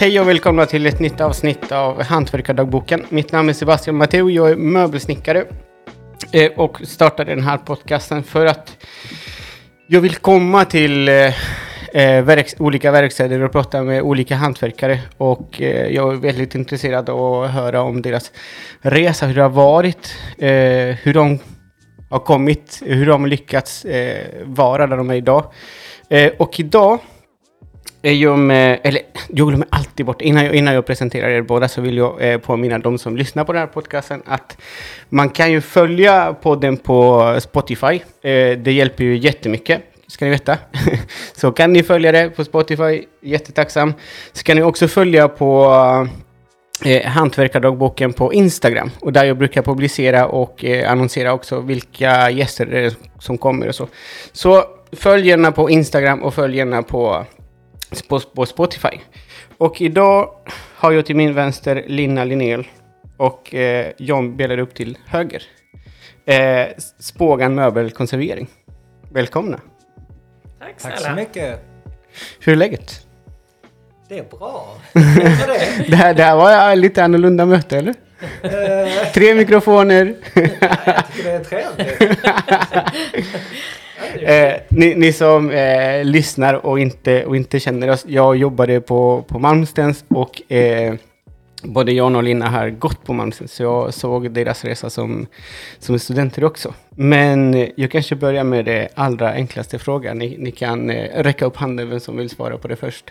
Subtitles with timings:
[0.00, 3.06] Hej och välkomna till ett nytt avsnitt av Hantverkardagboken.
[3.08, 5.44] Mitt namn är Sebastian Matteo, jag är möbelsnickare
[6.32, 8.76] eh, och startade den här podcasten för att
[9.86, 11.14] jag vill komma till eh,
[11.92, 15.00] eh, verks olika verkstäder och prata med olika hantverkare.
[15.16, 18.32] Och jag är väldigt intresserad av att höra om deras
[18.80, 20.14] resa, hur det har varit,
[21.02, 21.38] hur de
[22.10, 23.86] har kommit, hur de har lyckats
[24.44, 25.44] vara där de är idag.
[26.38, 26.98] Och idag
[28.02, 31.68] Eh, jag med, eller jag glömmer alltid bort, innan jag, innan jag presenterar er båda
[31.68, 34.56] så vill jag eh, påminna de som lyssnar på den här podcasten att
[35.08, 38.00] man kan ju följa podden på Spotify.
[38.22, 40.58] Eh, det hjälper ju jättemycket, ska ni veta.
[41.34, 43.94] så kan ni följa det på Spotify, jättetacksam.
[44.32, 45.74] Så kan ni också följa på
[46.84, 48.90] eh, Hantverkardagboken på Instagram.
[49.00, 53.68] Och där jag brukar publicera och eh, annonsera också vilka gäster det är som kommer
[53.68, 53.88] och så.
[54.32, 57.24] Så följ gärna på Instagram och följ gärna på
[58.08, 59.00] på, på Spotify.
[59.58, 60.30] Och idag
[60.76, 62.66] har jag till min vänster Linna Linnell
[63.16, 65.42] och eh, John Belar upp till höger.
[66.26, 66.66] Eh,
[66.98, 68.46] Spågan möbelkonservering.
[69.12, 69.60] Välkomna!
[70.58, 71.60] Tack Tack så mycket.
[72.40, 73.06] Hur är läget?
[74.08, 74.76] Det är bra.
[74.92, 75.00] Det
[75.46, 75.84] det.
[75.88, 77.94] Det här, det här var lite annorlunda möte, eller?
[78.42, 80.14] Eh, Tre mikrofoner.
[80.34, 80.44] jag
[81.12, 82.18] tycker det är trevligt.
[84.20, 89.24] Eh, ni, ni som eh, lyssnar och inte, och inte känner oss, jag jobbade på,
[89.28, 90.94] på Malmstens och eh,
[91.62, 95.26] både John och Lina har gått på Malmstens, så jag såg deras resa som,
[95.78, 96.74] som studenter också.
[96.90, 100.18] Men jag kanske börjar med det allra enklaste frågan.
[100.18, 103.10] Ni, ni kan eh, räcka upp handen vem som vill svara på det först.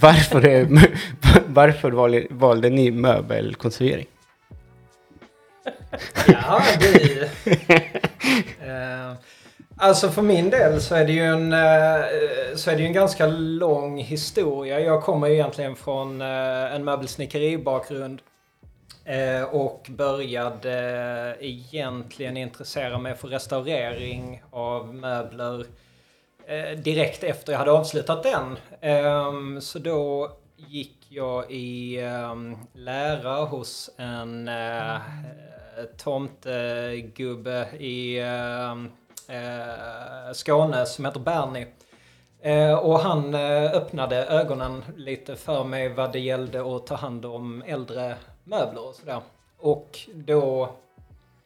[0.00, 0.66] Varför, eh,
[1.46, 4.06] varför valde, valde ni möbelkonservering?
[6.26, 7.28] Ja, du.
[9.80, 12.92] Alltså för min del så är det ju en, eh, så är det ju en
[12.92, 14.80] ganska lång historia.
[14.80, 18.22] Jag kommer ju egentligen från eh, en möbelsnickeribakgrund.
[19.04, 25.66] Eh, och började egentligen intressera mig för restaurering av möbler
[26.76, 28.56] direkt efter jag hade avslutat den.
[28.80, 34.50] Ehm, så då gick jag i ehm, lära hos en
[35.96, 38.90] tomtegubbe i ehm,
[39.28, 41.66] eh, Skåne som heter Bernie.
[42.40, 47.26] Eh, och han eh, öppnade ögonen lite för mig vad det gällde att ta hand
[47.26, 49.20] om äldre möbler och sådär.
[49.58, 50.70] Och då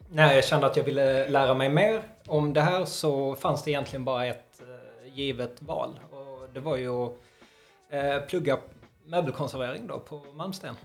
[0.09, 3.71] när jag kände att jag ville lära mig mer om det här så fanns det
[3.71, 5.99] egentligen bara ett eh, givet val.
[6.11, 7.11] Och det var ju att
[7.89, 8.57] eh, plugga
[9.05, 10.75] möbelkonservering då på Malmsten.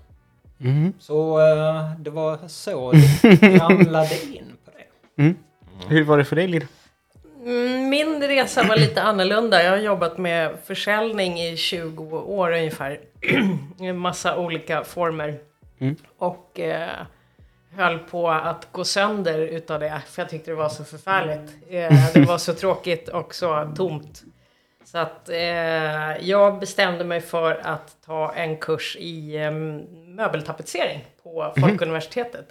[0.60, 0.92] Mm.
[0.98, 5.22] Så eh, det var så det ramlade in på det.
[5.22, 5.36] Mm.
[5.88, 6.66] Hur var det för dig, Lina?
[7.48, 9.62] Mm, Min resa var lite annorlunda.
[9.62, 13.00] Jag har jobbat med försäljning i 20 år ungefär.
[13.80, 15.38] I en massa olika former.
[15.78, 15.96] Mm.
[16.18, 16.88] Och eh,
[17.76, 20.02] höll på att gå sönder utav det.
[20.06, 21.56] För jag tyckte det var så förfärligt.
[21.70, 24.22] Eh, det var så tråkigt och så tomt.
[24.84, 29.50] Så att eh, jag bestämde mig för att ta en kurs i eh,
[30.06, 32.48] möbeltapetsering på Folkuniversitetet.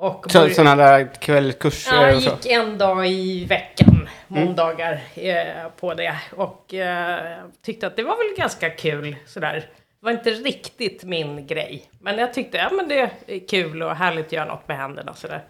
[0.00, 5.94] Och Så, sådana där kvällskurser Ja, jag gick en dag i veckan, måndagar, eh, på
[5.94, 6.16] det.
[6.36, 9.52] Och eh, tyckte att det var väl ganska kul sådär.
[9.52, 11.90] Det var inte riktigt min grej.
[12.00, 15.14] Men jag tyckte, ja men det är kul och härligt att göra något med händerna
[15.14, 15.44] sådär.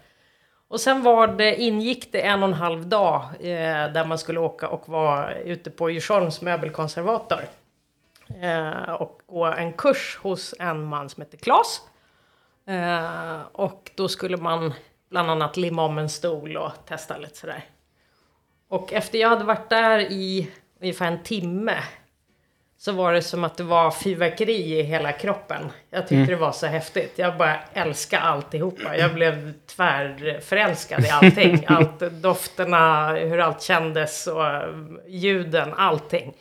[0.67, 4.39] Och sen var det, ingick det en och en halv dag eh, där man skulle
[4.39, 7.41] åka och vara ute på Djursholms möbelkonservator.
[8.41, 11.81] Eh, och gå en kurs hos en man som heter Klas.
[12.69, 14.73] Eh, och då skulle man
[15.09, 17.63] bland annat limma om en stol och testa lite sådär.
[18.69, 21.75] Och efter jag hade varit där i ungefär en timme
[22.77, 25.71] så var det som att det var fyrverkeri i hela kroppen.
[25.89, 27.13] Jag tyckte det var så häftigt.
[27.15, 28.97] Jag bara älskade alltihopa.
[28.97, 31.65] Jag blev tvärförälskad i allting.
[31.67, 34.43] Allt, dofterna, hur allt kändes och
[35.07, 36.33] ljuden, allting.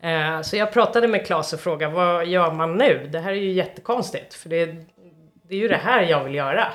[0.00, 3.08] Eh, Så jag pratade med Claes och frågade vad gör man nu?
[3.12, 4.34] Det här är ju jättekonstigt.
[4.34, 4.76] För det,
[5.48, 6.72] det är ju det här jag vill göra.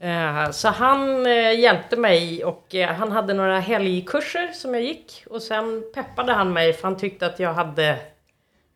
[0.00, 5.24] Eh, Så han eh, hjälpte mig och eh, han hade några helgkurser som jag gick.
[5.30, 7.96] Och sen peppade han mig för han tyckte att jag hade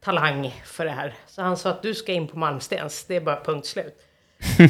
[0.00, 1.14] talang för det här.
[1.26, 4.00] Så han sa att du ska in på Malmstens, det är bara punkt slut.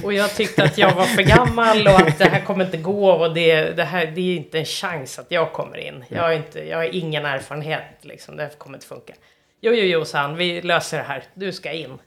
[0.05, 3.11] Och jag tyckte att jag var för gammal och att det här kommer inte gå
[3.11, 6.05] och det, det här det är inte en chans att jag kommer in.
[6.09, 9.13] Jag har, inte, jag har ingen erfarenhet liksom, det här kommer inte funka.
[9.61, 11.99] Jo, jo, jo, sa han, vi löser det här, du ska in.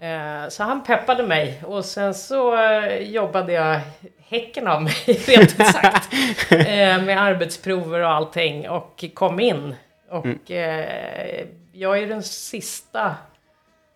[0.00, 3.80] Eh, Så han peppade mig och sen så eh, jobbade jag
[4.28, 6.12] häcken av mig, rent ut sagt.
[6.50, 9.74] Eh, Med arbetsprover och allting och kom in.
[10.10, 13.14] Och eh, jag är den sista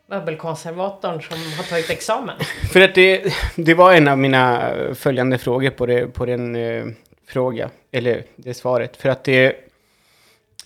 [0.06, 2.36] möbelkonservatorn som har tagit examen.
[2.72, 6.84] För att det, det var en av mina följande frågor på, det, på den eh,
[7.28, 8.96] fråga, eller det svaret.
[8.96, 9.56] För att det...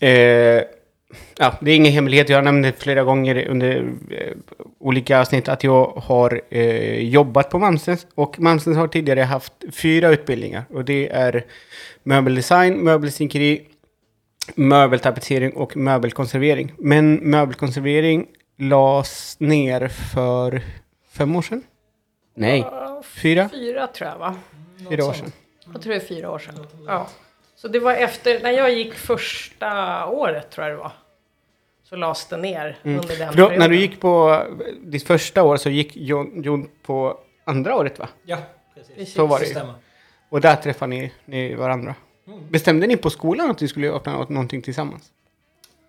[0.00, 0.62] Eh,
[1.38, 3.76] ja, det är ingen hemlighet, jag har nämnt det flera gånger under
[4.10, 4.32] eh,
[4.78, 8.06] olika avsnitt att jag har eh, jobbat på Mamsens.
[8.14, 10.64] Och Mamsens har tidigare haft fyra utbildningar.
[10.70, 11.44] Och det är
[12.02, 13.66] möbeldesign, möbelsnickeri,
[14.54, 16.72] möbeltapetsering och möbelkonservering.
[16.78, 18.26] Men möbelkonservering
[18.58, 20.62] lades ner för
[21.10, 21.62] fem år sedan?
[22.34, 22.64] Nej,
[23.04, 23.48] fyra?
[23.48, 24.36] Fyra tror jag va?
[24.90, 25.32] Fyra år sedan.
[25.72, 26.66] Jag tror det är fyra år sedan.
[26.86, 27.08] Ja.
[27.60, 30.92] Så det var efter, när jag gick första året tror jag det var.
[31.84, 33.32] Så lades det ner under den Mm.
[33.32, 33.70] För då, när perioden.
[33.70, 34.42] du gick på
[34.82, 38.08] ditt första år så gick Jon, Jon på andra året va?
[38.24, 38.36] Ja,
[38.74, 38.94] precis.
[38.96, 39.14] Precis.
[39.14, 39.54] Så var det ju.
[40.28, 41.94] Och där träffade ni, ni varandra.
[42.26, 42.40] Mm.
[42.50, 45.02] Bestämde ni på skolan att ni skulle öppna något- någonting tillsammans?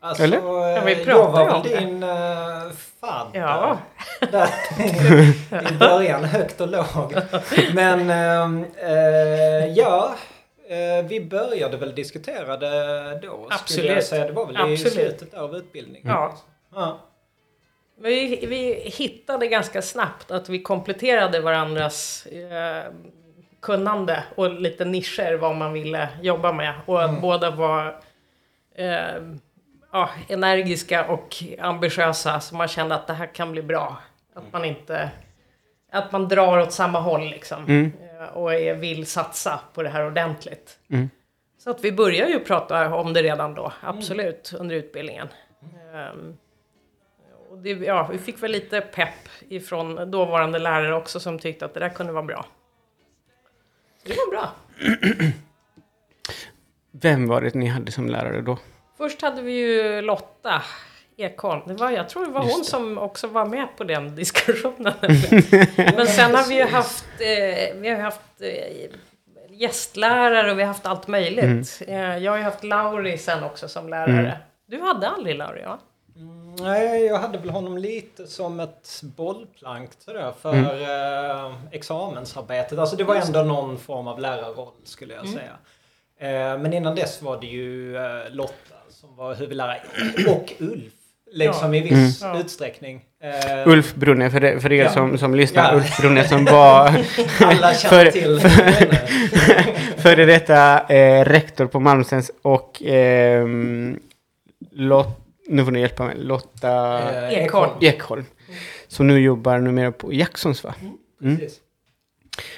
[0.02, 0.38] Alltså, Eller?
[0.38, 2.72] Ja, vi eh, pratade jag var om väl din uh,
[3.02, 3.40] fadder.
[3.40, 3.78] Ja.
[4.32, 4.50] Där,
[5.74, 7.14] I början, högt och lågt.
[7.74, 10.20] Men ehm, eh, ja, eh,
[11.10, 13.48] vi började väl diskutera det då.
[13.50, 13.90] Absolut.
[13.90, 14.26] jag säga.
[14.26, 14.94] Det var väl i Absolut.
[14.94, 16.08] slutet av utbildningen.
[16.08, 16.38] Ja.
[16.76, 17.00] Ja.
[18.02, 22.92] Vi, vi hittade ganska snabbt att vi kompletterade varandras eh,
[23.62, 26.74] kunnande och lite nischer vad man ville jobba med.
[26.86, 28.02] Och att båda var
[28.76, 29.24] eh,
[29.92, 33.98] ja, energiska och ambitiösa så man kände att det här kan bli bra.
[34.34, 35.10] Att man inte
[35.92, 37.66] att man drar åt samma håll liksom.
[37.66, 37.92] Mm.
[38.34, 40.80] Och är, vill satsa på det här ordentligt.
[40.90, 41.10] Mm.
[41.58, 45.28] Så att vi börjar ju prata om det redan då, absolut, under utbildningen.
[45.94, 46.38] Ehm,
[47.50, 51.74] och det, ja, vi fick väl lite pepp ifrån dåvarande lärare också som tyckte att
[51.74, 52.46] det där kunde vara bra.
[54.04, 54.52] Så det var bra.
[56.92, 58.58] Vem var det ni hade som lärare då?
[58.98, 60.62] Först hade vi ju Lotta
[61.20, 61.62] Ekholm.
[61.66, 64.94] Det var, jag tror det var hon som också var med på den diskussionen.
[65.96, 68.90] Men sen har vi ju haft, eh, vi har haft eh,
[69.50, 71.82] gästlärare och vi har haft allt möjligt.
[71.88, 74.38] Eh, jag har ju haft Lauri sen också som lärare.
[74.68, 75.80] Du hade aldrig Lauri, ja?
[76.16, 82.80] Mm, Nej, jag hade väl honom lite som ett bollplank sådär, för eh, examensarbetet.
[82.80, 85.58] Alltså det var ändå någon form av lärarroll skulle jag säga.
[86.20, 89.82] Eh, men innan dess var det ju eh, Lotta som var huvudlärare.
[90.30, 90.94] Och Ulf.
[91.32, 92.38] Liksom i viss Mm.
[92.38, 93.02] utsträckning.
[93.24, 94.90] Eh, Ulf Brunne, för, det, för er Ja.
[94.90, 95.72] som, som lyssnar.
[95.72, 95.78] Ja.
[95.78, 96.88] Ulf Brunne som var
[97.40, 104.00] Alla känner för- till för- före detta eh, rektor på Malmstens och ehm,
[104.72, 105.08] Lot,
[105.48, 107.00] nu får ni hjälpa mig, Lotta
[107.32, 107.72] Eh, Ekholm.
[107.82, 108.26] Ekholm.
[108.88, 110.76] Som nu jobbar numera på Jacksons va?
[111.22, 111.38] Mm.
[111.38, 111.60] Precis.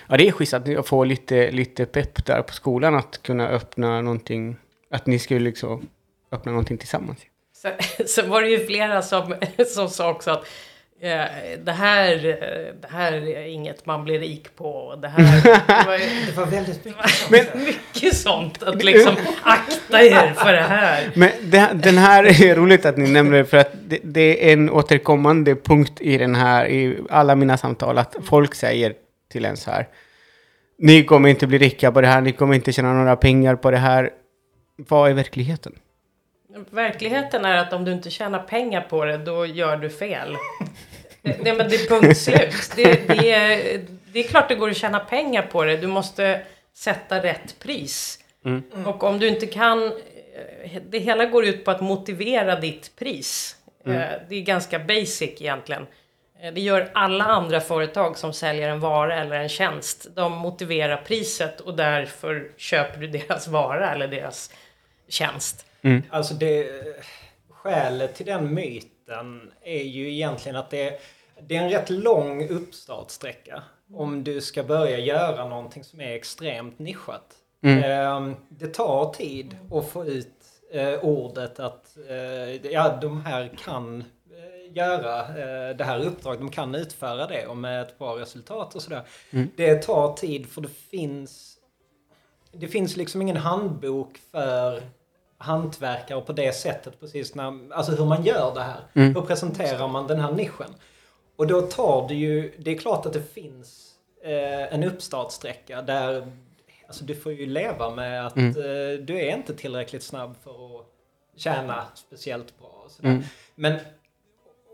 [0.08, 4.02] Ja, det är schysst att får lite, lite pepp där på skolan att kunna öppna
[4.02, 4.56] någonting,
[4.92, 5.88] att ni skulle liksom
[6.32, 7.20] öppna någonting tillsammans.
[7.62, 7.74] Sen,
[8.08, 9.36] sen var det ju flera som,
[9.68, 10.46] som sa också att
[11.02, 11.25] eh,
[11.63, 12.16] det, här,
[12.81, 14.96] det här är inget man blir rik på.
[15.02, 17.56] Det, här, det var ju Det var väldigt mycket sånt.
[17.56, 18.63] mycket sånt.
[18.63, 21.12] Att liksom akta er för det här.
[21.16, 24.54] Men det, den här är roligt att ni nämner det för att det, det är
[24.54, 28.94] en återkommande punkt i den här, i alla mina samtal, att folk säger
[29.32, 29.88] till en så här.
[30.77, 33.72] Ni kommer inte bli rika på det här, ni kommer inte tjäna några pengar på
[33.72, 34.10] det här.
[34.77, 35.74] Vad är verkligheten?
[36.70, 40.38] Verkligheten är att om du inte tjänar pengar på det, då gör du fel.
[41.22, 42.72] Det, det, men det är punkt slut.
[42.75, 43.81] Det, det, är,
[44.13, 45.77] det är klart det går att tjäna pengar på det.
[45.77, 46.41] Du måste
[46.74, 48.20] sätta rätt pris.
[48.86, 49.84] Och om du inte kan...
[50.63, 53.55] eh, Det hela går ut på att motivera ditt pris.
[53.86, 53.91] Eh,
[54.29, 55.88] Det är ganska basic egentligen.
[56.41, 60.08] Eh, Det gör alla andra företag som säljer en vara eller en tjänst.
[60.15, 64.51] De motiverar priset och därför köper du deras vara eller deras
[65.10, 65.65] tjänst.
[66.10, 66.68] Alltså det,
[67.50, 71.00] skälet till den myten är ju egentligen att det,
[71.48, 73.64] det är en rätt lång uppstartsträcka.
[73.94, 77.36] Om du ska börja göra någonting som är extremt nischat.
[77.84, 80.34] Eh, det tar tid att få ut
[80.74, 85.28] eh, ordet att eh, ja, de här kan eh, göra
[85.74, 86.40] det här uppdraget.
[86.40, 89.02] De kan utföra det och med ett bra resultat och sådär.
[89.56, 91.58] Det tar tid för det finns
[92.54, 94.82] det finns liksom ingen handbok för
[95.41, 98.81] hantverkare på det sättet precis när, alltså hur man gör det här.
[98.93, 100.75] Hur presenterar man den här nischen?
[101.36, 103.91] Och då tar det ju, det är klart att det finns
[104.24, 106.31] eh, en uppstartsträcka där
[106.88, 108.43] alltså du får ju leva med att eh,
[109.01, 110.86] du är inte tillräckligt snabb för att
[111.36, 112.86] tjäna speciellt bra.
[112.89, 113.24] Sådär.
[113.55, 113.79] Men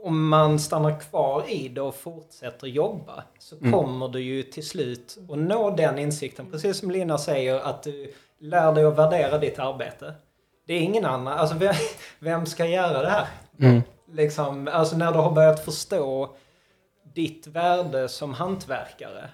[0.03, 5.17] om man stannar kvar i det och fortsätter jobba så kommer du ju till slut
[5.29, 6.51] att nå den insikten.
[6.51, 10.13] Precis som Lina säger att du lär dig att värdera ditt arbete.
[10.67, 11.37] Det är ingen annan.
[11.37, 11.73] Alltså vem,
[12.19, 13.27] vem ska göra det här?
[14.11, 16.35] Liksom, alltså när du har börjat förstå
[17.15, 19.29] ditt värde som hantverkare.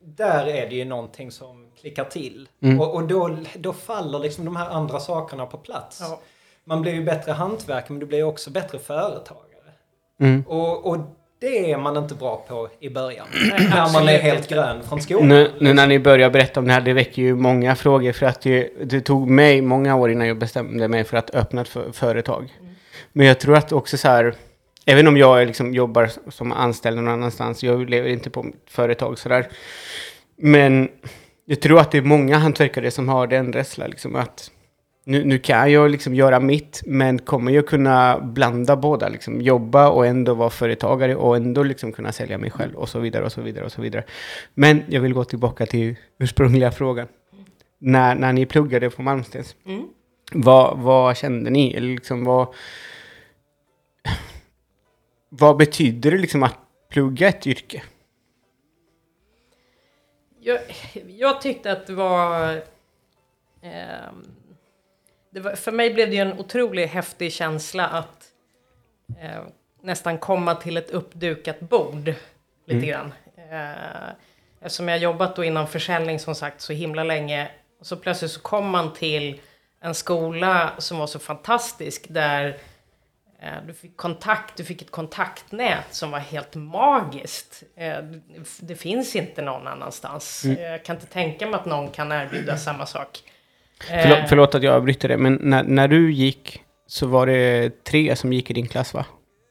[0.00, 2.48] Där är det ju någonting som klickar till.
[2.62, 2.80] Mm.
[2.80, 5.98] Och, och då, då faller liksom de här andra sakerna på plats.
[6.00, 6.20] Ja.
[6.64, 9.72] Man blir ju bättre hantverkare men du blir också bättre företagare.
[10.20, 10.44] Mm.
[10.46, 10.98] Och, och
[11.40, 13.26] det är man inte bra på i början.
[13.32, 15.28] Nej, när man är helt grön från skolan.
[15.28, 18.26] Nu, nu när ni börjar berätta om det här, det väcker ju många frågor för
[18.26, 21.68] att det, det tog mig många år innan jag bestämde mig för att öppna ett
[21.68, 22.52] för, företag.
[23.12, 24.34] Men jag tror att också så här,
[24.84, 29.18] även om jag liksom jobbar som anställd någon annanstans, jag lever inte på ett företag
[29.18, 29.48] sådär.
[30.36, 30.88] Men
[31.44, 34.50] jag tror att det är många hantverkare som har den rädslan, liksom att
[35.08, 39.08] nu, nu kan jag liksom göra mitt, men kommer jag kunna blanda båda?
[39.08, 42.98] Liksom jobba och ändå vara företagare och ändå liksom kunna sälja mig själv och så
[42.98, 44.04] vidare och så vidare och så vidare.
[44.54, 47.08] Men jag vill gå tillbaka till ursprungliga frågan.
[47.78, 49.88] När, när ni pluggade på Malmstens, Mm.
[50.32, 51.74] vad, vad kände ni?
[51.74, 52.54] Eller liksom vad,
[55.28, 56.56] vad betyder det liksom att
[56.90, 57.82] plugga ett yrke?
[60.40, 60.58] Jag,
[61.06, 62.54] jag tyckte att det var,
[63.60, 64.10] det
[65.38, 65.52] var...
[65.56, 68.24] För mig blev det ju en otroligt häftig känsla att
[69.20, 69.42] eh,
[69.82, 72.14] nästan komma till ett uppdukat bord.
[72.66, 73.12] Lite grann.
[73.50, 74.08] Eh,
[74.60, 77.48] eftersom jag jobbat då inom försäljning som sagt så himla länge.
[77.80, 79.40] Och så plötsligt så kom man till
[79.80, 82.58] en skola som var så fantastisk där
[83.40, 87.62] Eh, Du fick kontakt, du fick ett kontaktnät som var helt magiskt.
[87.76, 87.98] Eh,
[88.60, 90.44] Det finns inte någon annanstans.
[90.44, 90.62] Mm.
[90.62, 93.22] Jag kan inte tänka mig att någon kan erbjuda samma sak.
[93.90, 97.70] Eh, Förlåt, förlåt att jag avbryter det, men när, när du gick så var det
[97.84, 99.04] tre som gick i din klass va?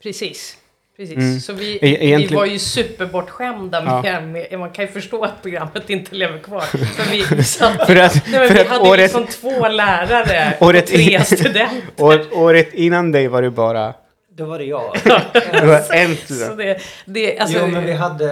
[0.04, 0.58] Precis.
[0.98, 1.18] Precis.
[1.18, 1.40] Mm.
[1.40, 4.22] Så vi, E- vi egentligen- var ju superbortskämda Ja.
[4.22, 6.62] med, man kan ju förstå att programmet inte lever kvar.
[6.96, 9.68] För vi, vi, satt, För att, nej, men för vi att hade året, liksom två
[9.68, 11.82] lärare och Året tre in- studenter.
[11.98, 13.94] år, året innan dig var det bara
[14.38, 14.96] Då var det jag.
[15.52, 18.26] det var en Så det, det, alltså, jo men vi hade,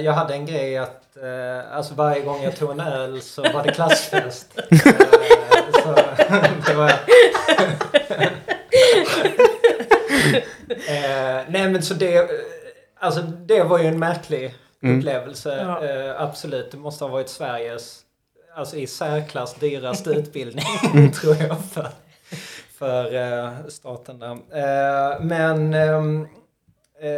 [0.00, 3.62] jag hade en grej att eh, alltså varje gång jag tog en öl så var
[3.64, 4.60] det klassfest.
[6.66, 6.88] Det var,
[10.68, 12.24] eh, nej men så det, eh,
[12.98, 14.98] alltså det var ju en märklig Mm.
[14.98, 15.58] upplevelse.
[15.62, 15.84] Ja.
[15.86, 18.00] Eh, absolut, det måste ha varit Sveriges
[18.56, 21.88] alltså i särklass dyraste utbildning tror jag för,
[22.78, 24.30] för eh, staten där.
[24.32, 26.22] Eh, men ehm,
[27.00, 27.08] eh,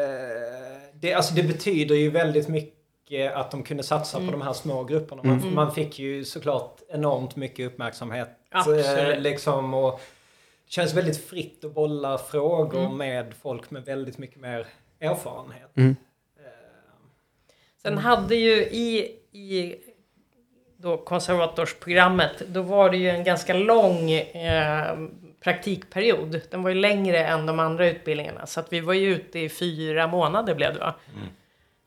[0.95, 4.85] det, alltså det betyder ju väldigt mycket att de kunde satsa på de här små
[4.85, 5.23] grupperna.
[5.25, 5.55] Man, Mm.
[5.55, 8.29] man fick ju såklart enormt mycket uppmärksamhet.
[8.51, 8.87] Absolut.
[8.87, 10.01] Eh, liksom, och
[10.67, 12.97] det känns väldigt fritt att bolla frågor Mm.
[12.97, 14.67] med folk med väldigt mycket mer
[15.01, 15.77] erfarenhet.
[15.77, 15.97] Mm.
[16.39, 16.45] Eh,
[17.83, 18.99] Sen hade ju i,
[19.33, 19.77] i
[20.77, 24.97] då konservatorsprogrammet, då var det ju en ganska lång eh,
[25.41, 26.41] praktikperiod.
[26.51, 28.47] Den var ju längre än de andra utbildningarna.
[28.47, 30.95] Så att vi var ju ute i fyra månader blev det va?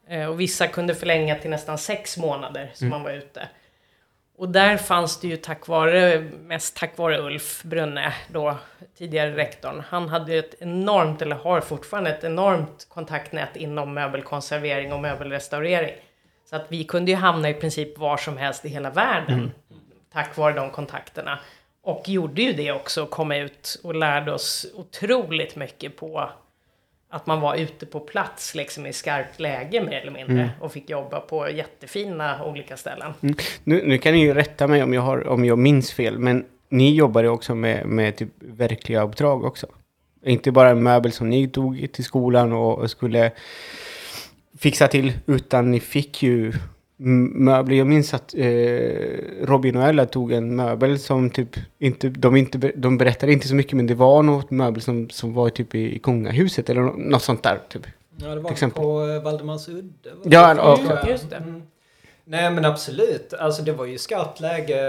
[0.08, 3.48] Eh, och vissa kunde förlänga till nästan sex månader som man var ute.
[4.38, 8.58] Och där fanns det ju tack vare, mest tack vare Ulf Brunne, då
[8.98, 9.84] tidigare rektorn.
[9.90, 15.96] Han hade ju ett enormt, eller har fortfarande ett enormt kontaktnät inom möbelkonservering och möbelrestaurering.
[16.50, 19.52] Så att vi kunde ju hamna i princip var som helst i hela världen.
[20.14, 21.40] Tack vare de kontakterna.
[21.82, 26.30] Och gjorde ju det också, kom ut och lärde oss otroligt mycket på
[27.14, 30.50] att man var ute på plats liksom i skarpt läge mer eller mindre.
[30.60, 33.14] Och fick jobba på jättefina olika ställen.
[33.22, 33.36] Mm.
[33.64, 36.46] Nu, nu kan ni ju rätta mig om jag, har, om jag minns fel, men
[36.70, 39.68] ni jobbade också med, med typ verkliga uppdrag också.
[40.26, 43.32] Inte bara en möbel som ni tog till skolan och, och skulle
[44.58, 46.54] fixa till, utan ni fick ju
[46.98, 47.76] möbler.
[47.78, 48.46] Jag minns att eh,
[49.42, 53.56] Robin och Ella tog en möbel som typ inte, de, inte, de berättade inte så
[53.56, 56.94] mycket, men det var något möbel som, som var typ i, i kungahuset eller nå-
[56.98, 57.60] något sånt där.
[57.70, 57.82] Typ.
[58.18, 60.10] Ja, det var Till på eh, Valdemarsudde.
[60.24, 60.60] Ja, det?
[60.62, 61.36] ja, just det.
[61.36, 61.64] Mm.
[62.26, 63.34] Nej men absolut.
[63.34, 64.80] Alltså det var ju skarpt läge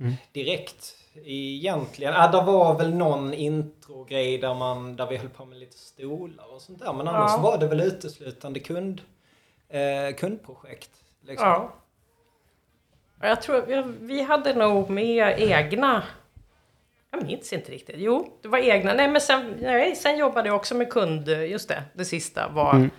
[0.00, 0.12] Mm.
[0.32, 0.96] direkt.
[1.24, 2.12] Egentligen.
[2.14, 6.54] Ja, det var väl någon introgrej där, man, där vi höll på med lite stolar
[6.54, 6.92] och sånt där.
[6.92, 7.40] Men annars Ja.
[7.42, 9.00] var det väl uteslutande kund,
[9.68, 10.90] eh, kundprojekt.
[11.30, 11.48] Liksom.
[11.48, 11.74] Ja.
[13.20, 16.02] Ja, Jag tror vi, vi hade nog med egna...
[17.12, 17.94] Jag minns inte riktigt.
[17.98, 18.94] Jo, det var egna.
[18.94, 21.28] Nej, men sen, nej, sen jobbade jag också med kund.
[21.28, 22.90] Just det, det sista var Mm.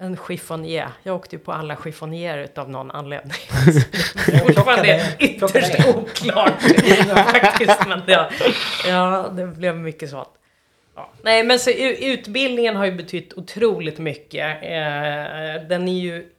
[0.00, 0.88] en chiffonier.
[1.02, 3.32] Jag åkte ju på alla chiffonierer av någon anledning.
[4.46, 6.62] Fortfarande ytterst oklart
[7.42, 7.86] faktiskt.
[7.88, 8.30] Men ja,
[8.86, 10.28] ja, det blev mycket sånt.
[10.96, 11.10] Ja.
[11.22, 11.70] Nej, men så,
[12.00, 14.62] utbildningen har ju betytt otroligt mycket.
[14.62, 16.31] Eh, den är ju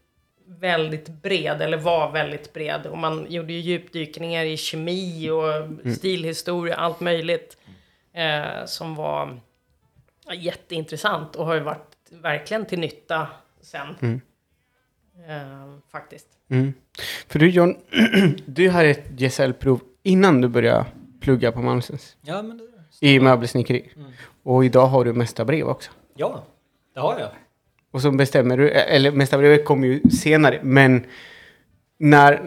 [0.60, 2.86] väldigt bred, eller var väldigt bred.
[2.86, 7.58] Och man gjorde ju djupdykningar i kemi och stilhistoria, allt möjligt.
[8.14, 9.40] Eh, som var
[10.34, 13.28] jätteintressant och har ju varit verkligen till nytta
[13.62, 13.96] sen.
[14.02, 14.22] Mm.
[15.28, 16.28] Eh, faktiskt.
[16.50, 16.74] Mm.
[17.28, 17.76] För du John,
[18.46, 20.86] du hade ett gesällprov innan du började
[21.22, 23.08] plugga på Malmstens Ja, men det...
[23.08, 23.92] i möbelsnickeri.
[23.96, 24.12] Mm.
[24.44, 25.92] Och idag har du mesta brev också.
[26.16, 26.44] Ja,
[26.94, 27.30] det har jag.
[27.94, 31.06] Och så bestämmer du, eller mesta brevet kommer ju senare, men
[32.00, 32.42] när...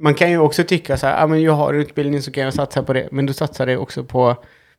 [0.00, 2.54] Man kan ju också tycka så här, ah, men jag har utbildning så kan jag
[2.54, 3.08] satsa på det.
[3.12, 4.36] Men du satsar det också på,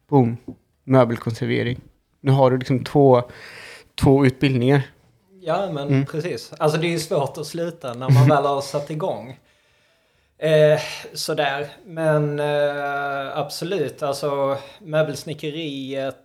[0.09, 0.37] boom,
[0.83, 1.81] möbelkonservering.
[2.21, 3.23] Nu har du liksom två,
[4.01, 4.81] två utbildningar.
[5.41, 6.05] Ja, men Mm.
[6.05, 6.53] precis.
[6.57, 9.39] Alltså det är ju svårt att sluta när man väl har satt igång.
[10.41, 10.79] Eh,
[11.13, 11.67] sådär.
[11.85, 16.15] Men eh, absolut, alltså möbelsnickeriet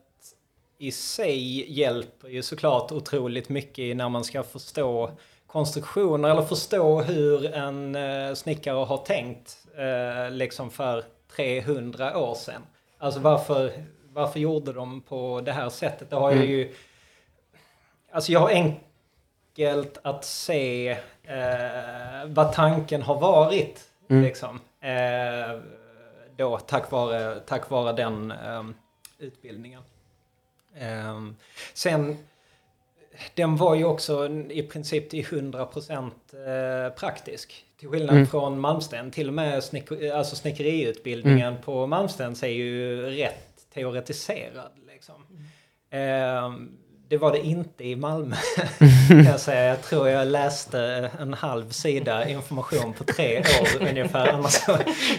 [0.86, 5.10] i sig hjälper ju såklart otroligt mycket när man ska förstå
[5.46, 11.04] konstruktioner eller förstå hur en eh, snickare har tänkt eh, liksom för
[11.36, 12.62] 300 år sedan.
[12.98, 13.72] Alltså varför,
[14.12, 16.10] varför gjorde de på det här sättet?
[16.10, 16.50] Det har jag Mm.
[16.50, 16.74] ju...
[18.12, 20.88] Alltså jag har enkelt att se
[21.22, 23.80] eh, vad tanken har varit.
[24.10, 24.22] Mm.
[24.22, 24.60] Liksom.
[24.80, 25.60] Eh,
[26.36, 28.62] då tack vare, tack vare den eh,
[29.18, 29.82] utbildningen.
[30.80, 31.20] Eh,
[31.74, 32.16] sen,
[33.34, 36.10] den var ju också i princip till 100%
[36.86, 37.64] eh, praktisk.
[37.78, 38.26] Till skillnad Mm.
[38.26, 39.10] från Malmsten.
[39.10, 44.70] Till och med snick, alltså snickeriutbildningen på Malmstens är ju rätt teoretiserad.
[44.92, 45.14] Liksom.
[45.90, 46.52] Eh,
[47.08, 48.36] det var det inte i Malmö.
[49.26, 49.64] jag, säga.
[49.64, 54.28] jag tror jag läste en halv sida information på tre år ungefär.
[54.28, 54.52] Annars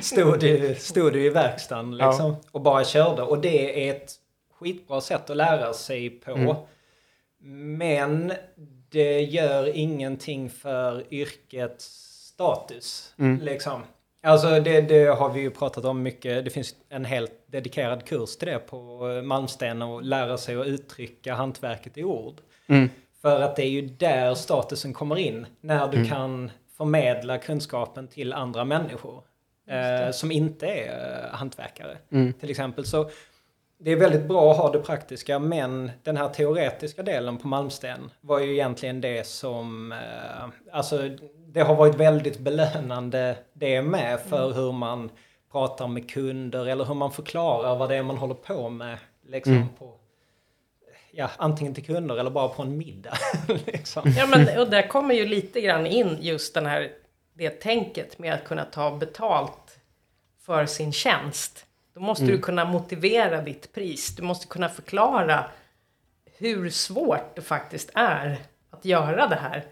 [0.02, 3.22] stod du, stod du i verkstaden liksom, och bara körde.
[3.22, 4.12] Och det är ett
[4.66, 6.32] skitbra sätt att lära sig på.
[6.32, 6.56] Mm.
[7.78, 8.34] Men
[8.90, 11.86] det gör ingenting för yrkets
[12.34, 13.14] status.
[13.20, 13.42] Mm.
[13.42, 13.82] Liksom.
[14.24, 16.46] Alltså det, det har vi ju pratat om mycket.
[16.46, 21.34] Det finns en helt dedikerad kurs till det på Malmsten och lära sig att uttrycka
[21.34, 22.36] hantverket i ord.
[22.68, 22.90] Mm.
[23.22, 25.46] För att det är ju där statusen kommer in.
[25.62, 29.24] När du kan förmedla kunskapen till andra människor.
[29.68, 31.98] Eh, som inte är eh, hantverkare.
[32.12, 32.34] Mm.
[32.34, 32.86] Till exempel.
[32.86, 33.10] Så
[33.78, 38.12] det är väldigt bra att ha det praktiska men den här teoretiska delen på Malmsten
[38.22, 39.92] var ju egentligen det som...
[39.92, 41.10] Eh, alltså
[41.48, 45.10] det har varit väldigt belönande det med för hur man
[45.52, 48.98] pratar med kunder eller hur man förklarar vad det är man håller på med.
[49.28, 49.68] Liksom Mm.
[49.80, 49.94] på,
[51.12, 53.18] ja, antingen till kunder eller bara på en middag.
[53.66, 54.14] liksom.
[54.18, 56.92] Ja, men och där kommer ju lite grann in just den här,
[57.34, 59.80] det tänket med att kunna ta betalt
[60.42, 61.65] för sin tjänst.
[61.96, 64.16] Då måste du kunna motivera ditt pris.
[64.16, 65.46] Du måste kunna förklara
[66.38, 68.38] hur svårt det faktiskt är
[68.70, 69.64] att göra det här.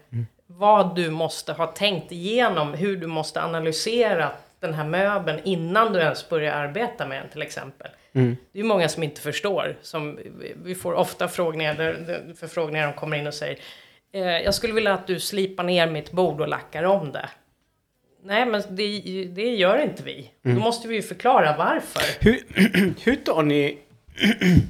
[0.46, 5.98] Vad du måste ha tänkt igenom, hur du måste analysera den här möbeln innan du
[5.98, 7.90] ens börjar arbeta med den till exempel.
[8.12, 8.36] Mm.
[8.52, 9.76] Det är många som inte förstår.
[9.82, 10.18] Som,
[10.64, 13.58] vi får ofta frågningar, där, där, förfrågningar de kommer in och säger
[14.12, 17.28] eh, Jag skulle vilja att du slipar ner mitt bord och lackar om det.
[18.26, 19.00] Nej, men det,
[19.34, 20.30] det gör inte vi.
[20.42, 22.24] Då måste vi ju förklara varför.
[22.24, 22.40] Hur,
[23.04, 23.78] hur tar ni...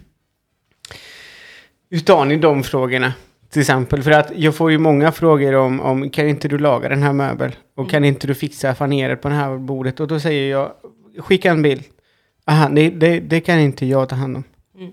[1.91, 3.13] hur tar ni de frågorna?
[3.51, 6.89] Till exempel, för att jag får ju många frågor om, om kan inte du laga
[6.89, 7.53] den här möbeln?
[7.75, 10.01] Och kan inte du fixa faneret på det här bordet?
[10.01, 10.73] Och då säger jag,
[11.19, 11.83] skicka en bild.
[12.45, 14.45] Aha, det, det, det kan inte jag ta hand om.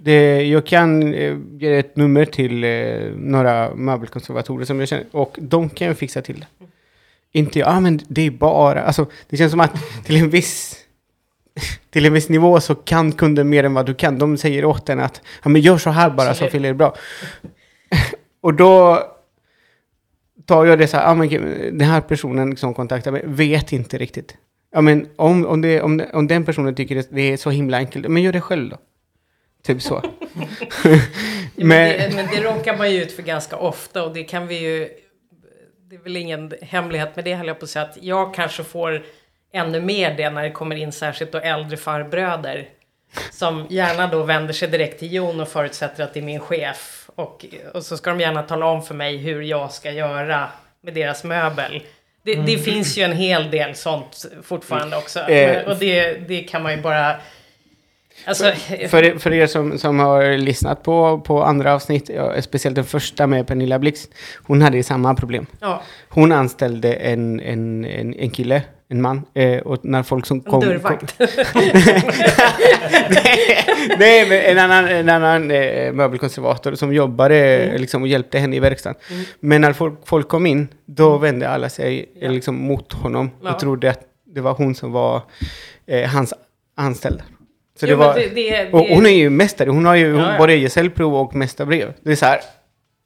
[0.01, 2.69] Det, jag kan eh, ge ett nummer till eh,
[3.15, 6.65] några möbelkonservatorer som jag känner, och de kan ju fixa till det.
[7.31, 9.71] Inte jag, ah, men det är bara, alltså det känns som att
[10.05, 10.77] till en viss
[11.89, 14.17] till en viss nivå så kan kunden mer än vad du kan.
[14.19, 16.95] De säger åt en att ja, men gör så här bara så fyller det bra.
[18.41, 19.03] och då
[20.45, 21.29] tar jag det så här, ja, men
[21.77, 24.35] den här personen som kontaktar mig vet inte riktigt.
[24.73, 27.77] Ja, men om, om, det, om, om den personen tycker det, det är så himla
[27.77, 28.77] enkelt, men gör det själv då.
[29.63, 29.95] Typ så.
[31.55, 34.47] Men- men, det, men det råkar man ju ut för ganska ofta och det kan
[34.47, 34.89] vi ju...
[35.91, 38.63] Det är väl ingen hemlighet med det höll jag på att säga att jag kanske
[38.63, 39.03] får
[39.53, 42.69] ännu mer det när det kommer in särskilt då äldre farbröder.
[43.31, 47.09] Som gärna då vänder sig direkt till Jon och förutsätter att det är min chef.
[47.15, 50.49] Och, och så ska de gärna tala om för mig hur jag ska göra
[50.81, 51.83] med deras möbel.
[52.23, 55.19] Det, det finns ju en hel del sånt fortfarande också.
[55.27, 57.15] Men- och det, det kan man ju bara...
[58.25, 58.51] Alltså,
[58.89, 62.85] För, er- för er som, som har lyssnat på, på andra avsnitt, ja, speciellt den
[62.85, 64.11] första med Pernilla Blixt,
[64.43, 65.45] hon hade samma problem.
[65.59, 70.37] ja, Hon anställde en, en, en, en kille, en man, eh, och när folk som
[70.37, 70.59] en kom...
[70.59, 71.15] dörrvakt.
[73.99, 77.81] Nej, men en annan, en annan eh, möbelkonservator som jobbade Mm.
[77.81, 78.99] liksom, och hjälpte henne i verkstaden.
[79.39, 82.09] Men när folk, folk kom in, då vände alla sig Mm.
[82.19, 82.25] Ja.
[82.27, 85.21] eh, liksom, mot honom och trodde att det var hon som var
[85.87, 86.33] eh, hans
[86.77, 87.23] anställda.
[87.81, 89.69] Så Jo, det men var, det- det- och det- hon är ju mästare.
[89.69, 90.37] Hon har ju Ja, ja.
[90.37, 91.93] både gesällprov och mästarbrev.
[92.03, 92.39] Det är så här.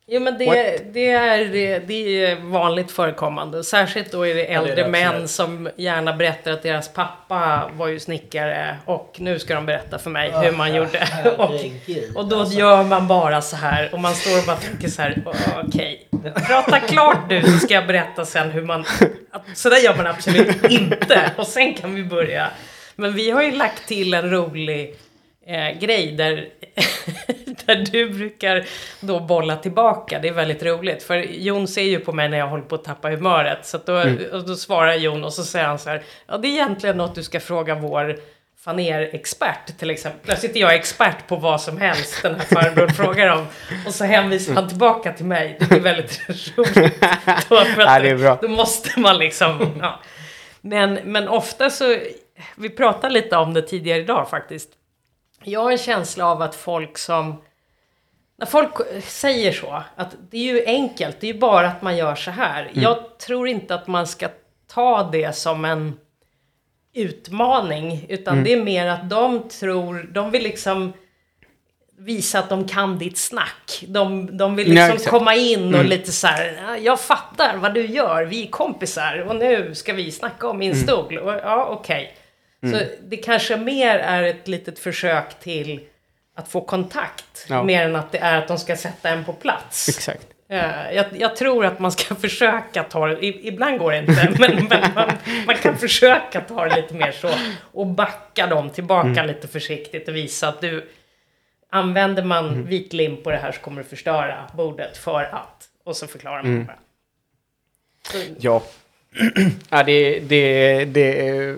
[0.08, 0.46] Jo men det,
[0.94, 3.64] det, är, det är vanligt förekommande.
[3.64, 7.70] Särskilt då är det det är äldre det män som gärna berättar att deras pappa
[7.74, 11.08] var ju snickare och nu ska de berätta för mig hur man gjorde.
[11.38, 11.52] Och,
[12.16, 12.60] och då alltså.
[12.60, 15.34] gör man bara så här och man står och bara tänker så här, "Åh,
[15.68, 16.08] okej,
[16.48, 18.86] prata klart nu så ska jag berätta sen hur man,
[19.32, 22.48] att, så där gör man absolut inte och sen kan vi börja.
[22.96, 24.96] Men vi har ju lagt till en rolig
[25.48, 26.50] eh, grej där,
[27.66, 28.66] där du brukar
[29.00, 30.20] då bolla tillbaka.
[30.20, 31.04] Det är väldigt roligt.
[31.04, 33.66] För Jon ser ju på mig när jag håller på att tappa humöret.
[33.66, 33.94] Så då,
[34.32, 36.04] och då svarar Jon och så säger han så här.
[36.28, 38.20] Ja, det är egentligen något du ska fråga vår
[38.66, 40.30] faner-expert till exempel.
[40.30, 43.48] Där sitter jag expert på vad som helst den här farbrorn frågar om.
[43.88, 45.58] Och så hänvisar han tillbaka till mig.
[45.60, 46.22] Det är väldigt
[46.58, 47.02] roligt.
[47.50, 48.40] Då, Ja, det är bra.
[48.42, 49.80] Då måste man liksom...
[49.82, 50.00] Ja.
[50.62, 51.98] Men, men ofta så...
[52.56, 54.70] Vi pratade lite om det tidigare idag faktiskt.
[55.44, 57.42] Jag har en känsla av att folk som...
[58.38, 58.72] När folk
[59.04, 62.32] säger så, att det är ju enkelt, det är ju bara att man gör så
[62.32, 62.72] här.
[62.74, 64.28] Jag tror inte att man ska
[64.68, 66.00] ta det som en
[66.94, 70.94] utmaning, utan det är mer att de tror, de vill liksom
[71.98, 73.84] visa att de kan ditt snack.
[73.88, 75.10] De, de vill Ja, liksom exakt.
[75.12, 79.26] komma in och lite så här, "Ja, jag fattar vad du gör, vi är kompisar
[79.30, 81.18] och nu ska vi snacka om min stol.
[81.18, 82.16] Och, ja, okej.
[82.72, 85.80] Så det kanske mer är ett litet försök till
[86.36, 87.64] att få kontakt, Ja.
[87.64, 89.90] mer än att det är att de ska sätta en på plats.
[89.90, 90.28] Exakt.
[90.50, 94.68] Eh, Jag, jag tror att man ska försöka ta det, ibland går det inte, men,
[94.70, 95.12] men man,
[95.46, 97.30] man kan försöka ta det lite mer så
[97.72, 99.28] och backa dem tillbaka Mm.
[99.28, 100.90] lite försiktigt och visa att du
[101.70, 102.66] använder man Mm.
[102.66, 106.44] vit lim på det här så kommer du förstöra bordet för att och så förklarar
[106.44, 106.66] man Mm.
[106.66, 106.78] bara.
[108.12, 108.64] Så, Ja.
[109.70, 111.56] ja, det, det, det,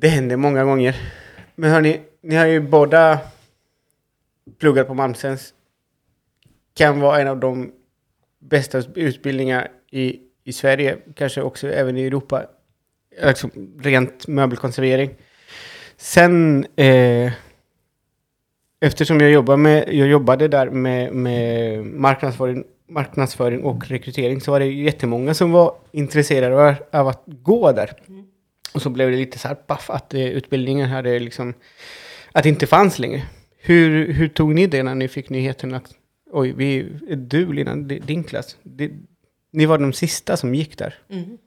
[0.00, 0.96] det händer många gånger.
[1.54, 3.18] Men hörni, ni har ju båda
[4.58, 5.54] pluggat på Malmsens.
[6.74, 7.72] Kan vara en av de
[8.38, 12.46] bästa utbildningar i, i Sverige, kanske också även i Europa.
[13.22, 15.10] Alltså rent möbelkonservering.
[15.96, 17.32] Sen, eh,
[18.80, 24.60] eftersom jag, jobbar med, jag jobbade där med, med marknadsföring, marknadsföring och rekrytering så var
[24.60, 27.92] det jättemånga som var intresserade av, av att gå där.
[28.08, 28.26] Mm.
[28.76, 31.54] Och så blev det lite så här paff att eh, utbildningen hade liksom,
[32.32, 33.22] att det inte fanns längre.
[33.58, 35.94] Hur, hur tog ni det när ni fick nyheten att
[36.32, 36.82] oj, vi,
[37.16, 38.90] du Lina, di- din klass, det,
[39.50, 40.94] ni var de sista som gick där.
[41.10, 41.38] mm.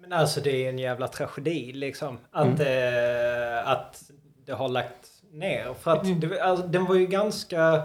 [0.00, 2.18] Men alltså det är en jävla tragedi liksom.
[2.30, 4.10] Att, eh, att
[4.46, 5.74] det har lagt ner.
[5.80, 7.82] För att det, alltså, den var ju ganska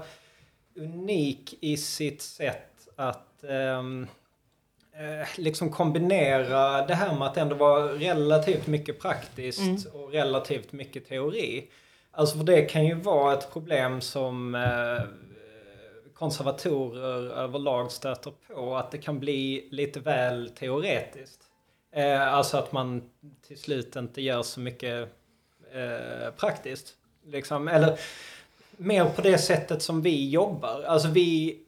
[0.76, 3.84] unik i sitt sätt att eh,
[5.36, 11.68] liksom kombinera det här med att ändå vara relativt mycket praktiskt och relativt mycket teori.
[12.12, 15.04] Alltså för det kan ju vara ett problem som eh,
[16.14, 18.76] konservatorer överlag stöter på.
[18.76, 21.42] Att det kan bli lite väl teoretiskt.
[21.92, 23.10] Eh, alltså att man
[23.48, 25.10] till slut inte gör så mycket
[25.74, 26.96] eh, praktiskt.
[27.26, 27.68] Liksom.
[27.68, 28.00] Eller
[28.78, 30.84] mer på det sättet som vi jobbar.
[30.84, 31.60] Alltså vi,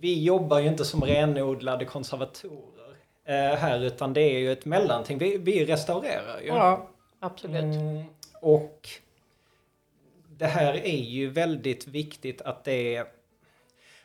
[0.00, 5.18] vi jobbar ju inte som renodlade konservatorer eh, här utan det är ju ett mellanting.
[5.18, 6.46] Vi, vi restaurerar ju.
[6.46, 6.88] Ja,
[7.20, 7.62] absolut.
[7.62, 8.04] Mm,
[8.40, 8.88] och
[10.38, 13.06] det här är ju väldigt viktigt att det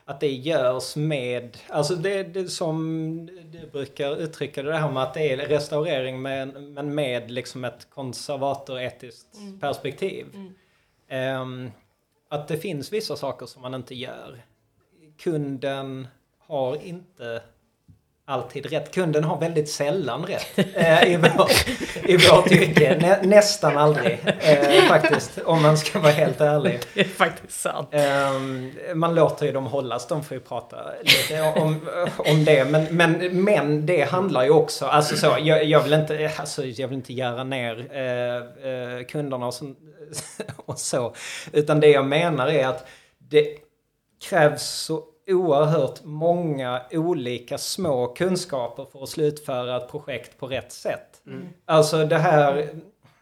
[0.04, 5.14] att det görs med, alltså det, det som du brukar uttrycka det här med att
[5.14, 9.28] det är restaurering men, men med liksom ett konservatoretiskt
[9.60, 10.26] perspektiv.
[11.08, 11.70] Ehm,
[12.28, 14.42] att det finns vissa saker som man inte gör.
[15.22, 16.08] Kunden
[16.38, 17.42] har inte
[18.24, 18.94] alltid rätt.
[18.94, 21.50] Kunden har väldigt sällan rätt eh, i, vår,
[22.04, 22.98] i vårt yrke.
[23.00, 26.80] Nä, nästan aldrig eh, faktiskt, om man ska vara helt ärlig.
[26.94, 27.88] Det är faktiskt sant.
[27.90, 31.80] Ehm, man låter ju dem hållas, de får ju prata lite om,
[32.18, 32.64] om det.
[32.64, 36.88] Men, men, men det handlar ju också, alltså så, jag, jag, vill, inte, alltså, jag
[36.88, 39.74] vill inte göra ner eh, eh, kunderna och så,
[40.56, 41.14] och så.
[41.52, 43.46] Utan det jag menar är att det
[44.28, 51.22] krävs så oerhört många olika små kunskaper för att slutföra ett projekt på rätt sätt.
[51.64, 52.68] Alltså det här,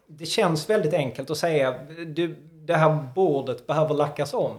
[0.06, 1.74] det känns väldigt enkelt att säga,
[2.06, 4.56] du, det här bordet behöver lackas om.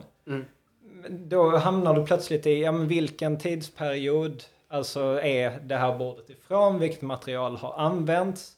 [1.10, 6.80] Då hamnar du plötsligt i, ja men vilken tidsperiod, alltså är det här bordet ifrån,
[6.80, 8.52] vilket material har använts,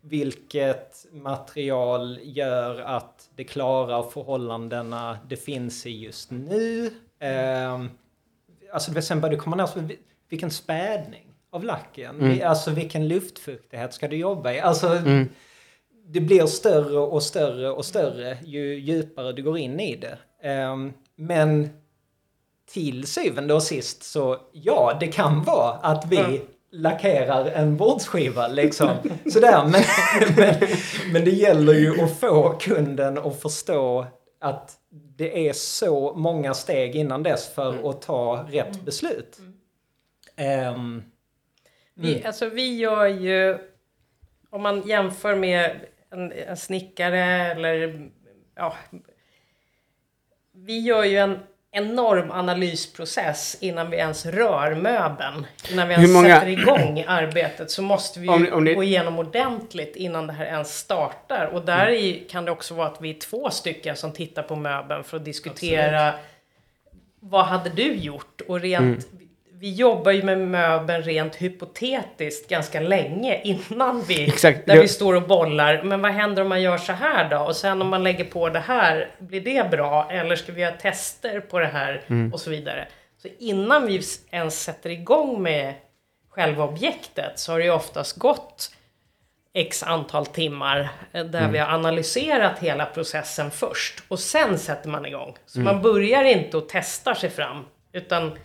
[0.00, 6.90] vilket material gör att det klarar förhållandena det finns i just nu.
[7.18, 7.90] Ehm,
[8.72, 12.70] alltså det sen börjar du komma ner så vi- vilken spädning av lacken, Vi- alltså
[12.70, 14.60] vilken luftfuktighet ska du jobba i?
[14.60, 14.88] Alltså
[16.06, 20.18] det blir större och större och större ju djupare du går in i det.
[20.48, 21.68] Ehm, men
[22.70, 26.40] till syvende och sist så ja, det kan vara att vi
[26.72, 28.88] lackerar en bordsskiva liksom.
[29.32, 29.82] Sådär, men,
[30.36, 30.54] men,
[31.12, 34.06] men det gäller ju att få kunden att förstå
[34.40, 34.72] att
[35.18, 39.38] det är så många steg innan dess för att ta rätt beslut.
[40.70, 41.02] Um,
[41.94, 43.58] vi, alltså vi gör ju,
[44.50, 47.20] om man jämför med en, en snickare
[47.52, 48.10] eller
[48.54, 48.76] ja,
[50.52, 51.38] vi gör ju en
[51.78, 55.46] enorm analysprocess innan vi ens rör möbeln.
[55.72, 56.34] Innan vi ens många...
[56.34, 58.74] sätter igång arbetet så måste vi om, om det...
[58.74, 61.46] gå igenom ordentligt innan det här ens startar.
[61.46, 62.20] Och där mm.
[62.30, 65.24] kan det också vara att vi är två stycken som tittar på möbeln för att
[65.24, 66.26] diskutera Absolut.
[67.20, 68.40] vad hade du gjort?
[68.40, 69.17] Och rent mm
[69.60, 74.66] vi jobbar ju med möbeln rent hypotetiskt ganska länge innan vi, Exakt.
[74.66, 75.82] där vi står och bollar.
[75.82, 77.38] Men vad händer om man gör så här då?
[77.38, 80.10] Och sen om man lägger på det här, blir det bra?
[80.10, 82.02] Eller ska vi göra tester på det här?
[82.06, 82.32] Mm.
[82.32, 82.88] Och så vidare.
[83.22, 85.74] Så innan vi ens sätter igång med
[86.30, 88.74] själva objektet så har det ju oftast gått
[89.54, 91.52] x antal timmar eh, där mm.
[91.52, 94.02] vi har analyserat hela processen först.
[94.08, 95.36] Och sen sätter man igång.
[95.46, 95.74] Så mm.
[95.74, 97.64] man börjar inte och testar sig fram.
[97.92, 98.38] Utan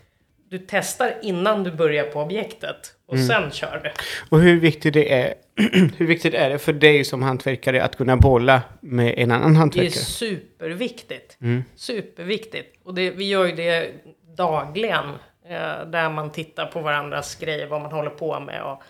[0.53, 3.27] du testar innan du börjar på objektet och mm.
[3.27, 3.91] sen kör du.
[4.29, 5.33] Och hur viktigt, det är,
[5.97, 9.89] hur viktigt är det för dig som hantverkare att kunna bolla med en annan hantverkare?
[9.89, 11.37] Det är superviktigt.
[11.41, 11.63] Mm.
[11.75, 12.79] Superviktigt.
[12.83, 13.91] Och det, vi gör ju det
[14.37, 15.05] dagligen.
[15.49, 18.63] Eh, där man tittar på varandras grejer, vad man håller på med.
[18.63, 18.83] Och,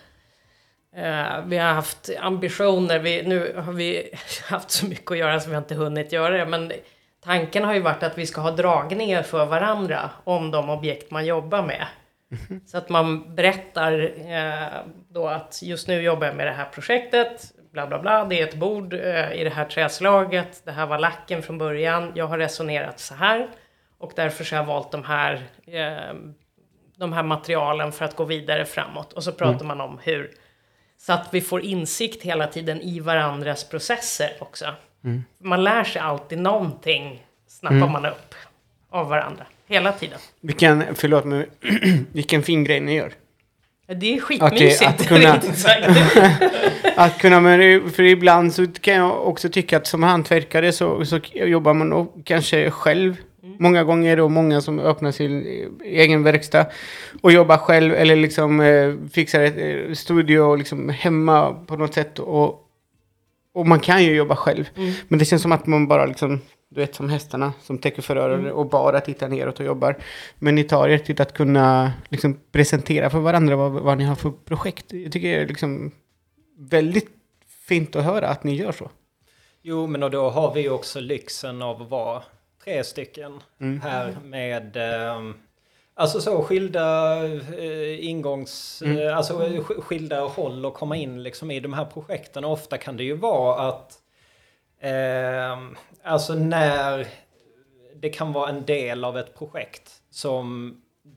[0.98, 2.98] eh, vi har haft ambitioner.
[2.98, 4.10] Vi, nu har vi
[4.42, 6.46] haft så mycket att göra så vi har inte hunnit göra det.
[6.46, 6.72] Men
[7.24, 11.26] tanken har ju varit att vi ska ha dragningar för varandra om de objekt man
[11.26, 11.86] jobbar med.
[12.30, 12.60] Mm.
[12.66, 17.52] Så att man berättar eh, då att just nu jobbar jag med det här projektet,
[17.72, 20.98] bla bla bla, det är ett bord eh, i det här träslaget, det här var
[20.98, 23.48] lacken från början, jag har resonerat så här
[23.98, 26.14] och därför så har jag valt de här, eh,
[26.96, 29.12] de här materialen för att gå vidare framåt.
[29.12, 29.66] Och så pratar mm.
[29.66, 30.30] man om hur,
[30.98, 34.66] så att vi får insikt hela tiden i varandras processer också.
[35.04, 35.24] Mm.
[35.38, 37.92] Man lär sig alltid någonting, snappar mm.
[37.92, 38.34] man upp
[38.90, 39.44] av varandra.
[39.66, 40.18] Hela tiden.
[40.40, 41.46] Vilken, förlåt mig,
[42.12, 43.12] vilken fin grej ni gör.
[43.86, 44.82] Det är skitmysigt.
[44.82, 45.40] Att, att kunna,
[46.96, 51.20] att kunna men för ibland så kan jag också tycka att som hantverkare så, så
[51.32, 53.16] jobbar man nog kanske själv.
[53.42, 53.56] Mm.
[53.58, 55.46] Många gånger och många som öppnar sin
[55.84, 56.66] egen verkstad
[57.22, 62.18] och jobbar själv eller liksom eh, fixar ett eh, studio liksom hemma på något sätt.
[62.18, 62.63] Och,
[63.54, 64.68] och man kan ju jobba själv.
[64.76, 64.92] Mm.
[65.08, 68.40] Men det känns som att man bara liksom, du vet som hästarna som täcker förörare
[68.40, 68.52] mm.
[68.52, 69.96] och bara tittar neråt och jobbar.
[70.38, 74.14] Men ni tar er till att kunna liksom presentera för varandra vad, vad ni har
[74.14, 74.92] för projekt.
[74.92, 75.90] Jag tycker det är liksom
[76.58, 77.08] väldigt
[77.68, 78.90] fint att höra att ni gör så.
[79.62, 82.22] Jo, men och då har vi också lyxen av att vara
[82.64, 83.80] tre stycken mm.
[83.80, 84.76] här med
[85.16, 85.34] um,
[85.96, 87.16] Alltså så skilda
[87.58, 88.82] eh, ingångs...
[88.84, 88.98] Mm.
[88.98, 92.44] Eh, alltså eh, skilda håll att komma in liksom i de här projekten.
[92.44, 93.98] Och ofta kan det ju vara att...
[94.80, 95.58] Eh,
[96.02, 97.06] alltså när
[97.94, 100.76] det kan vara en del av ett projekt som...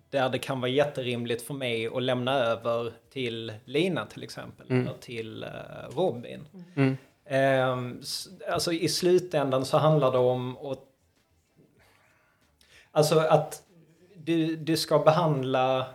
[0.09, 4.67] Där det kan vara jätterimligt för mig att lämna över till Lina till exempel.
[4.69, 4.87] Mm.
[4.87, 5.49] Eller till eh,
[5.95, 6.47] Robin.
[6.75, 6.97] Mm.
[7.25, 10.79] Eh, alltså i slutändan så handlar det om att...
[12.91, 13.66] Alltså att
[14.27, 15.85] du, du ska behandla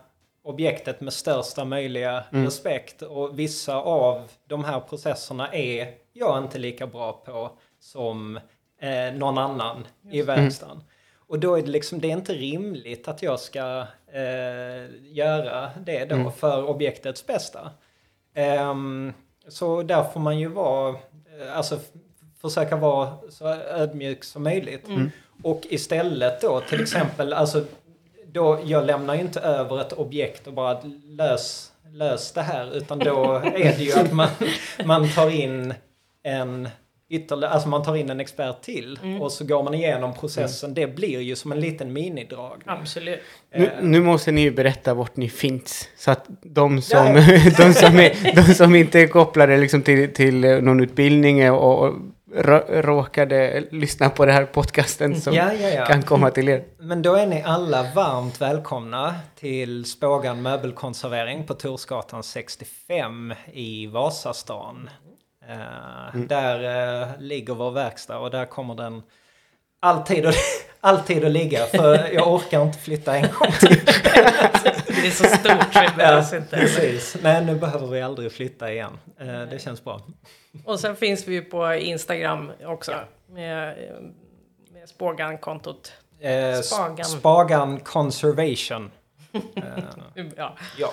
[0.43, 2.45] objektet med största möjliga mm.
[2.45, 3.03] respekt.
[3.03, 8.37] Och vissa av de här processerna är jag inte lika bra på som
[8.81, 10.15] eh, någon annan Just.
[10.15, 10.77] i verkstaden.
[10.77, 10.87] Mm.
[11.27, 16.05] Och då är det liksom, det är inte rimligt att jag ska eh, göra det
[16.05, 16.33] då mm.
[16.33, 17.71] för objektets bästa.
[18.71, 19.13] Um,
[19.49, 21.79] så där får man ju vara, eh, alltså
[22.41, 24.89] försöka vara så ödmjuk som möjligt.
[24.89, 25.11] Mm.
[25.43, 27.65] Och istället då till exempel, alltså
[28.33, 32.77] då, jag lämnar ju inte över ett objekt och bara lös, lös det här.
[32.77, 34.29] Utan då är det ju att man,
[34.85, 35.75] man tar in
[36.23, 36.69] en
[37.13, 39.23] ytterligare, alltså man tar in en expert till mm.
[39.23, 40.71] och så går man igenom processen.
[40.71, 40.75] Mm.
[40.75, 42.63] Det blir ju som en liten minidrag.
[42.67, 43.21] Absolut.
[43.55, 45.89] Nu, nu, måste ni ju berätta vart ni finns.
[45.97, 47.15] Så att de som,
[47.57, 51.95] de som, är, de som inte är kopplade liksom till, till någon utbildning och, och
[52.35, 55.87] råkade lyssna på den här podcasten som ja, ja, ja.
[55.87, 56.65] kan komma till er.
[56.79, 64.91] Men då är ni alla varmt välkomna till Spågan möbelkonservering på Torsgatan 65 i Vasastan.
[65.49, 66.27] Uh, mm.
[66.27, 69.03] Där uh, ligger vår verkstad och där kommer den
[69.81, 70.35] alltid att,
[70.81, 73.81] alltid att ligga för jag orkar inte flytta en gång till.
[75.03, 76.57] Det är så stort så det behövs inte.
[76.57, 77.17] Precis.
[77.23, 78.99] Nej, nu behöver vi aldrig flytta igen.
[79.21, 80.01] Eh, Det känns bra.
[80.65, 82.95] Och sen finns vi ju på Instagram också.
[83.27, 84.01] Med, eh,
[84.73, 85.93] med Spågan-kontot.
[86.21, 87.05] Eh, Spagan.
[87.05, 88.91] Spagan Conservation.
[90.37, 90.57] Ja.
[90.79, 90.93] Ja.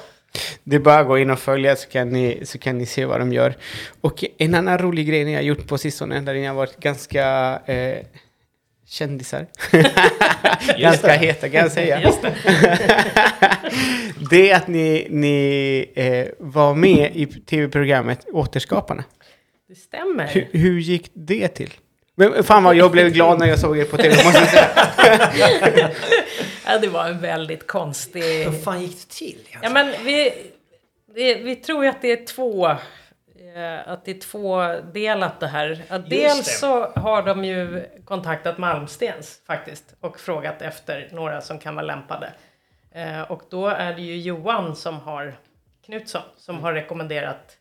[0.64, 3.06] Det är bara att gå in och följa så kan, ni, så kan ni se
[3.06, 3.56] vad de gör.
[4.02, 7.60] Och en annan rolig grej ni har gjort på sistone, där ni har varit ganska
[7.66, 7.98] eh,
[8.86, 9.48] kändisar.
[10.80, 11.18] ganska det.
[11.18, 12.00] heta kan jag säga.
[12.22, 12.36] Det.
[14.30, 19.04] det är att ni, ni eh, var med i tv-programmet Återskaparna.
[19.70, 20.28] Det stämmer.
[20.28, 21.74] Hur, hur gick det till?
[22.16, 25.90] Men fan vad jag blev glad när jag såg er på tv, måste jag säga.
[26.66, 28.24] Ja, det var en väldigt konstig...
[28.46, 29.40] Hur fan gick det till?
[29.62, 30.34] Ja, men vi,
[31.16, 32.68] det, vi tror ju att det är två...
[32.70, 32.78] eh,
[33.86, 35.82] Att det är tvådelat det här.
[35.90, 36.52] Att dels det.
[36.52, 42.34] så har de ju kontaktat Malmstens faktiskt och frågat efter några som kan vara lämpade.
[42.96, 45.38] Eh, Och då är det ju Johan som har
[45.86, 47.56] Knutsson som har rekommenderat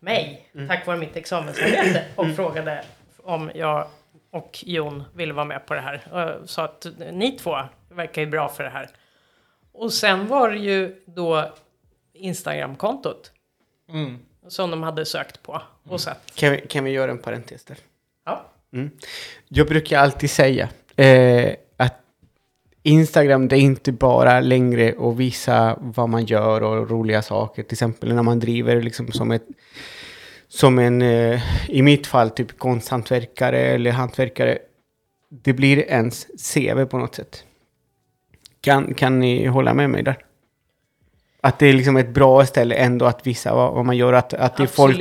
[0.00, 2.84] mig tack vare mitt examensarbete och frågade
[3.22, 3.86] om jag
[4.30, 6.06] och Jon ville vara med på det här.
[6.40, 7.56] Och sa att ni två
[7.88, 8.88] verkar ju bra för det här.
[9.72, 11.52] Och sen var det ju då
[12.12, 13.32] Instagramkontot
[13.88, 14.18] Mm.
[14.48, 16.34] som de hade sökt på och sett.
[16.34, 17.76] Kan vi, kan vi göra en parentes där?
[18.24, 18.44] Ja,
[19.48, 21.54] Jag brukar alltid säga eh,
[22.82, 27.62] Instagram det är inte bara längre att visa vad man gör och roliga saker.
[27.62, 29.46] Till exempel när man driver liksom som ett
[30.48, 34.58] som en, eh, i mitt fall, typ konsthantverkare eller hantverkare.
[35.28, 37.44] Det blir ens CV på något sätt.
[38.60, 40.18] Kan, kan ni hålla med mig där?
[41.40, 44.12] Att det är liksom ett bra ställe ändå att visa vad, vad man gör.
[44.12, 45.00] Att, att, det folk,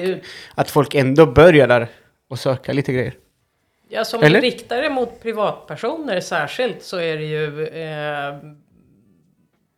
[0.55, 1.87] att folk ändå börjar där
[2.29, 3.13] och söka lite grejer.
[3.91, 4.41] Ja, som Eller?
[4.41, 8.35] du riktar det mot privatpersoner särskilt så är det ju eh,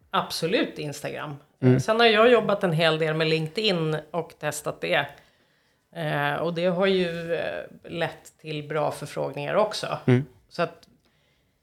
[0.10, 1.36] absolut Instagram.
[1.62, 1.74] Mm.
[1.74, 5.06] Eh, Sen har jag jobbat en hel del med LinkedIn och testat det.
[5.95, 9.97] Eh, och det har ju eh, lett till bra förfrågningar också.
[10.06, 10.26] Mm.
[10.50, 10.88] Så att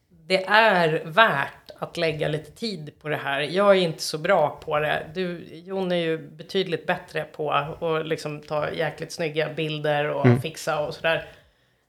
[0.09, 3.41] det är värt att lägga lite tid på det här.
[3.41, 5.03] Jag är inte så bra på det.
[5.15, 10.41] Du, Jon är ju betydligt bättre på att liksom ta jäkligt snygga bilder och Mm.
[10.41, 11.27] fixa och sådär.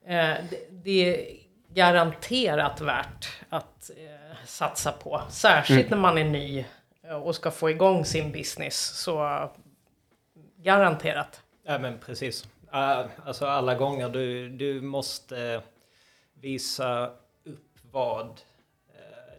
[0.10, 1.38] Eh, det, det är
[1.74, 5.22] garanterat värt att eh, satsa på.
[5.30, 5.90] Särskilt Mm.
[5.90, 6.66] när man är ny
[7.04, 8.76] eh, och ska få igång sin business.
[8.78, 9.50] Så
[10.58, 11.42] garanterat.
[11.64, 12.48] Ja, men precis.
[12.74, 15.62] Uh, alltså alla gånger du, du måste
[16.34, 17.06] visa
[17.44, 18.42] upp vad...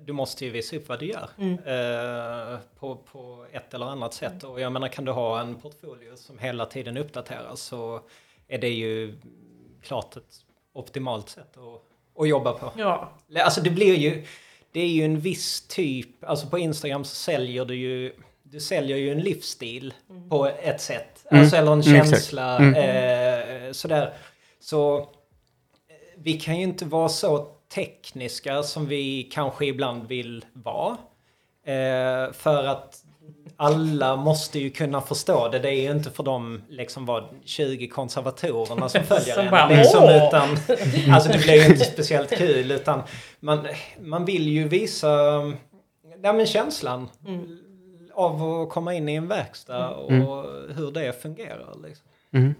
[0.00, 1.28] du måste ju visa upp vad du gör.
[1.66, 4.44] eh, på, på ett eller annat sätt.
[4.44, 8.00] Och jag menar, kan du ha en portfolio som hela tiden uppdateras så
[8.48, 9.18] är det ju
[9.82, 10.44] klart ett
[10.80, 12.72] optimalt sätt att, att jobba på.
[12.76, 14.26] Ja, Alltså det blir ju...
[14.72, 16.24] Det är ju en viss typ...
[16.24, 18.12] Alltså på Instagram så säljer du ju...
[18.42, 19.94] Du säljer ju en livsstil
[20.30, 21.26] på ett sätt.
[21.30, 21.42] Mm.
[21.42, 22.58] Alltså eller en Mm, känsla.
[22.58, 22.74] Mm.
[22.74, 24.12] Eh, sådär.
[24.60, 25.04] Så eh,
[26.16, 30.96] vi kan ju inte vara så tekniska som vi kanske ibland vill vara.
[31.64, 33.04] Eh, för att
[33.60, 35.58] alla måste ju kunna förstå det.
[35.58, 39.50] Det är ju inte för de liksom var 20 konservatorerna som följer Som en.
[39.50, 40.48] bara, liksom, "Åh!" utan,
[41.14, 43.02] alltså det blir ju inte speciellt kul utan
[43.40, 43.66] man,
[44.00, 45.08] man vill ju visa
[46.22, 47.08] ja, men känslan
[48.14, 50.44] av att komma in i en verkstad och
[50.76, 51.74] hur det fungerar.
[51.86, 52.06] Liksom.
[52.34, 52.54] Mm.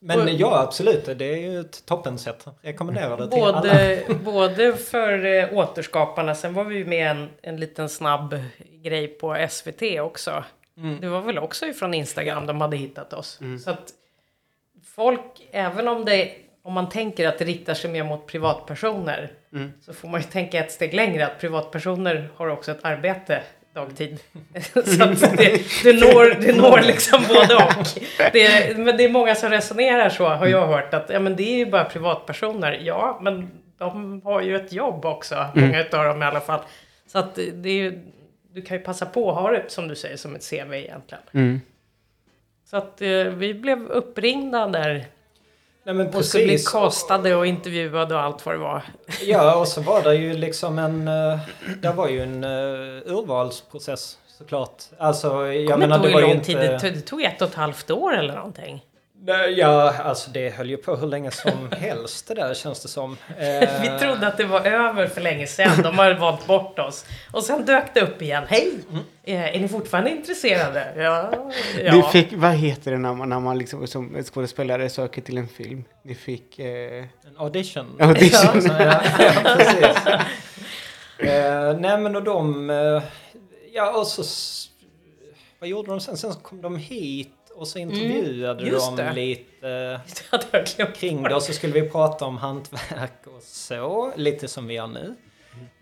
[0.00, 1.04] Men ja, absolut.
[1.18, 2.46] Det är ju ett toppensätt.
[2.62, 3.60] Rekommenderar det till alla.
[3.60, 8.34] både, både för eh, återskaparna, sen var vi ju med en, en liten snabb
[8.82, 10.44] grej på SVT också.
[10.76, 11.00] Mm.
[11.00, 13.40] Det var väl också ifrån Instagram de hade hittat oss.
[13.64, 13.92] Så att
[14.94, 19.30] folk, även om det om man tänker att det riktar sig mer mot privatpersoner
[19.80, 23.42] så får man ju tänka ett steg längre att privatpersoner har också ett arbete
[23.74, 24.18] dagtid.
[24.72, 27.86] så att det, det, når, det når liksom både och.
[28.32, 31.42] Det, men det är många som resonerar så har jag hört att ja, men det
[31.42, 32.80] är ju bara privatpersoner.
[32.84, 36.60] Ja, men de har ju ett jobb också, många utav dem i alla fall.
[37.06, 38.00] Så att det det är ju,
[38.58, 41.24] du kan ju passa på att ha det som du säger som ett CV egentligen.
[41.32, 41.60] Mm.
[42.70, 45.06] Så att eh, vi blev uppringda där
[45.82, 46.68] Nej, men och skulle bli precis.
[46.68, 48.82] castade och intervjuade och allt vad det var.
[49.22, 51.08] Ja, och så var det ju liksom en...
[51.08, 51.38] Uh,
[51.82, 54.82] det var ju en uh, urvalsprocess såklart.
[54.98, 56.72] Alltså, jag Jag menar inte det ihåg var hur ju lång tid inte...
[56.72, 56.92] det tog.
[56.92, 58.84] Det tog ett och ett halvt år eller någonting.
[59.20, 62.88] Nej, Ja, alltså det höll ju på hur länge som helst det där känns det
[62.88, 63.16] som.
[63.82, 65.82] Vi trodde att det var över för länge sedan.
[65.82, 67.04] De har valt bort oss.
[67.32, 68.44] Och sen dök det upp igen.
[68.48, 68.72] Hej!
[69.24, 70.92] Eh, Är ni fortfarande intresserade?
[70.96, 71.32] Ja.
[71.84, 72.02] Ja.
[72.12, 75.84] fick, vad heter det när man, när man liksom som skådespelare söker till en film?
[76.04, 76.58] Ni fick...
[76.58, 77.96] Eh, En audition.
[78.00, 78.62] audition.
[78.78, 80.06] Ja, ja, precis.
[81.18, 82.70] Eh, nej men och de...
[82.70, 83.02] eh,
[83.72, 84.22] Ja, och så...
[85.60, 86.16] Vad gjorde de sen?
[86.16, 89.12] Sen kom de hit och så intervjuade Mm, just de det.
[89.12, 90.00] lite
[90.76, 91.34] Det kring det.
[91.34, 94.12] Och så skulle vi prata om hantverk och så.
[94.16, 95.14] Lite som vi gör nu.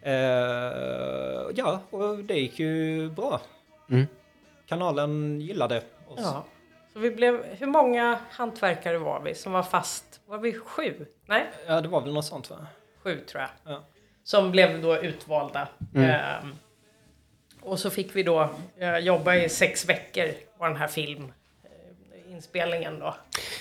[0.02, 3.40] Eh, ja, och det gick ju bra.
[3.90, 4.06] Mm.
[4.66, 5.76] Kanalen gillade
[6.08, 6.20] oss.
[6.22, 6.44] Ja.
[6.92, 10.20] Så vi blev, hur många hantverkare var vi som var fast?
[10.26, 11.06] Var vi sju?
[11.26, 12.66] Nej, Ja, det var väl något sånt va?
[13.02, 13.72] sju tror jag.
[13.74, 13.84] Ja.
[14.24, 15.68] Som blev då utvalda.
[15.94, 16.10] Mm.
[16.10, 16.54] Ehm,
[17.60, 20.88] och så fick vi då eh, jobba i sex veckor på den här
[22.36, 23.14] filminspelningen då.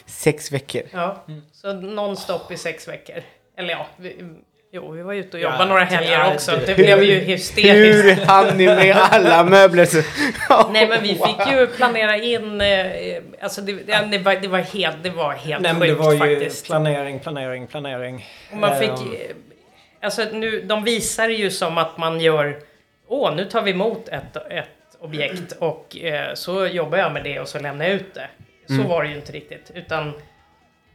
[0.05, 0.81] Sex veckor.
[0.91, 1.41] Ja, Mm.
[1.51, 3.15] så nonstop i sex veckor.
[3.57, 4.15] Eller ja, vi,
[4.71, 6.51] jo, vi var ute och Ja, jobbade några ja, helger också.
[6.51, 8.19] det- Det blev ju hysteriskt.
[8.19, 9.85] Hur hann ni med alla möbler?
[9.85, 10.01] Så...
[10.71, 14.59] Nej men vi fick ju planera in, eh, alltså det, det, det, var, det var
[14.59, 16.65] helt, det var helt Nej, sjukt det var ju faktiskt.
[16.65, 18.25] planering, planering, planering.
[18.51, 19.35] Och man fick, Ehm, eh,
[20.01, 22.57] alltså nu, de visar ju som att man gör,
[23.07, 24.65] åh nu tar vi emot ett, ett
[24.99, 28.27] objekt och eh, så jobbar jag med det och så lämnar jag ut det.
[28.67, 30.13] Så var det ju inte riktigt, utan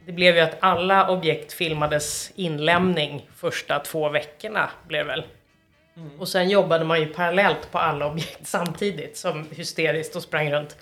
[0.05, 5.23] det blev ju att alla objekt filmades inlämning första två veckorna blev väl.
[6.17, 10.77] Och sen jobbade man ju parallellt på alla objekt samtidigt som hysteriskt och sprang runt.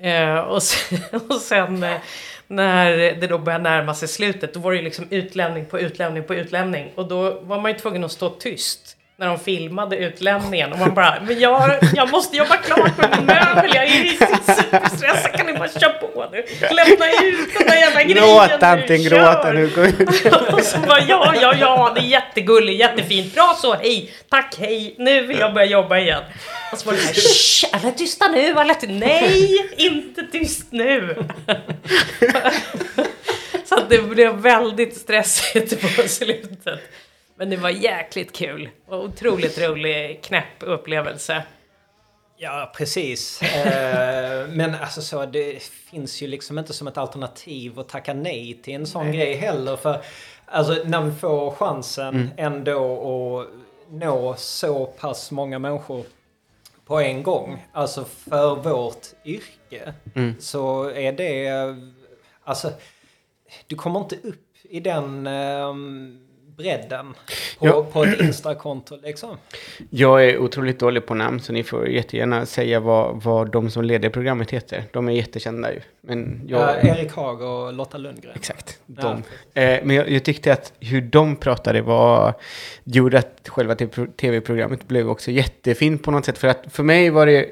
[0.00, 0.98] Eh, och sen,
[1.28, 2.00] och sen eh,
[2.46, 6.24] när det då började närma sig slutet, då var det ju liksom utlämning på utlämning
[6.24, 6.92] på utlämning.
[6.94, 10.72] Och då var man ju tvungen att stå tyst när de filmade utlämningen.
[10.72, 14.04] Och man bara, men jag, jag måste jobba klart med min möbel, jag är
[14.54, 16.44] superstressad, kan ni bara köra på nu?
[16.60, 19.70] Lämna ut den där jävla grejen Gråt tanten, kör!" gråta nu.
[19.74, 20.26] Gå ut.
[20.52, 24.94] Och så bara, ja, ja, ja, det är jättegulligt, jättefint, bra så, hej, tack, hej,
[24.98, 26.22] nu vill jag börja jobba igen.
[26.72, 27.14] Och så var det här,
[27.72, 31.16] alla tysta nu, alla tysta, nej, inte tyst nu.
[33.64, 36.80] Så att det blev väldigt stressigt på slutet.
[37.40, 41.42] Men det var jäkligt kul och otroligt rolig, knäpp upplevelse.
[42.36, 43.42] Ja, precis.
[43.42, 48.60] Eh, men alltså så, det finns ju liksom inte som ett alternativ att tacka nej
[48.62, 49.76] till en sån grej heller.
[49.76, 50.02] För
[50.46, 53.48] alltså, när vi får chansen ändå att
[53.92, 56.04] nå så pass många människor
[56.84, 59.94] på en gång, alltså för vårt yrke,
[60.38, 61.50] så är det...
[62.44, 62.72] Alltså,
[63.66, 66.26] du kommer inte upp i den ehm,
[66.60, 67.14] bredden
[67.58, 67.86] på, Ja.
[67.92, 69.36] på ett Insta-konto liksom.
[69.90, 73.84] Jag är otroligt dålig på namn så ni får jättegärna säga vad, vad de som
[73.84, 74.84] leder programmet heter.
[74.92, 75.80] De är jättekända ju.
[76.00, 76.60] Men jag...
[76.60, 78.32] Ja, Erik Haag och Lotta Lundgren.
[78.36, 79.02] Exakt, Ja.
[79.54, 79.60] de.
[79.60, 82.34] Eh, men jag, jag tyckte att hur de pratade var,
[82.84, 83.74] gjorde att själva
[84.20, 86.38] tv-programmet blev också jättefint på något sätt.
[86.38, 87.46] För att för mig var det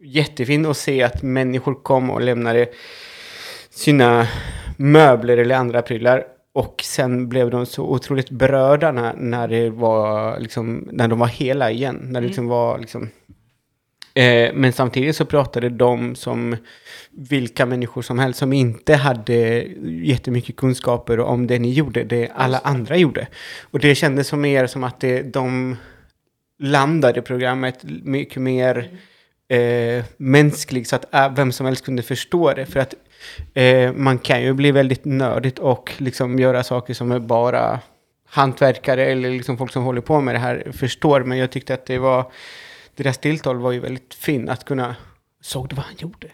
[0.00, 2.66] jättefint att se att människor kom och lämnade
[3.70, 4.26] sina
[4.76, 6.24] möbler eller andra prylar.
[6.56, 11.26] Och sen blev de så otroligt berörda när, när, det var, liksom, när de var
[11.26, 11.98] hela igen.
[12.02, 13.10] När det liksom var liksom,
[14.16, 16.56] Eh, men samtidigt så pratade de som
[17.10, 22.58] vilka människor som helst som inte hade jättemycket kunskaper om det ni gjorde, det alla
[22.58, 23.28] andra gjorde.
[23.70, 25.76] Och det kändes som mer som att det, de
[26.58, 28.90] landade programmet mycket mer
[29.48, 32.66] eh, mänskligt så att äh, vem som helst kunde förstå det.
[32.66, 32.94] För att
[33.54, 37.80] eh, man kan ju bli väldigt nördigt och liksom göra saker som är bara
[38.28, 41.20] hantverkare eller liksom folk som håller på med det här förstår.
[41.20, 42.32] Men jag tyckte att det var
[42.96, 44.96] deras tilltal var ju väldigt fin att kunna...
[45.40, 46.26] Såg du vad han gjorde?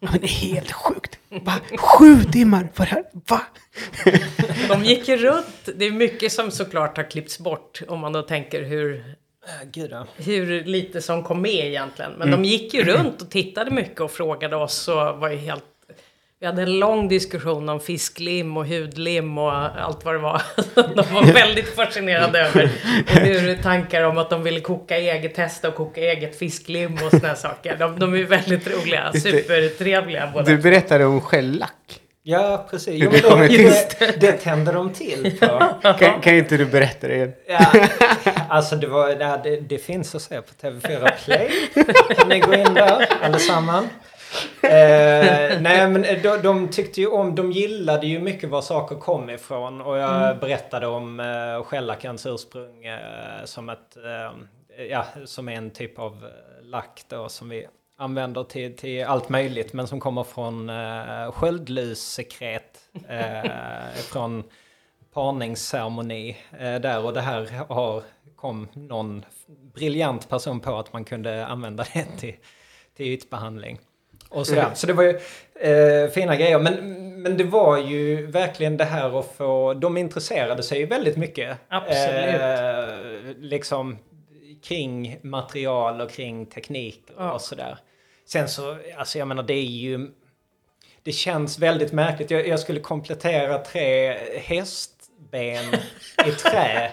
[0.00, 1.18] Ja, men det är helt sjukt.
[1.28, 1.54] Va?
[1.78, 3.04] Sju timmar på det här?
[3.28, 3.40] Va?
[4.68, 5.68] De gick ju runt.
[5.76, 9.16] Det är mycket som såklart har klippts bort om man då tänker hur,
[9.48, 10.06] Äh, Gud ja.
[10.16, 12.12] hur lite som kom med egentligen.
[12.12, 15.64] Men de gick ju runt och tittade mycket och frågade oss och var ju helt...
[16.40, 20.42] Vi hade en lång diskussion om fisklim och hudlim och allt vad det var.
[20.74, 22.70] De var väldigt fascinerade över
[23.06, 27.22] och hur tankar om att de ville koka eget, testa och koka eget fisklim och
[27.22, 27.76] här saker.
[27.78, 30.44] De, de är väldigt roliga, supertrevliga båda.
[30.44, 32.00] Du berättade om skällack.
[32.22, 33.02] Ja, precis.
[33.04, 33.72] Jo, kommer det, till.
[33.98, 35.74] det, det tände de till för.
[35.98, 37.32] Kan, kan inte du berätta det igen?
[37.46, 37.66] Ja,
[38.48, 39.08] alltså det, var,
[39.42, 41.50] det, det finns att se på TV4 Play.
[42.16, 43.86] Kan ni gå in där allesammans.
[44.68, 49.30] Eh, nej men de, de tyckte ju om, de gillade ju mycket var saker kom
[49.30, 49.80] ifrån.
[49.80, 55.70] Och jag berättade om eh, skällackens ursprung eh, som ett, eh, ja, som är en
[55.70, 57.66] typ av eh, lack då som vi
[57.98, 59.72] använder till, till allt möjligt.
[59.72, 62.78] Men som kommer från eh, sköldlussekret.
[63.08, 63.50] Eh,
[63.94, 64.44] från
[65.12, 68.02] parningsceremoni eh, där och det här har,
[68.36, 69.24] kom någon
[69.74, 72.34] briljant person på att man kunde använda det till,
[72.96, 73.78] till ytbehandling.
[74.28, 74.62] Och sådär.
[74.62, 74.74] Mm.
[74.74, 75.18] Så det var ju
[75.60, 76.58] eh, fina grejer.
[76.58, 76.74] Men,
[77.22, 79.74] men det var ju verkligen det här att få...
[79.74, 81.58] De intresserade sig ju väldigt mycket.
[81.68, 82.40] Absolut.
[82.40, 83.98] Eh, liksom
[84.62, 87.32] kring material och kring teknik och, Ja.
[87.32, 87.78] och sådär.
[88.26, 90.10] Sen så, alltså jag menar det är ju...
[91.02, 92.30] Det känns väldigt märkligt.
[92.30, 95.64] Jag, jag skulle komplettera tre hästben
[96.26, 96.90] i trä.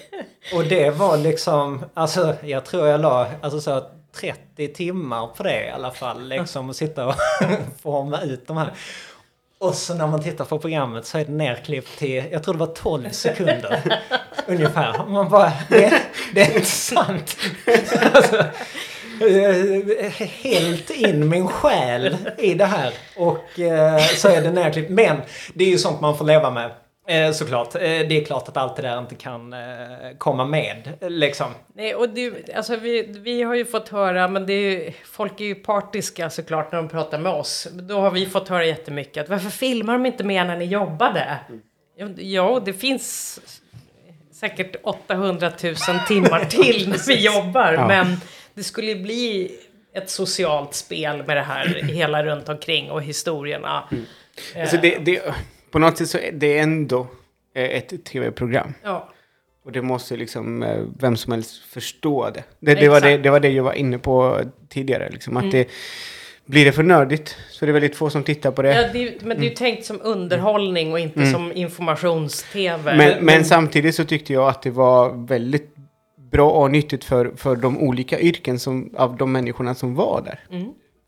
[0.54, 3.70] Och det var liksom, alltså jag tror jag la alltså så
[4.16, 6.28] 30 timmar på det i alla fall.
[6.28, 7.14] Liksom att sitta och
[7.82, 8.72] forma ut de här.
[9.58, 12.60] Och så när man tittar på programmet så är det nerklippt till, jag tror det
[12.60, 14.00] var 12 sekunder.
[14.46, 15.00] ungefär.
[15.00, 16.02] Och Man bara, det,
[16.34, 17.36] det är inte sant.
[18.14, 18.36] Alltså,
[19.20, 22.92] eh, helt in min själ i det här.
[23.16, 24.90] Och eh, så är det nerklippt.
[24.90, 25.20] Men
[25.54, 26.70] det är ju sånt man får leva med.
[27.08, 27.74] Eh, såklart.
[27.74, 29.58] Eh, det är klart att allt det där inte kan eh,
[30.18, 30.92] komma med.
[31.00, 31.46] Liksom.
[31.74, 35.40] Nej, och det, alltså vi, vi har ju fått höra, men det är ju, folk
[35.40, 37.68] är ju partiska såklart när de pratar med oss.
[37.72, 41.38] Då har vi fått höra jättemycket att varför filmar de inte mer när ni jobbade?
[41.96, 43.40] Ja, Ja, det finns
[44.32, 45.74] säkert 800 000
[46.08, 47.88] timmar till när vi jobbar, Ja.
[47.88, 48.20] men
[48.54, 49.50] det skulle bli
[49.94, 53.88] ett socialt spel med det här hela runt omkring och historierna.
[54.56, 55.22] Alltså det, det,
[55.72, 57.06] på något sätt så är det ändå
[57.54, 58.74] eh, ett tv-program.
[58.82, 59.08] Ja,
[59.64, 62.44] Och det måste liksom eh, vem som helst förstå det.
[62.60, 65.10] Det, det, var, det, det var det jag var inne på tidigare.
[65.10, 65.68] Liksom, att det,
[66.44, 68.74] blir det för nördigt så är det väldigt få som tittar på det.
[68.74, 72.96] ja det, är men det är ju tänkt som underhållning och inte som informations-tv.
[72.96, 75.74] Men, men samtidigt så tyckte jag att det var väldigt
[76.30, 80.40] bra och nyttigt för, för de olika yrken som, av de människorna som var där.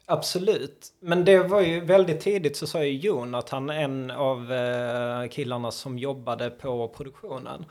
[0.06, 0.86] Absolut.
[1.00, 5.98] Men det var ju väldigt tidigt så sa ju Jonathan, en av eh, killarna som
[5.98, 7.64] jobbade på produktionen.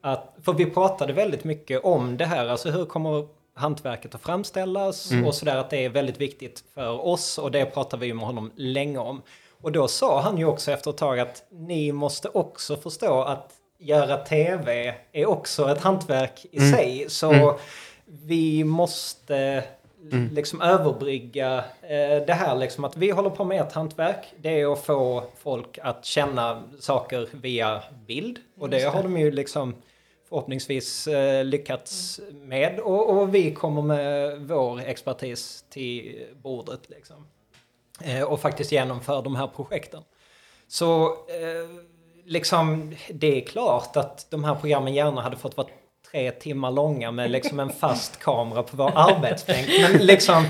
[0.00, 5.10] Att, för vi pratade väldigt mycket om det här, alltså hur kommer hantverket att framställas
[5.26, 8.52] och sådär att det är väldigt viktigt för oss och det pratar vi med honom
[8.56, 9.22] länge om.
[9.62, 13.52] Och då sa han ju också efter ett tag att ni måste också förstå att
[13.78, 17.06] göra tv är också ett hantverk i sig.
[17.08, 17.58] Så
[18.04, 19.64] vi måste
[20.32, 24.26] liksom överbrygga eh, det här liksom att vi håller på med ett hantverk.
[24.36, 28.38] Det är att få folk att känna saker via bild.
[28.58, 29.74] Och det har de ju liksom
[30.28, 32.80] förhoppningsvis eh, lyckats med.
[32.80, 37.26] Och, och vi kommer med vår expertis till bordet liksom.
[38.00, 40.02] Eh, och faktiskt genomför de här projekten.
[40.68, 41.84] Så eh,
[42.24, 45.68] liksom det är klart att de här programmen gärna hade fått vara
[46.10, 49.68] tre timmar långa med liksom en fast kamera på vår arbetsbänk.
[49.80, 50.44] Men liksom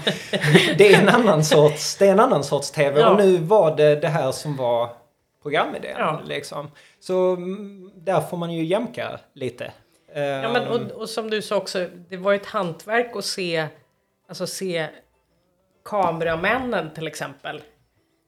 [0.78, 3.00] det är en annan sorts, det är en annan sorts tv.
[3.00, 3.10] Ja.
[3.10, 4.90] Och nu var det det här som var
[5.42, 5.96] programidén.
[5.98, 6.20] Ja.
[6.24, 6.70] Liksom.
[7.00, 9.72] Så mm, där får man ju jämka lite.
[10.14, 13.24] Ja, men, Ehm, och, och som du sa också, det var ju ett hantverk att
[13.24, 13.66] se,
[14.28, 14.86] alltså se
[15.84, 17.62] kameramännen till exempel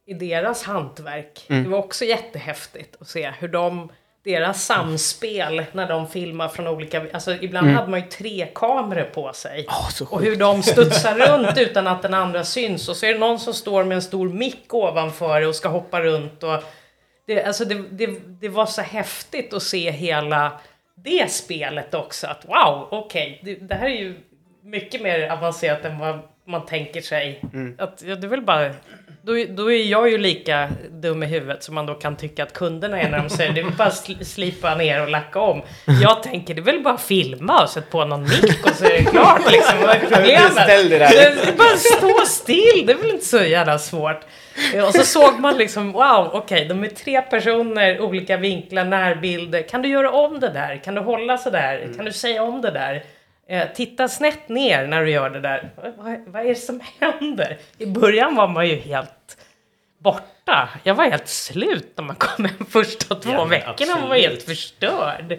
[0.07, 1.45] i deras hantverk.
[1.49, 3.93] Det var också jättehäftigt att se hur de,
[4.25, 9.33] deras samspel när de filmar från olika, alltså ibland hade man ju tre kameror på
[9.33, 9.67] sig.
[9.91, 12.89] Så och hur de studsar runt utan att den andra syns.
[12.89, 16.01] Och så är det någon som står med en stor mick ovanför och ska hoppa
[16.01, 16.43] runt.
[16.43, 16.63] Och
[17.27, 20.53] det, alltså det, det, det var så häftigt att se hela
[20.95, 22.27] det spelet också.
[22.27, 24.21] Att wow, okej, det, det här är ju
[24.63, 27.41] mycket mer avancerat än vad man tänker sig.
[27.79, 28.75] Att, ja, det är väl bara,
[29.25, 32.53] då, då är jag ju lika dum i huvudet som man då kan tycka att
[32.53, 33.91] kunderna är när de säger det är bara
[34.25, 35.63] slipa ner och lacka om.
[36.03, 38.85] Jag tänker det är väl bara att filma och sätta på någon mick och så
[38.85, 39.79] är det klart liksom.
[39.81, 40.55] Vad är problemet?
[41.59, 44.21] Bara stå still, det är väl inte så jävla svårt.
[44.87, 49.63] Och så såg man liksom, wow, okej, de är tre personer, olika vinklar, närbilder.
[49.63, 50.81] Kan du göra om det där?
[50.85, 51.89] Kan du hålla så där?
[51.97, 53.03] Kan du säga om det där?
[53.53, 55.71] Eh, titta snett ner när du gör det där.
[55.77, 57.59] Vad, vad, är det som händer?
[57.79, 59.37] I början var man ju helt
[59.99, 60.69] borta.
[60.83, 64.01] Jag var helt slut när man kom hem första två Ja, veckorna.
[64.01, 65.39] Man var helt förstörd.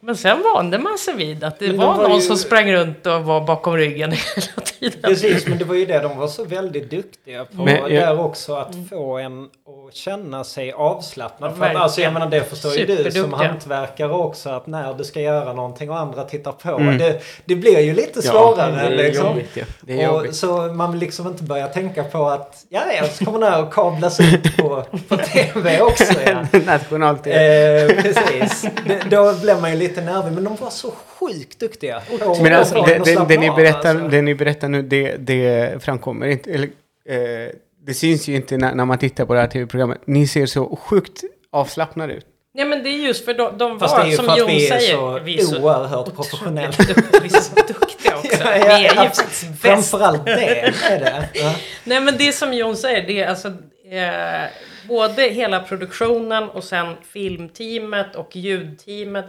[0.00, 2.36] Men sen vande man sig vid att det Men de var, var någon ju- som
[2.36, 5.00] sprang runt och var bakom ryggen hela tiden.
[5.02, 8.20] Precis, men det var ju det de var så väldigt duktiga på Men jag- där
[8.20, 8.54] också.
[8.54, 9.42] Att få en
[9.88, 11.56] att känna sig avslappnad.
[11.58, 14.50] För att, alltså, jag menar, det förstår ju du som hantverkare också.
[14.50, 16.70] Att när du ska göra någonting och andra tittar på.
[16.70, 16.98] Mm.
[16.98, 18.88] Det, det blir ju lite svårare.
[18.88, 19.26] det är liksom.
[19.26, 19.50] jobbigt.
[19.54, 19.64] Ja.
[19.80, 20.36] Det är och, jobbigt.
[20.36, 23.62] så man vill liksom inte börja tänka på att ja, ja, så kommer den här
[23.62, 26.12] att kablas ut på, på tv också.
[26.26, 26.58] Ja.
[26.66, 27.28] Nationaltv.
[27.30, 28.66] Eh, precis.
[28.86, 30.32] Det, då blev man ju lite nervig.
[30.32, 32.02] Men de var så sjukt duktiga.
[32.20, 34.08] på Men alltså, det, det, det, ni berättar, alltså.
[34.08, 36.50] det ni berättar nu, det, det framkommer inte.
[36.50, 36.68] Eller,
[37.08, 37.50] eh,
[37.86, 39.98] det syns ju inte när, när man tittar på det här tv-programmet.
[40.04, 42.26] Ni ser så sjukt avslappnade ut.
[42.54, 45.18] Nej men det är just för de, de var, som Jon vi är säger, så
[45.18, 46.66] vi är så oerhört professionella.
[46.66, 47.20] duktiga.
[47.22, 48.44] Vi är så duktiga också.
[48.44, 49.62] Ja, ja, vi är ju faktiskt bäst.
[49.62, 51.28] Framförallt det är det.
[51.34, 51.54] Ja.
[51.84, 53.48] Nej men det som Jon säger, det är alltså
[53.90, 54.50] eh,
[54.88, 59.24] både hela produktionen och sen filmteamet och ljudteamet.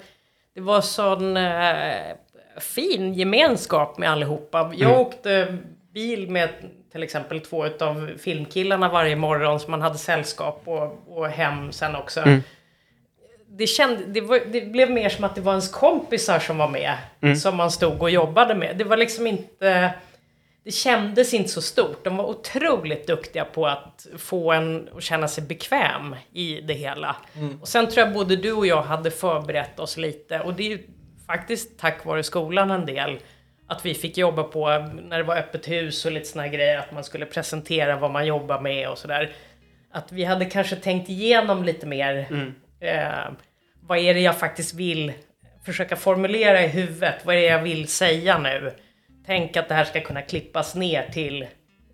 [0.57, 2.15] Det var sån eh,
[2.59, 4.71] fin gemenskap med allihopa.
[4.75, 5.01] Jag Mm.
[5.01, 5.57] åkte
[5.93, 6.49] bil med
[6.91, 11.95] till exempel två av filmkillarna varje morgon som man hade sällskap och, och hem sen
[11.95, 12.19] också.
[12.19, 12.41] Mm.
[13.47, 16.67] Det, kände, det, var, det blev mer som att det var ens kompisar som var
[16.69, 16.93] med.
[17.21, 17.35] Mm.
[17.35, 18.77] Som man stod och jobbade med.
[18.77, 19.89] Det var liksom inte...
[20.67, 22.03] Det kändes inte så stort.
[22.03, 27.15] De var otroligt duktiga på att få en att känna sig bekväm i det hela.
[27.61, 30.39] Och sen tror jag både du och jag hade förberett oss lite.
[30.39, 30.87] Och det är ju
[31.27, 33.19] faktiskt tack vare skolan en del.
[33.67, 34.69] Att vi fick jobba på
[35.03, 36.77] när det var öppet hus och lite såna grejer.
[36.79, 39.31] Att man skulle presentera vad man jobbar med och sådär.
[39.91, 42.27] Att vi hade kanske tänkt igenom lite mer.
[42.79, 43.31] Eh,
[43.81, 45.13] vad är det jag faktiskt vill
[45.65, 47.15] försöka formulera i huvudet?
[47.23, 48.71] Vad är det jag vill säga nu?
[49.27, 51.45] Tänk att det här ska kunna klippas ner till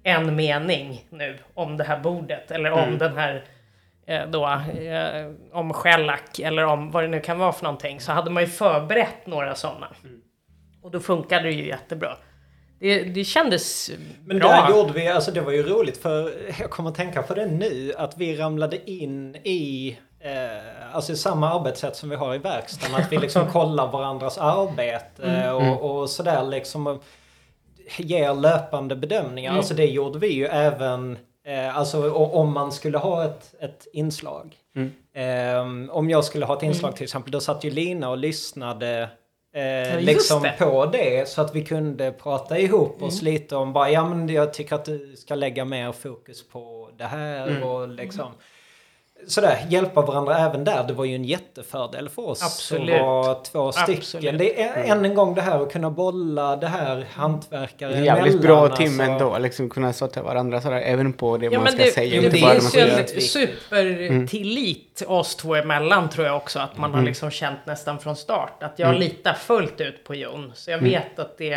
[0.03, 3.43] en mening nu om det här bordet eller om den här
[4.07, 7.99] eh, då, eh, om shellack eller om vad det nu kan vara för någonting.
[7.99, 9.88] Så hade man ju förberett några sådana.
[10.81, 12.17] Och då funkade det ju jättebra.
[12.79, 13.91] Det, det kändes
[14.25, 14.49] Men bra.
[14.49, 17.45] där gjorde vi, alltså det var ju roligt för jag kommer att tänka på det
[17.45, 22.95] nu, att vi ramlade in i eh, alltså samma arbetssätt som vi har i verkstaden.
[22.95, 26.99] Att vi liksom kollar varandras arbete och, och sådär liksom.
[27.97, 29.57] Ger löpande bedömningar.
[29.57, 34.55] Alltså det gjorde vi ju även eh, alltså om man skulle ha ett, ett inslag.
[35.15, 39.09] Eh, om jag skulle ha ett inslag till exempel, då satt ju Lina och lyssnade
[39.55, 40.55] Eh, just liksom det.
[40.59, 44.53] på det så att vi kunde prata ihop oss lite om bara, ja men jag
[44.53, 48.31] tycker att du ska lägga mer fokus på det här och liksom
[49.28, 50.84] sådär, hjälpa varandra även där.
[50.88, 52.95] Det var ju en jättefördel för oss Absolut.
[52.95, 53.97] att vara två stycken.
[53.97, 54.38] Absolut.
[54.39, 58.34] Det är än en gång det här att kunna bolla det här hantverkare är jävligt
[58.34, 59.01] emellan, bra alltså.
[59.03, 62.09] ändå, liksom kunna stötta varandra sådär, även på det Ja, man ska det, säga.
[62.21, 66.59] det, inte det finns ju en supertillit oss två emellan tror jag också.
[66.59, 66.99] Att man Mm.
[66.99, 68.63] har liksom känt nästan från start.
[68.63, 70.51] Att jag litar fullt ut på Jon.
[70.55, 70.91] Så jag Mm.
[70.91, 71.53] vet att det...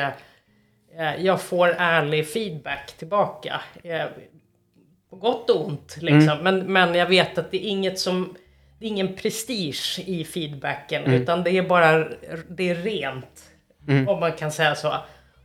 [0.98, 3.60] eh, Jag får ärlig feedback tillbaka.
[5.20, 6.38] På gott och ont liksom.
[6.40, 6.44] Mm.
[6.44, 8.36] Men, men jag vet att det är inget som...
[8.78, 11.04] Det är ingen prestige i feedbacken.
[11.04, 11.22] Mm.
[11.22, 12.08] Utan det är bara...
[12.48, 13.42] Det är rent.
[13.88, 14.08] Mm.
[14.08, 14.94] Om man kan säga så.